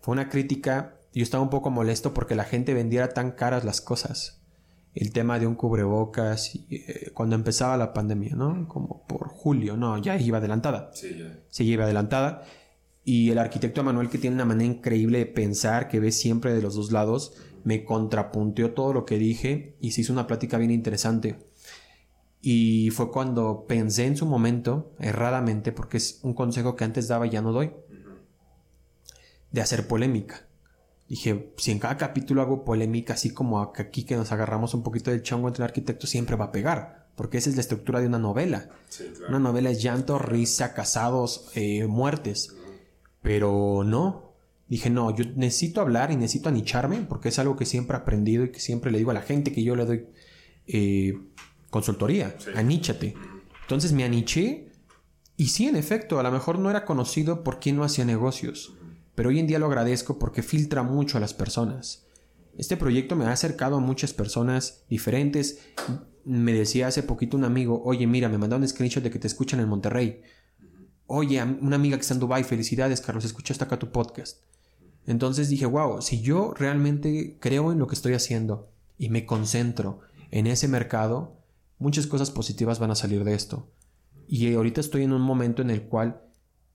Fue 0.00 0.12
una 0.12 0.28
crítica, 0.28 0.96
yo 1.12 1.22
estaba 1.22 1.42
un 1.42 1.50
poco 1.50 1.70
molesto 1.70 2.14
porque 2.14 2.34
la 2.34 2.44
gente 2.44 2.74
vendiera 2.74 3.08
tan 3.10 3.32
caras 3.32 3.64
las 3.64 3.80
cosas. 3.80 4.40
El 4.94 5.12
tema 5.12 5.38
de 5.38 5.46
un 5.46 5.54
cubrebocas, 5.54 6.58
eh, 6.70 7.10
cuando 7.14 7.36
empezaba 7.36 7.76
la 7.76 7.92
pandemia, 7.92 8.34
¿no? 8.34 8.66
Como 8.68 9.06
por 9.06 9.28
julio, 9.28 9.76
no, 9.76 9.98
ya 9.98 10.16
iba 10.16 10.38
adelantada. 10.38 10.90
Sí, 10.94 11.16
ya. 11.18 11.38
Se 11.48 11.64
iba 11.64 11.84
adelantada. 11.84 12.44
Y 13.04 13.30
el 13.30 13.38
arquitecto 13.38 13.82
Manuel, 13.82 14.10
que 14.10 14.18
tiene 14.18 14.34
una 14.34 14.44
manera 14.44 14.70
increíble 14.70 15.18
de 15.18 15.26
pensar, 15.26 15.88
que 15.88 16.00
ve 16.00 16.12
siempre 16.12 16.52
de 16.52 16.62
los 16.62 16.74
dos 16.74 16.92
lados, 16.92 17.34
me 17.64 17.84
contrapunteó 17.84 18.72
todo 18.72 18.92
lo 18.92 19.04
que 19.04 19.18
dije 19.18 19.76
y 19.80 19.92
se 19.92 20.02
hizo 20.02 20.12
una 20.12 20.26
plática 20.26 20.58
bien 20.58 20.70
interesante. 20.70 21.36
Y 22.40 22.90
fue 22.90 23.10
cuando 23.10 23.66
pensé 23.66 24.06
en 24.06 24.16
su 24.16 24.26
momento, 24.26 24.92
erradamente, 24.98 25.72
porque 25.72 25.96
es 25.96 26.20
un 26.22 26.34
consejo 26.34 26.76
que 26.76 26.84
antes 26.84 27.08
daba 27.08 27.26
y 27.26 27.30
ya 27.30 27.42
no 27.42 27.52
doy, 27.52 27.72
de 29.58 29.62
hacer 29.62 29.86
polémica. 29.86 30.46
Dije, 31.08 31.52
si 31.56 31.70
en 31.70 31.78
cada 31.78 31.96
capítulo 31.96 32.42
hago 32.42 32.64
polémica, 32.64 33.14
así 33.14 33.30
como 33.30 33.60
aquí 33.60 34.04
que 34.04 34.16
nos 34.16 34.30
agarramos 34.30 34.74
un 34.74 34.82
poquito 34.82 35.10
del 35.10 35.22
chongo 35.22 35.48
entre 35.48 35.64
el 35.64 35.68
arquitecto, 35.68 36.06
siempre 36.06 36.36
va 36.36 36.46
a 36.46 36.52
pegar, 36.52 37.08
porque 37.16 37.38
esa 37.38 37.50
es 37.50 37.56
la 37.56 37.62
estructura 37.62 38.00
de 38.00 38.06
una 38.06 38.18
novela. 38.18 38.68
Una 39.28 39.38
novela 39.38 39.70
es 39.70 39.82
llanto, 39.82 40.18
risa, 40.18 40.74
casados, 40.74 41.50
eh, 41.54 41.86
muertes. 41.86 42.54
Pero 43.22 43.82
no. 43.84 44.34
Dije, 44.68 44.90
no, 44.90 45.16
yo 45.16 45.24
necesito 45.34 45.80
hablar 45.80 46.12
y 46.12 46.16
necesito 46.16 46.50
anicharme, 46.50 46.98
porque 47.08 47.30
es 47.30 47.38
algo 47.38 47.56
que 47.56 47.64
siempre 47.64 47.96
he 47.96 48.00
aprendido 48.00 48.44
y 48.44 48.52
que 48.52 48.60
siempre 48.60 48.90
le 48.90 48.98
digo 48.98 49.10
a 49.10 49.14
la 49.14 49.22
gente 49.22 49.50
que 49.50 49.64
yo 49.64 49.74
le 49.74 49.86
doy 49.86 50.06
eh, 50.66 51.14
consultoría, 51.70 52.36
aníchate. 52.54 53.14
Entonces 53.62 53.92
me 53.92 54.04
aniché 54.04 54.68
y 55.38 55.48
sí, 55.48 55.68
en 55.68 55.76
efecto, 55.76 56.18
a 56.18 56.24
lo 56.24 56.32
mejor 56.32 56.58
no 56.58 56.68
era 56.68 56.84
conocido 56.84 57.44
por 57.44 57.60
quien 57.60 57.76
no 57.76 57.84
hacía 57.84 58.04
negocios, 58.04 58.74
pero 59.18 59.30
hoy 59.30 59.40
en 59.40 59.48
día 59.48 59.58
lo 59.58 59.66
agradezco 59.66 60.16
porque 60.16 60.44
filtra 60.44 60.84
mucho 60.84 61.18
a 61.18 61.20
las 61.20 61.34
personas. 61.34 62.06
Este 62.56 62.76
proyecto 62.76 63.16
me 63.16 63.24
ha 63.24 63.32
acercado 63.32 63.74
a 63.74 63.80
muchas 63.80 64.14
personas 64.14 64.84
diferentes. 64.88 65.58
Me 66.24 66.52
decía 66.52 66.86
hace 66.86 67.02
poquito 67.02 67.36
un 67.36 67.42
amigo, 67.42 67.82
oye, 67.84 68.06
mira, 68.06 68.28
me 68.28 68.38
mandaron 68.38 68.62
un 68.62 68.68
screenshot 68.68 69.02
de 69.02 69.10
que 69.10 69.18
te 69.18 69.26
escuchan 69.26 69.58
en 69.58 69.68
Monterrey. 69.68 70.22
Oye, 71.08 71.42
una 71.42 71.74
amiga 71.74 71.96
que 71.96 72.02
está 72.02 72.14
en 72.14 72.20
Dubai, 72.20 72.44
felicidades, 72.44 73.00
Carlos, 73.00 73.24
escuchaste 73.24 73.64
acá 73.64 73.76
tu 73.76 73.90
podcast. 73.90 74.38
Entonces 75.04 75.48
dije, 75.48 75.66
wow, 75.66 76.00
si 76.00 76.20
yo 76.20 76.54
realmente 76.56 77.38
creo 77.40 77.72
en 77.72 77.80
lo 77.80 77.88
que 77.88 77.96
estoy 77.96 78.12
haciendo 78.12 78.70
y 78.98 79.08
me 79.08 79.26
concentro 79.26 79.98
en 80.30 80.46
ese 80.46 80.68
mercado, 80.68 81.40
muchas 81.80 82.06
cosas 82.06 82.30
positivas 82.30 82.78
van 82.78 82.92
a 82.92 82.94
salir 82.94 83.24
de 83.24 83.34
esto. 83.34 83.68
Y 84.28 84.54
ahorita 84.54 84.80
estoy 84.80 85.02
en 85.02 85.12
un 85.12 85.22
momento 85.22 85.60
en 85.60 85.70
el 85.70 85.82
cual 85.82 86.22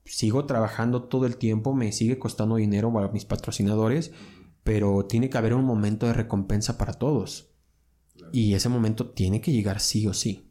sigo 0.04 0.46
trabajando 0.46 1.04
todo 1.04 1.26
el 1.26 1.36
tiempo, 1.36 1.74
me 1.74 1.92
sigue 1.92 2.18
costando 2.18 2.56
dinero 2.56 2.92
para 2.92 3.08
mis 3.08 3.24
patrocinadores, 3.24 4.12
pero 4.62 5.06
tiene 5.06 5.30
que 5.30 5.38
haber 5.38 5.54
un 5.54 5.64
momento 5.64 6.06
de 6.06 6.12
recompensa 6.12 6.78
para 6.78 6.94
todos. 6.94 7.50
Y 8.32 8.54
ese 8.54 8.68
momento 8.68 9.10
tiene 9.10 9.40
que 9.40 9.52
llegar 9.52 9.80
sí 9.80 10.06
o 10.06 10.14
sí. 10.14 10.50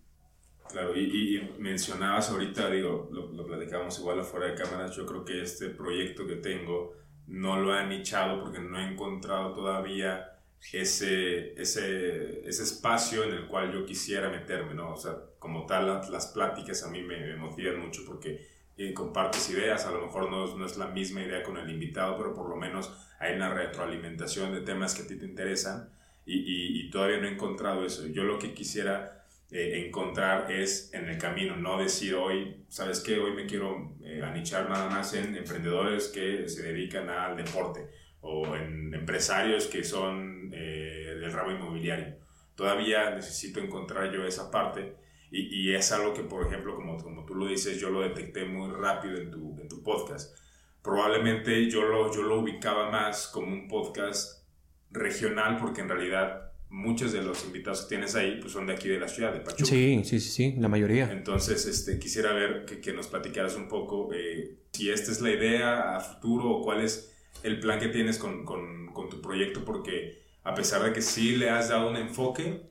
Claro, 0.69 0.97
y, 0.97 1.39
mencionabas 1.59 2.29
ahorita, 2.29 2.69
digo, 2.69 3.09
lo, 3.11 3.31
lo, 3.31 3.45
platicábamos 3.45 3.97
igual 3.99 4.19
afuera 4.19 4.47
de 4.47 4.55
cámaras, 4.55 4.95
yo 4.95 5.05
creo 5.05 5.23
que 5.23 5.41
este 5.41 5.69
proyecto 5.69 6.25
que 6.25 6.37
tengo 6.37 6.93
no 7.27 7.59
lo 7.59 7.77
he 7.77 7.85
nichado 7.87 8.41
porque 8.41 8.59
no 8.59 8.79
he 8.79 8.91
encontrado 8.91 9.53
todavía 9.53 10.33
ese, 10.71 11.59
ese, 11.61 12.47
ese 12.47 12.63
espacio 12.63 13.23
en 13.23 13.33
el 13.33 13.47
cual 13.47 13.73
yo 13.73 13.85
quisiera 13.85 14.29
meterme, 14.29 14.73
¿no? 14.73 14.93
O 14.93 14.97
sea, 14.97 15.17
como 15.39 15.65
tal, 15.65 15.87
las, 15.87 16.27
pláticas 16.27 16.83
a 16.83 16.89
mí 16.89 17.01
me, 17.01 17.35
motivan 17.35 17.79
mucho 17.79 18.03
porque 18.05 18.47
eh, 18.77 18.93
compartes 18.93 19.49
ideas, 19.49 19.85
a 19.85 19.91
lo 19.91 20.01
mejor 20.01 20.29
no, 20.29 20.57
no, 20.57 20.65
es 20.65 20.77
la 20.77 20.87
misma 20.87 21.21
idea 21.21 21.43
con 21.43 21.57
el 21.57 21.69
invitado, 21.69 22.17
pero 22.17 22.33
por 22.33 22.49
lo 22.49 22.55
menos 22.55 22.91
hay 23.19 23.35
una 23.35 23.53
retroalimentación 23.53 24.53
de 24.53 24.61
temas 24.61 24.95
que 24.95 25.03
a 25.03 25.07
ti 25.07 25.15
te 25.17 25.25
interesan 25.25 25.89
y, 26.25 26.85
y, 26.85 26.89
todavía 26.89 27.17
no 27.17 27.27
he 27.27 27.31
encontrado 27.31 27.85
eso. 27.85 28.07
Yo 28.07 28.23
lo 28.23 28.39
que 28.39 28.53
quisiera 28.53 29.23
eh, 29.51 29.85
encontrar 29.85 30.51
es 30.51 30.91
en 30.93 31.07
el 31.09 31.19
camino, 31.19 31.55
no 31.55 31.77
decir 31.77 32.15
hoy, 32.15 32.65
¿sabes 32.69 33.01
qué? 33.01 33.19
Hoy 33.19 33.33
me 33.33 33.45
quiero 33.45 33.95
eh, 34.01 34.21
anichar 34.23 34.67
nada 34.67 34.89
más 34.89 35.13
en 35.13 35.35
emprendedores 35.35 36.07
que 36.07 36.49
se 36.49 36.63
dedican 36.63 37.07
al 37.09 37.37
deporte 37.37 37.87
o 38.21 38.55
en 38.55 38.91
empresarios 38.95 39.67
que 39.67 39.83
son 39.83 40.49
eh, 40.53 41.17
del 41.19 41.31
ramo 41.31 41.51
inmobiliario. 41.51 42.15
Todavía 42.55 43.11
necesito 43.11 43.59
encontrar 43.59 44.11
yo 44.11 44.25
esa 44.25 44.49
parte 44.49 44.95
y, 45.33 45.71
y, 45.71 45.75
es 45.75 45.91
algo 45.91 46.13
que, 46.13 46.21
por 46.21 46.45
ejemplo, 46.45 46.75
como, 46.75 46.97
como 46.97 47.25
tú 47.25 47.33
lo 47.33 47.47
dices, 47.47 47.79
yo 47.79 47.89
lo 47.89 48.01
detecté 48.01 48.45
muy 48.45 48.69
rápido 48.69 49.17
en 49.17 49.31
tu, 49.31 49.57
en 49.59 49.67
tu 49.67 49.81
podcast. 49.81 50.37
Probablemente 50.83 51.67
yo 51.71 51.81
lo, 51.81 52.13
yo 52.13 52.21
lo 52.21 52.39
ubicaba 52.41 52.91
más 52.91 53.27
como 53.27 53.47
un 53.47 53.67
podcast 53.67 54.43
regional 54.91 55.57
porque 55.57 55.81
en 55.81 55.89
realidad 55.89 56.51
muchos 56.69 57.13
de 57.13 57.23
los 57.23 57.45
invitados 57.45 57.81
que 57.81 57.89
tienes 57.89 58.13
ahí 58.13 58.37
pues 58.39 58.53
son 58.53 58.67
de 58.67 58.73
aquí 58.73 58.87
de 58.89 58.99
la 58.99 59.07
ciudad, 59.07 59.33
de 59.33 59.39
Pachuca. 59.39 59.65
Sí, 59.65 60.01
sí, 60.03 60.19
sí, 60.19 60.29
sí, 60.29 60.55
la 60.59 60.67
mayoría. 60.67 61.11
Entonces, 61.11 61.65
este, 61.65 61.97
quisiera 61.97 62.31
ver 62.33 62.65
que, 62.65 62.79
que 62.79 62.93
nos 62.93 63.07
platicaras 63.07 63.55
un 63.55 63.67
poco 63.67 64.13
eh, 64.13 64.57
si 64.71 64.91
esta 64.91 65.11
es 65.11 65.19
la 65.21 65.31
idea 65.31 65.95
a 65.95 65.99
futuro 65.99 66.49
o 66.49 66.61
cuál 66.61 66.81
es 66.81 67.11
el 67.41 67.59
plan 67.59 67.79
que 67.79 67.87
tienes 67.87 68.19
con, 68.19 68.45
con, 68.45 68.87
con, 68.93 69.09
tu 69.09 69.21
proyecto, 69.21 69.65
porque 69.65 70.21
a 70.43 70.53
pesar 70.53 70.83
de 70.83 70.93
que 70.93 71.01
sí 71.01 71.35
le 71.35 71.49
has 71.49 71.69
dado 71.69 71.89
un 71.89 71.95
enfoque, 71.95 72.61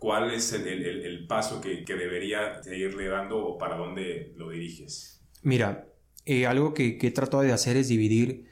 ¿cuál 0.00 0.32
es 0.32 0.52
el, 0.52 0.66
el, 0.66 1.06
el 1.06 1.26
paso 1.28 1.60
que, 1.60 1.84
que, 1.84 1.94
debería 1.94 2.60
seguirle 2.64 3.06
dando 3.06 3.38
o 3.38 3.58
para 3.58 3.76
dónde 3.76 4.32
lo 4.36 4.50
diriges? 4.50 5.20
Mira, 5.42 5.86
eh, 6.24 6.46
algo 6.46 6.74
que, 6.74 6.98
que, 6.98 7.08
he 7.08 7.10
tratado 7.12 7.42
de 7.44 7.52
hacer 7.52 7.76
es 7.76 7.88
dividir 7.88 8.48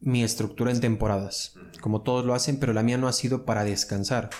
mi 0.00 0.22
estructura 0.22 0.70
en 0.70 0.80
temporadas, 0.80 1.54
como 1.80 2.02
todos 2.02 2.24
lo 2.24 2.34
hacen, 2.34 2.58
pero 2.58 2.72
la 2.72 2.82
mía 2.82 2.98
no 2.98 3.08
ha 3.08 3.12
sido 3.12 3.44
para 3.44 3.64
descansar. 3.64 4.30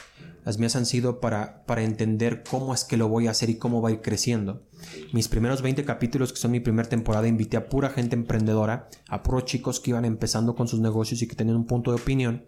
las 0.44 0.58
mías 0.58 0.74
han 0.74 0.86
sido 0.86 1.20
para, 1.20 1.64
para 1.66 1.82
entender 1.82 2.42
cómo 2.48 2.74
es 2.74 2.84
que 2.84 2.96
lo 2.96 3.08
voy 3.08 3.26
a 3.26 3.32
hacer 3.32 3.50
y 3.50 3.58
cómo 3.58 3.82
va 3.82 3.90
a 3.90 3.92
ir 3.92 4.00
creciendo. 4.00 4.66
Mis 5.12 5.28
primeros 5.28 5.62
20 5.62 5.84
capítulos, 5.84 6.32
que 6.32 6.38
son 6.38 6.52
mi 6.52 6.60
primera 6.60 6.88
temporada, 6.88 7.28
invité 7.28 7.56
a 7.56 7.68
pura 7.68 7.90
gente 7.90 8.16
emprendedora, 8.16 8.88
a 9.08 9.22
puros 9.22 9.44
chicos 9.44 9.80
que 9.80 9.90
iban 9.90 10.04
empezando 10.04 10.54
con 10.54 10.68
sus 10.68 10.80
negocios 10.80 11.22
y 11.22 11.28
que 11.28 11.36
tenían 11.36 11.56
un 11.56 11.66
punto 11.66 11.92
de 11.92 12.00
opinión, 12.00 12.44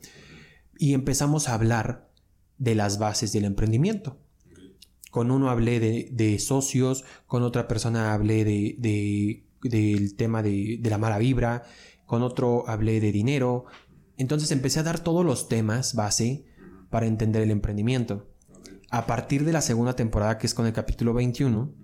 y 0.79 0.95
empezamos 0.95 1.49
a 1.49 1.55
hablar 1.55 2.04
de 2.59 2.75
las 2.75 2.99
bases 2.99 3.33
del 3.33 3.45
emprendimiento. 3.45 4.19
Con 5.11 5.31
uno 5.31 5.51
hablé 5.51 5.81
de, 5.81 6.39
socios, 6.39 7.05
con 7.27 7.43
otra 7.43 7.69
persona 7.69 8.15
hablé 8.15 8.45
de, 8.45 9.45
del 9.63 10.17
tema 10.17 10.43
de, 10.43 10.79
de 10.81 10.91
la 10.91 10.99
mala 10.99 11.19
vibra, 11.19 11.63
con 12.07 12.23
otro 12.23 12.69
hablé 12.69 13.01
de 13.01 13.13
dinero. 13.13 13.67
Entonces 14.17 14.51
empecé 14.51 14.81
a 14.81 14.85
dar 14.85 15.01
todos 15.01 15.25
los 15.25 15.49
temas 15.49 15.95
base 15.95 16.45
para 16.91 17.07
entender 17.07 17.43
el 17.43 17.51
emprendimiento. 17.51 18.29
A 18.91 19.07
partir 19.07 19.45
de 19.45 19.53
la 19.53 19.61
segunda 19.61 19.97
temporada, 19.97 20.39
que 20.39 20.47
es 20.47 20.55
con 20.55 20.67
el 20.67 20.73
capítulo 20.73 21.15
21, 21.15 21.75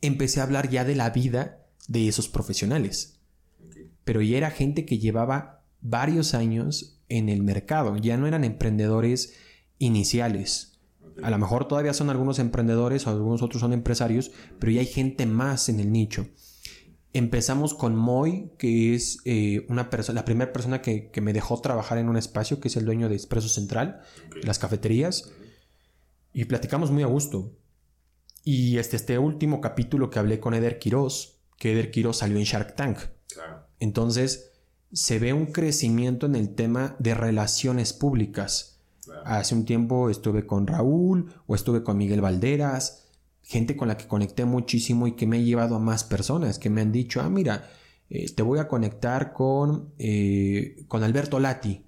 empecé 0.00 0.40
a 0.40 0.44
hablar 0.44 0.68
ya 0.68 0.84
de 0.84 0.96
la 0.96 1.10
vida 1.10 1.66
de 1.88 2.08
esos 2.08 2.28
profesionales. 2.28 3.20
Pero 4.04 4.22
ya 4.22 4.38
era 4.38 4.50
gente 4.50 4.84
que 4.84 4.98
llevaba 4.98 5.62
varios 5.80 6.34
años 6.34 7.00
en 7.08 7.28
el 7.28 7.42
mercado, 7.42 7.96
ya 7.96 8.16
no 8.16 8.26
eran 8.26 8.44
emprendedores 8.44 9.34
iniciales. 9.80 10.78
A 11.22 11.30
lo 11.30 11.38
mejor 11.38 11.66
todavía 11.66 11.92
son 11.92 12.08
algunos 12.08 12.38
emprendedores 12.38 13.06
o 13.06 13.10
algunos 13.10 13.42
otros 13.42 13.60
son 13.60 13.72
empresarios, 13.72 14.30
pero 14.60 14.70
ya 14.70 14.80
hay 14.80 14.86
gente 14.86 15.26
más 15.26 15.68
en 15.68 15.80
el 15.80 15.90
nicho. 15.90 16.28
Empezamos 17.12 17.74
con 17.74 17.96
Moy, 17.96 18.52
que 18.56 18.94
es 18.94 19.18
eh, 19.24 19.66
una 19.68 19.90
persona, 19.90 20.20
la 20.20 20.24
primera 20.24 20.52
persona 20.52 20.80
que, 20.80 21.10
me 21.20 21.32
dejó 21.32 21.60
trabajar 21.60 21.98
en 21.98 22.08
un 22.08 22.16
espacio, 22.16 22.60
que 22.60 22.68
es 22.68 22.76
el 22.76 22.84
dueño 22.84 23.08
de 23.08 23.16
Expreso 23.16 23.48
Central, 23.48 24.00
las 24.44 24.60
cafeterías, 24.60 25.32
y 26.32 26.44
platicamos 26.44 26.92
muy 26.92 27.02
a 27.02 27.06
gusto. 27.06 27.52
Y 28.44 28.78
este, 28.78 28.96
este 28.96 29.18
último 29.18 29.60
capítulo 29.60 30.08
que 30.08 30.20
hablé 30.20 30.38
con 30.38 30.54
Eder 30.54 30.78
Quiroz, 30.78 31.40
que 31.58 31.72
Eder 31.72 31.90
Quiroz 31.90 32.18
salió 32.18 32.38
en 32.38 32.44
Shark 32.44 32.76
Tank. 32.76 32.98
Entonces, 33.80 34.52
se 34.92 35.18
ve 35.18 35.32
un 35.32 35.46
crecimiento 35.46 36.26
en 36.26 36.36
el 36.36 36.54
tema 36.54 36.96
de 36.98 37.14
relaciones 37.14 37.92
públicas. 37.92 38.79
Hace 39.24 39.54
un 39.54 39.64
tiempo 39.64 40.10
estuve 40.10 40.46
con 40.46 40.66
Raúl 40.66 41.32
o 41.46 41.54
estuve 41.54 41.82
con 41.82 41.96
Miguel 41.96 42.20
Valderas 42.20 43.00
gente 43.50 43.76
con 43.76 43.88
la 43.88 43.96
que 43.96 44.06
conecté 44.06 44.44
muchísimo 44.44 45.08
y 45.08 45.16
que 45.16 45.26
me 45.26 45.38
ha 45.38 45.40
llevado 45.40 45.74
a 45.74 45.80
más 45.80 46.04
personas 46.04 46.60
que 46.60 46.70
me 46.70 46.82
han 46.82 46.92
dicho, 46.92 47.20
ah, 47.20 47.28
mira, 47.28 47.68
eh, 48.08 48.32
te 48.32 48.44
voy 48.44 48.60
a 48.60 48.68
conectar 48.68 49.32
con, 49.32 49.92
eh, 49.98 50.84
con 50.86 51.02
Alberto 51.02 51.40
Lati, 51.40 51.84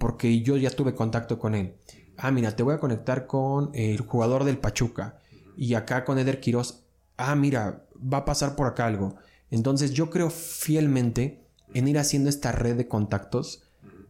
porque 0.00 0.42
yo 0.42 0.56
ya 0.56 0.70
tuve 0.70 0.96
contacto 0.96 1.38
con 1.38 1.54
él. 1.54 1.74
Ah, 2.16 2.32
mira, 2.32 2.56
te 2.56 2.64
voy 2.64 2.74
a 2.74 2.80
conectar 2.80 3.28
con 3.28 3.70
el 3.72 4.00
jugador 4.00 4.42
del 4.42 4.58
Pachuca 4.58 5.20
y 5.56 5.74
acá 5.74 6.04
con 6.04 6.18
Eder 6.18 6.40
Quiroz. 6.40 6.82
Ah, 7.16 7.36
mira, 7.36 7.86
va 7.96 8.18
a 8.18 8.24
pasar 8.24 8.56
por 8.56 8.66
acá 8.66 8.86
algo. 8.86 9.14
Entonces 9.52 9.92
yo 9.92 10.10
creo 10.10 10.28
fielmente 10.28 11.44
en 11.72 11.86
ir 11.86 11.98
haciendo 11.98 12.30
esta 12.30 12.50
red 12.50 12.76
de 12.76 12.88
contactos, 12.88 13.62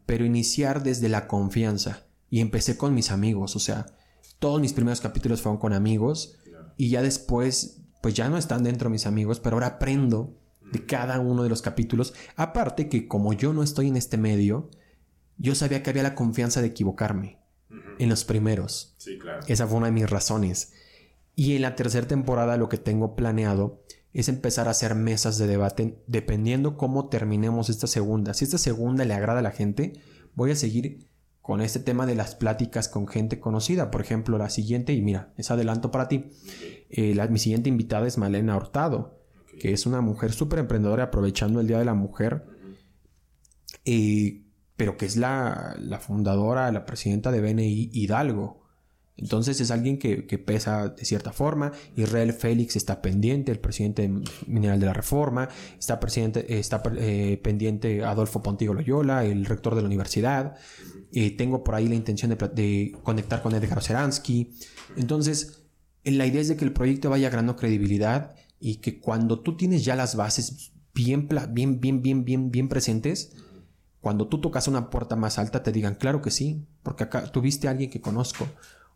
pero 0.07 0.25
iniciar 0.25 0.83
desde 0.83 1.11
la 1.11 1.27
confianza. 1.27 2.08
Y 2.31 2.41
empecé 2.41 2.77
con 2.77 2.95
mis 2.95 3.11
amigos, 3.11 3.57
o 3.57 3.59
sea, 3.59 3.87
todos 4.39 4.61
mis 4.61 4.73
primeros 4.73 5.01
capítulos 5.01 5.41
fueron 5.41 5.59
con 5.59 5.73
amigos 5.73 6.39
y 6.77 6.91
ya 6.91 7.03
después, 7.03 7.81
pues 8.03 8.15
ya 8.15 8.29
no 8.29 8.39
están 8.39 8.63
dentro 8.63 8.91
mis 8.91 9.07
amigos, 9.07 9.41
pero 9.41 9.57
ahora 9.57 9.67
aprendo 9.67 10.37
de 10.73 10.85
cada 10.85 11.19
uno 11.19 11.43
de 11.43 11.49
los 11.49 11.63
capítulos. 11.63 12.15
Aparte 12.37 12.89
que 12.89 13.09
como 13.09 13.33
yo 13.33 13.53
no 13.53 13.63
estoy 13.63 13.89
en 13.89 13.97
este 13.97 14.17
medio, 14.17 14.71
yo 15.39 15.55
sabía 15.55 15.83
que 15.83 15.91
había 15.91 16.03
la 16.03 16.15
confianza 16.15 16.61
de 16.61 16.69
equivocarme 16.69 17.39
en 17.99 18.09
los 18.09 18.25
primeros. 18.25 18.95
Sí, 18.99 19.19
claro. 19.19 19.41
Esa 19.47 19.67
fue 19.67 19.79
una 19.79 19.87
de 19.87 19.93
mis 19.93 20.09
razones. 20.09 20.73
Y 21.35 21.57
en 21.57 21.63
la 21.63 21.77
tercera 21.77 22.07
temporada 22.07 22.57
lo 22.57 22.69
que 22.69 22.79
tengo 22.79 23.15
planeado 23.15 23.83
es 24.13 24.29
empezar 24.29 24.69
a 24.69 24.73
hacer 24.73 24.95
mesas 24.95 25.39
de 25.39 25.47
debate 25.47 26.03
dependiendo 26.07 26.77
cómo 26.77 27.09
terminemos 27.09 27.71
esta 27.71 27.87
segunda. 27.87 28.35
Si 28.35 28.45
esta 28.45 28.59
segunda 28.59 29.05
le 29.05 29.15
agrada 29.15 29.41
a 29.41 29.43
la 29.43 29.51
gente, 29.51 29.93
voy 30.35 30.51
a 30.51 30.57
seguir 30.57 31.07
con 31.49 31.63
este 31.63 31.81
tema 31.81 32.05
de 32.05 32.15
las 32.15 32.35
pláticas 32.35 32.91
con 32.91 33.09
gente 33.09 33.41
conocida. 33.41 33.91
Por 33.91 34.03
ejemplo, 34.03 34.37
la 34.37 34.51
siguiente, 34.51 34.93
y 34.93 35.01
mira, 35.01 35.33
es 35.39 35.51
adelanto 35.51 35.91
para 35.91 36.07
ti. 36.07 36.27
Eh, 36.91 37.15
la, 37.15 37.27
mi 37.29 37.39
siguiente 37.39 37.71
invitada 37.71 38.07
es 38.07 38.19
Malena 38.19 38.55
Hurtado, 38.55 39.23
que 39.59 39.73
es 39.73 39.87
una 39.87 40.03
mujer 40.03 40.33
súper 40.33 40.59
emprendedora 40.59 41.05
aprovechando 41.05 41.61
el 41.61 41.67
Día 41.67 41.79
de 41.79 41.87
la 41.87 41.95
Mujer, 41.95 42.45
eh, 43.87 44.45
pero 44.77 44.99
que 44.99 45.07
es 45.07 45.17
la, 45.17 45.75
la, 45.79 45.99
fundadora, 46.01 46.71
la 46.71 46.85
presidenta 46.85 47.33
de 47.33 47.41
BNI 47.41 47.93
Hidalgo. 47.95 48.68
Entonces 49.19 49.61
es 49.61 49.73
alguien 49.73 49.99
que, 49.99 50.23
pesa 50.39 50.91
de 50.91 51.05
cierta 51.05 51.33
forma. 51.33 51.73
Israel 51.97 52.33
Félix 52.33 52.77
está 52.77 53.03
pendiente, 53.03 53.51
el 53.51 53.59
presidente 53.59 54.11
mineral 54.47 54.79
de 54.79 54.87
la 54.87 54.93
Reforma. 54.93 55.49
Está, 55.79 55.99
está 56.49 56.83
eh, 56.97 57.41
pendiente 57.43 58.05
Adolfo 58.05 58.43
Pontigo 58.43 58.75
Loyola, 58.75 59.25
el 59.25 59.45
rector 59.45 59.75
de 59.75 59.83
la 59.83 59.87
universidad. 59.87 60.55
Eh, 61.13 61.37
tengo 61.37 61.65
por 61.65 61.75
ahí 61.75 61.89
la 61.89 61.97
intención 61.97 62.31
de, 62.31 62.97
conectar 63.03 63.43
con 63.43 63.55
Edgar 63.55 63.83
Seransky. 63.83 64.53
Entonces, 64.97 65.65
la 66.05 66.25
idea 66.25 66.41
es 66.41 66.49
de 66.49 66.57
que 66.57 66.65
el 66.65 66.73
proyecto 66.73 67.11
vaya 67.11 67.29
ganando 67.29 67.57
credibilidad 67.57 68.37
y 68.61 68.77
que 68.77 69.01
cuando 69.01 69.41
tú 69.41 69.57
tienes 69.57 69.85
ya 69.85 69.97
las 69.97 70.15
bases 70.15 70.73
bien, 70.95 71.29
bien, 71.51 71.81
bien, 71.81 72.03
bien, 72.03 72.25
bien, 72.25 72.51
bien 72.53 72.69
presentes, 72.69 73.33
cuando 74.01 74.29
tú 74.29 74.41
tocas 74.41 74.69
una 74.69 74.91
puerta 74.91 75.17
más 75.17 75.39
alta 75.41 75.65
te 75.65 75.73
digan, 75.73 75.97
claro 75.97 76.23
que 76.23 76.31
sí, 76.31 76.67
porque 76.85 77.05
acá 77.05 77.25
tuviste 77.33 77.67
a 77.67 77.73
alguien 77.73 77.91
que 77.91 78.01
conozco 78.01 78.47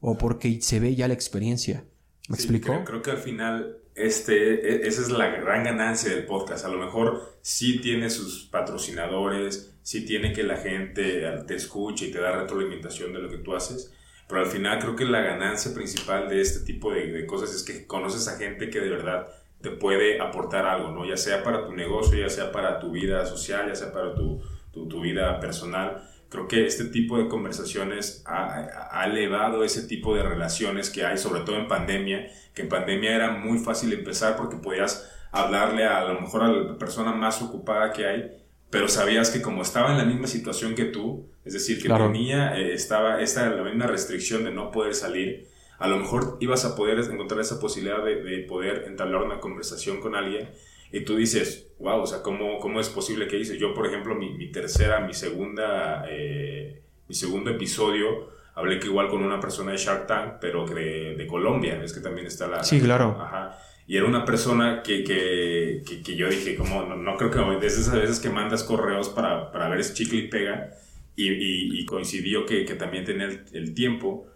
o 0.03 0.18
porque 0.18 0.61
se 0.61 0.80
ve 0.80 0.94
ya 0.94 1.09
la 1.09 1.14
experiencia. 1.14 1.84
¿Me 2.28 2.36
explico? 2.36 2.84
Creo, 2.84 3.03
que 3.03 3.12
al 3.12 3.18
final 3.18 3.78
este, 3.94 4.84
e, 4.84 4.88
esa 4.88 5.00
es 5.00 5.11
la 5.11 5.28
gran 5.28 5.64
ganancia 5.64 6.11
del 6.11 6.26
podcast. 6.26 6.64
A 6.64 6.68
lo 6.68 6.78
mejor 6.78 7.36
sí 7.40 7.80
tiene 7.80 8.11
sus 8.11 8.44
patrocinadores, 8.44 9.74
sí 9.82 10.05
tiene 10.05 10.32
que 10.32 10.42
la 10.42 10.57
gente 10.57 11.22
te 11.46 11.55
escuche 11.55 12.07
y 12.07 12.11
te 12.11 12.20
da 12.20 12.32
retroalimentación 12.32 13.12
de 13.12 13.20
lo 13.20 13.30
que 13.30 13.38
tú 13.38 13.55
haces, 13.55 13.94
pero 14.28 14.40
al 14.42 14.48
final 14.48 14.80
creo 14.80 14.96
que 14.96 15.05
la 15.05 15.20
ganancia 15.20 15.72
principal 15.72 16.28
de 16.28 16.40
este 16.40 16.64
tipo 16.64 16.92
de, 16.92 17.24
cosas 17.26 17.55
es 17.55 17.62
que 17.62 17.86
conoces 17.86 18.26
a 18.28 18.38
gente 18.38 18.70
que 18.70 18.80
de 18.80 18.90
verdad 18.90 19.28
te 19.61 19.70
puede 19.70 20.20
aportar 20.20 20.66
algo, 20.66 20.90
¿no? 20.90 21.05
Ya 21.07 21.16
sea 21.16 21.44
para 21.44 21.64
tu 21.64 21.72
negocio, 21.72 22.18
ya 22.18 22.28
sea 22.28 22.50
para 22.50 22.80
tu 22.80 22.90
vida 22.90 23.24
social, 23.26 23.68
ya 23.68 23.76
sea 23.76 23.92
para 23.92 24.14
tu, 24.14 24.42
tu, 24.72 24.88
tu 24.88 25.00
vida 25.00 25.38
personal 25.38 26.09
creo 26.33 26.49
que 26.49 26.66
este 26.66 26.87
tipo 26.87 27.18
de 27.18 27.28
conversaciones 27.28 28.22
ha, 28.24 29.05
elevado 29.05 29.64
ese 29.64 29.83
tipo 29.83 30.16
de 30.16 30.22
relaciones 30.22 30.89
que 30.89 31.05
hay, 31.05 31.18
sobre 31.18 31.43
todo 31.43 31.57
en 31.57 31.68
pandemia, 31.68 32.26
que 32.55 32.62
en 32.62 32.70
pandemia 32.70 33.14
era 33.14 33.33
muy 33.33 33.59
fácil 33.59 33.93
empezar 33.93 34.35
porque 34.37 34.57
podías 34.57 35.11
hablarle 35.30 35.85
a, 35.85 36.03
lo 36.05 36.22
mejor 36.22 36.43
a 36.43 36.49
la 36.49 36.78
persona 36.78 37.12
más 37.12 37.43
ocupada 37.43 37.93
que 37.93 38.07
hay, 38.07 38.30
pero 38.70 38.89
sabías 38.89 39.28
que 39.28 39.43
como 39.43 39.61
estaba 39.61 39.93
en 39.93 39.99
la 39.99 40.07
misma 40.07 40.26
situación 40.26 40.74
que 40.74 40.87
tú, 40.87 41.26
es 41.45 41.53
decir, 41.53 41.83
que 41.83 41.91
tenía, 41.91 42.57
eh, 42.57 42.72
estaba 42.72 43.20
esta 43.20 43.51
la 43.51 43.62
misma 43.62 43.87
restricción 43.87 44.45
de 44.45 44.53
no 44.53 44.70
poder 44.70 44.95
salir, 44.95 45.49
a 45.78 45.87
lo 45.87 45.99
mejor 45.99 46.39
ibas 46.41 46.64
a 46.64 46.74
poder 46.74 46.99
encontrar 46.99 47.41
esa 47.43 47.61
posibilidad 47.61 48.03
de, 48.03 48.22
de 48.22 48.39
poder 48.45 48.85
entablar 48.87 49.22
una 49.22 49.39
conversación 49.39 50.01
con 50.01 50.14
alguien 50.14 50.49
y 50.93 51.05
tú 51.05 51.16
dices, 51.16 51.72
wow, 51.78 52.03
o 52.03 52.07
sea, 52.07 52.22
¿cómo, 52.22 52.59
cómo 52.59 52.78
es 52.78 52.90
posible 52.90 53.26
que 53.26 53.38
hice? 53.38 53.59
Yo, 53.59 53.72
por 53.72 53.86
ejemplo, 53.86 54.14
mi, 54.14 54.34
mi 54.34 54.53
tercera, 54.53 55.01
mi 55.01 55.14
segunda, 55.14 56.05
eh, 56.09 56.82
mi 57.09 57.14
segundo 57.14 57.51
episodio, 57.51 58.28
hablé 58.55 58.78
que 58.78 58.88
igual 58.88 59.09
con 59.09 59.22
una 59.22 59.40
persona 59.40 59.72
de 59.72 59.78
Shark 59.78 60.07
Tank, 60.07 60.34
pero 60.38 60.66
de, 60.66 61.16
de 61.16 61.26
Colombia, 61.26 61.82
es 61.82 61.95
que 61.95 62.01
también 62.01 62.26
está 62.26 62.47
la... 62.47 62.62
Sí, 62.62 62.78
claro. 62.78 63.16
Ajá. 63.18 63.59
Y 63.86 63.97
era 63.97 64.07
una 64.07 64.26
persona 64.26 64.82
que, 64.82 65.03
que, 65.03 65.82
que, 66.05 66.14
yo 66.14 66.28
dije, 66.28 66.57
como, 66.57 66.82
no, 66.84 66.95
no, 66.95 67.16
creo 67.16 67.30
que... 67.30 67.38
Desde 67.59 67.80
esas 67.80 67.95
veces 67.95 68.20
que 68.20 68.28
mandas 68.28 68.62
correos 68.62 69.09
para, 69.09 69.51
para 69.51 69.70
ver 69.70 69.82
si 69.82 69.95
chicle 69.95 70.18
y 70.18 70.28
pega, 70.28 70.74
y, 71.16 71.80
y, 71.80 71.84
coincidió 71.86 72.45
que, 72.45 72.66
que, 72.66 72.74
también 72.74 73.05
tenía 73.05 73.26
el, 73.26 73.45
el 73.53 73.74
tiempo, 73.74 74.26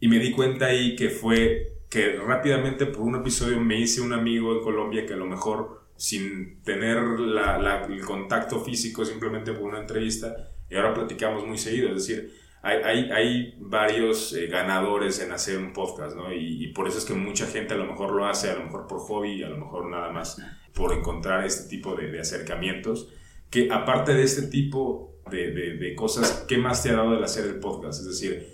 y 0.00 0.08
me 0.08 0.18
di 0.18 0.32
cuenta 0.32 0.66
ahí 0.66 0.96
que 0.96 1.08
fue 1.08 1.72
que 1.88 2.16
rápidamente 2.16 2.86
por 2.86 3.02
un 3.02 3.16
episodio 3.16 3.60
me 3.60 3.78
hice 3.78 4.00
un 4.00 4.12
amigo 4.12 4.52
en 4.54 4.62
Colombia 4.62 5.06
que 5.06 5.14
a 5.14 5.16
lo 5.16 5.26
mejor 5.26 5.79
sin 6.00 6.62
tener 6.62 6.96
el 6.96 8.04
contacto 8.06 8.58
físico 8.58 9.04
simplemente 9.04 9.52
por 9.52 9.64
una 9.64 9.80
entrevista 9.80 10.34
y 10.70 10.74
ahora 10.74 10.94
platicamos 10.94 11.46
muy 11.46 11.58
seguido, 11.58 11.90
es 11.90 12.06
decir, 12.06 12.32
hay, 12.62 13.10
hay, 13.10 13.54
varios 13.58 14.32
eh, 14.32 14.46
ganadores 14.46 15.20
en 15.20 15.32
hacer 15.32 15.58
un 15.58 15.74
podcast, 15.74 16.16
¿no? 16.16 16.32
Y, 16.32 16.68
por 16.68 16.88
eso 16.88 16.98
es 16.98 17.04
que 17.04 17.12
mucha 17.12 17.46
gente 17.46 17.74
a 17.74 17.76
lo 17.76 17.84
mejor 17.84 18.12
lo 18.12 18.26
hace, 18.26 18.50
a 18.50 18.54
lo 18.54 18.64
mejor 18.64 18.86
por 18.86 19.00
hobby, 19.00 19.42
a 19.42 19.50
lo 19.50 19.58
mejor 19.58 19.90
nada 19.90 20.10
más 20.10 20.40
por 20.74 20.94
encontrar 20.94 21.44
este 21.44 21.68
tipo 21.68 21.94
de, 21.94 22.18
acercamientos, 22.18 23.08
que 23.50 23.68
aparte 23.70 24.14
de 24.14 24.22
este 24.22 24.42
tipo 24.46 25.20
de, 25.30 25.50
de, 25.50 25.94
cosas, 25.94 26.46
¿qué 26.48 26.56
más 26.56 26.82
te 26.82 26.90
ha 26.90 26.94
dado 26.94 27.14
el 27.14 27.22
hacer 27.22 27.44
el 27.46 27.60
podcast? 27.60 28.00
Es 28.00 28.06
decir, 28.06 28.46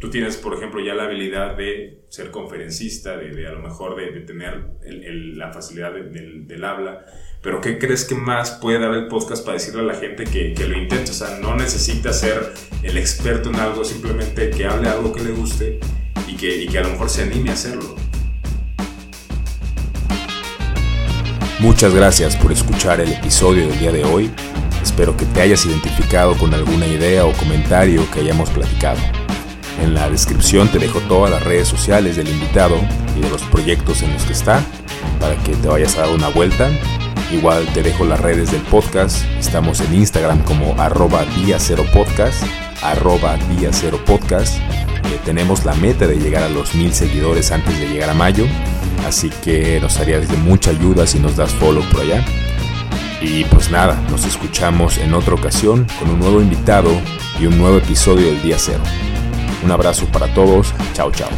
tú 0.00 0.10
tienes, 0.10 0.36
por 0.36 0.54
ejemplo, 0.54 0.84
ya 0.84 0.94
la 0.94 1.04
habilidad 1.04 1.56
de 1.56 2.04
ser 2.08 2.30
conferencista, 2.30 3.16
de, 3.16 3.46
a 3.46 3.52
lo 3.52 3.60
mejor 3.60 3.96
de, 3.96 4.20
tener 4.20 4.66
la 5.36 5.52
facilidad 5.52 5.92
del, 5.92 6.64
habla, 6.64 7.04
pero 7.42 7.60
¿qué 7.60 7.78
crees 7.78 8.04
que 8.04 8.14
más 8.14 8.52
puede 8.52 8.78
dar 8.78 8.94
el 8.94 9.08
podcast 9.08 9.44
para 9.44 9.54
decirle 9.54 9.80
a 9.80 9.84
la 9.84 9.94
gente 9.94 10.24
que, 10.24 10.54
lo 10.66 10.76
intente? 10.76 11.10
O 11.10 11.14
sea, 11.14 11.38
no 11.38 11.56
necesita 11.56 12.12
ser 12.12 12.52
el 12.82 12.96
experto 12.98 13.50
en 13.50 13.56
algo, 13.56 13.84
simplemente 13.84 14.50
que 14.50 14.66
hable 14.66 14.88
algo 14.88 15.12
que 15.12 15.22
le 15.22 15.30
guste 15.30 15.80
y 16.26 16.36
que 16.36 16.78
a 16.78 16.82
lo 16.82 16.90
mejor 16.90 17.08
se 17.08 17.22
anime 17.22 17.50
a 17.50 17.52
hacerlo. 17.54 17.96
Muchas 21.58 21.94
gracias 21.94 22.36
por 22.36 22.52
escuchar 22.52 23.00
el 23.00 23.12
episodio 23.12 23.66
del 23.66 23.78
día 23.78 23.92
de 23.92 24.04
hoy. 24.04 24.30
Espero 24.82 25.16
que 25.16 25.24
te 25.24 25.40
hayas 25.40 25.64
identificado 25.64 26.36
con 26.36 26.52
alguna 26.52 26.86
idea 26.86 27.24
o 27.24 27.32
comentario 27.32 28.08
que 28.12 28.20
hayamos 28.20 28.50
platicado. 28.50 28.98
En 29.80 29.94
la 29.94 30.08
descripción 30.08 30.68
te 30.68 30.78
dejo 30.78 31.00
todas 31.00 31.30
las 31.30 31.42
redes 31.42 31.68
sociales 31.68 32.16
del 32.16 32.28
invitado 32.28 32.76
y 33.16 33.20
de 33.20 33.28
los 33.28 33.42
proyectos 33.42 34.02
en 34.02 34.12
los 34.12 34.24
que 34.24 34.32
está 34.32 34.64
para 35.20 35.36
que 35.36 35.54
te 35.54 35.68
vayas 35.68 35.96
a 35.96 36.02
dar 36.02 36.10
una 36.10 36.28
vuelta. 36.28 36.70
Igual 37.32 37.66
te 37.74 37.82
dejo 37.82 38.04
las 38.04 38.20
redes 38.20 38.52
del 38.52 38.62
podcast. 38.62 39.24
Estamos 39.38 39.80
en 39.80 39.94
Instagram 39.94 40.42
como 40.44 40.80
arroba 40.80 41.24
día 41.36 41.58
cero 41.58 41.84
podcast, 41.92 42.42
arroba 42.82 43.36
día 43.56 43.70
cero 43.72 44.00
podcast. 44.06 44.56
Eh, 44.58 45.20
tenemos 45.24 45.64
la 45.64 45.74
meta 45.74 46.06
de 46.06 46.16
llegar 46.16 46.42
a 46.42 46.48
los 46.48 46.74
mil 46.74 46.92
seguidores 46.92 47.50
antes 47.52 47.78
de 47.78 47.88
llegar 47.88 48.10
a 48.10 48.14
mayo. 48.14 48.46
Así 49.06 49.30
que 49.42 49.78
nos 49.80 49.98
haría 49.98 50.20
de 50.20 50.36
mucha 50.36 50.70
ayuda 50.70 51.06
si 51.06 51.18
nos 51.18 51.36
das 51.36 51.52
follow 51.52 51.84
por 51.90 52.00
allá. 52.00 52.24
Y 53.20 53.44
pues 53.44 53.70
nada, 53.70 54.00
nos 54.10 54.24
escuchamos 54.24 54.98
en 54.98 55.14
otra 55.14 55.34
ocasión 55.34 55.86
con 55.98 56.10
un 56.10 56.20
nuevo 56.20 56.40
invitado 56.40 56.90
y 57.40 57.46
un 57.46 57.58
nuevo 57.58 57.78
episodio 57.78 58.26
del 58.26 58.42
día 58.42 58.56
cero. 58.58 58.82
Un 59.64 59.70
abrazo 59.70 60.06
para 60.06 60.32
todos. 60.34 60.74
Chao, 60.94 61.10
chao. 61.10 61.30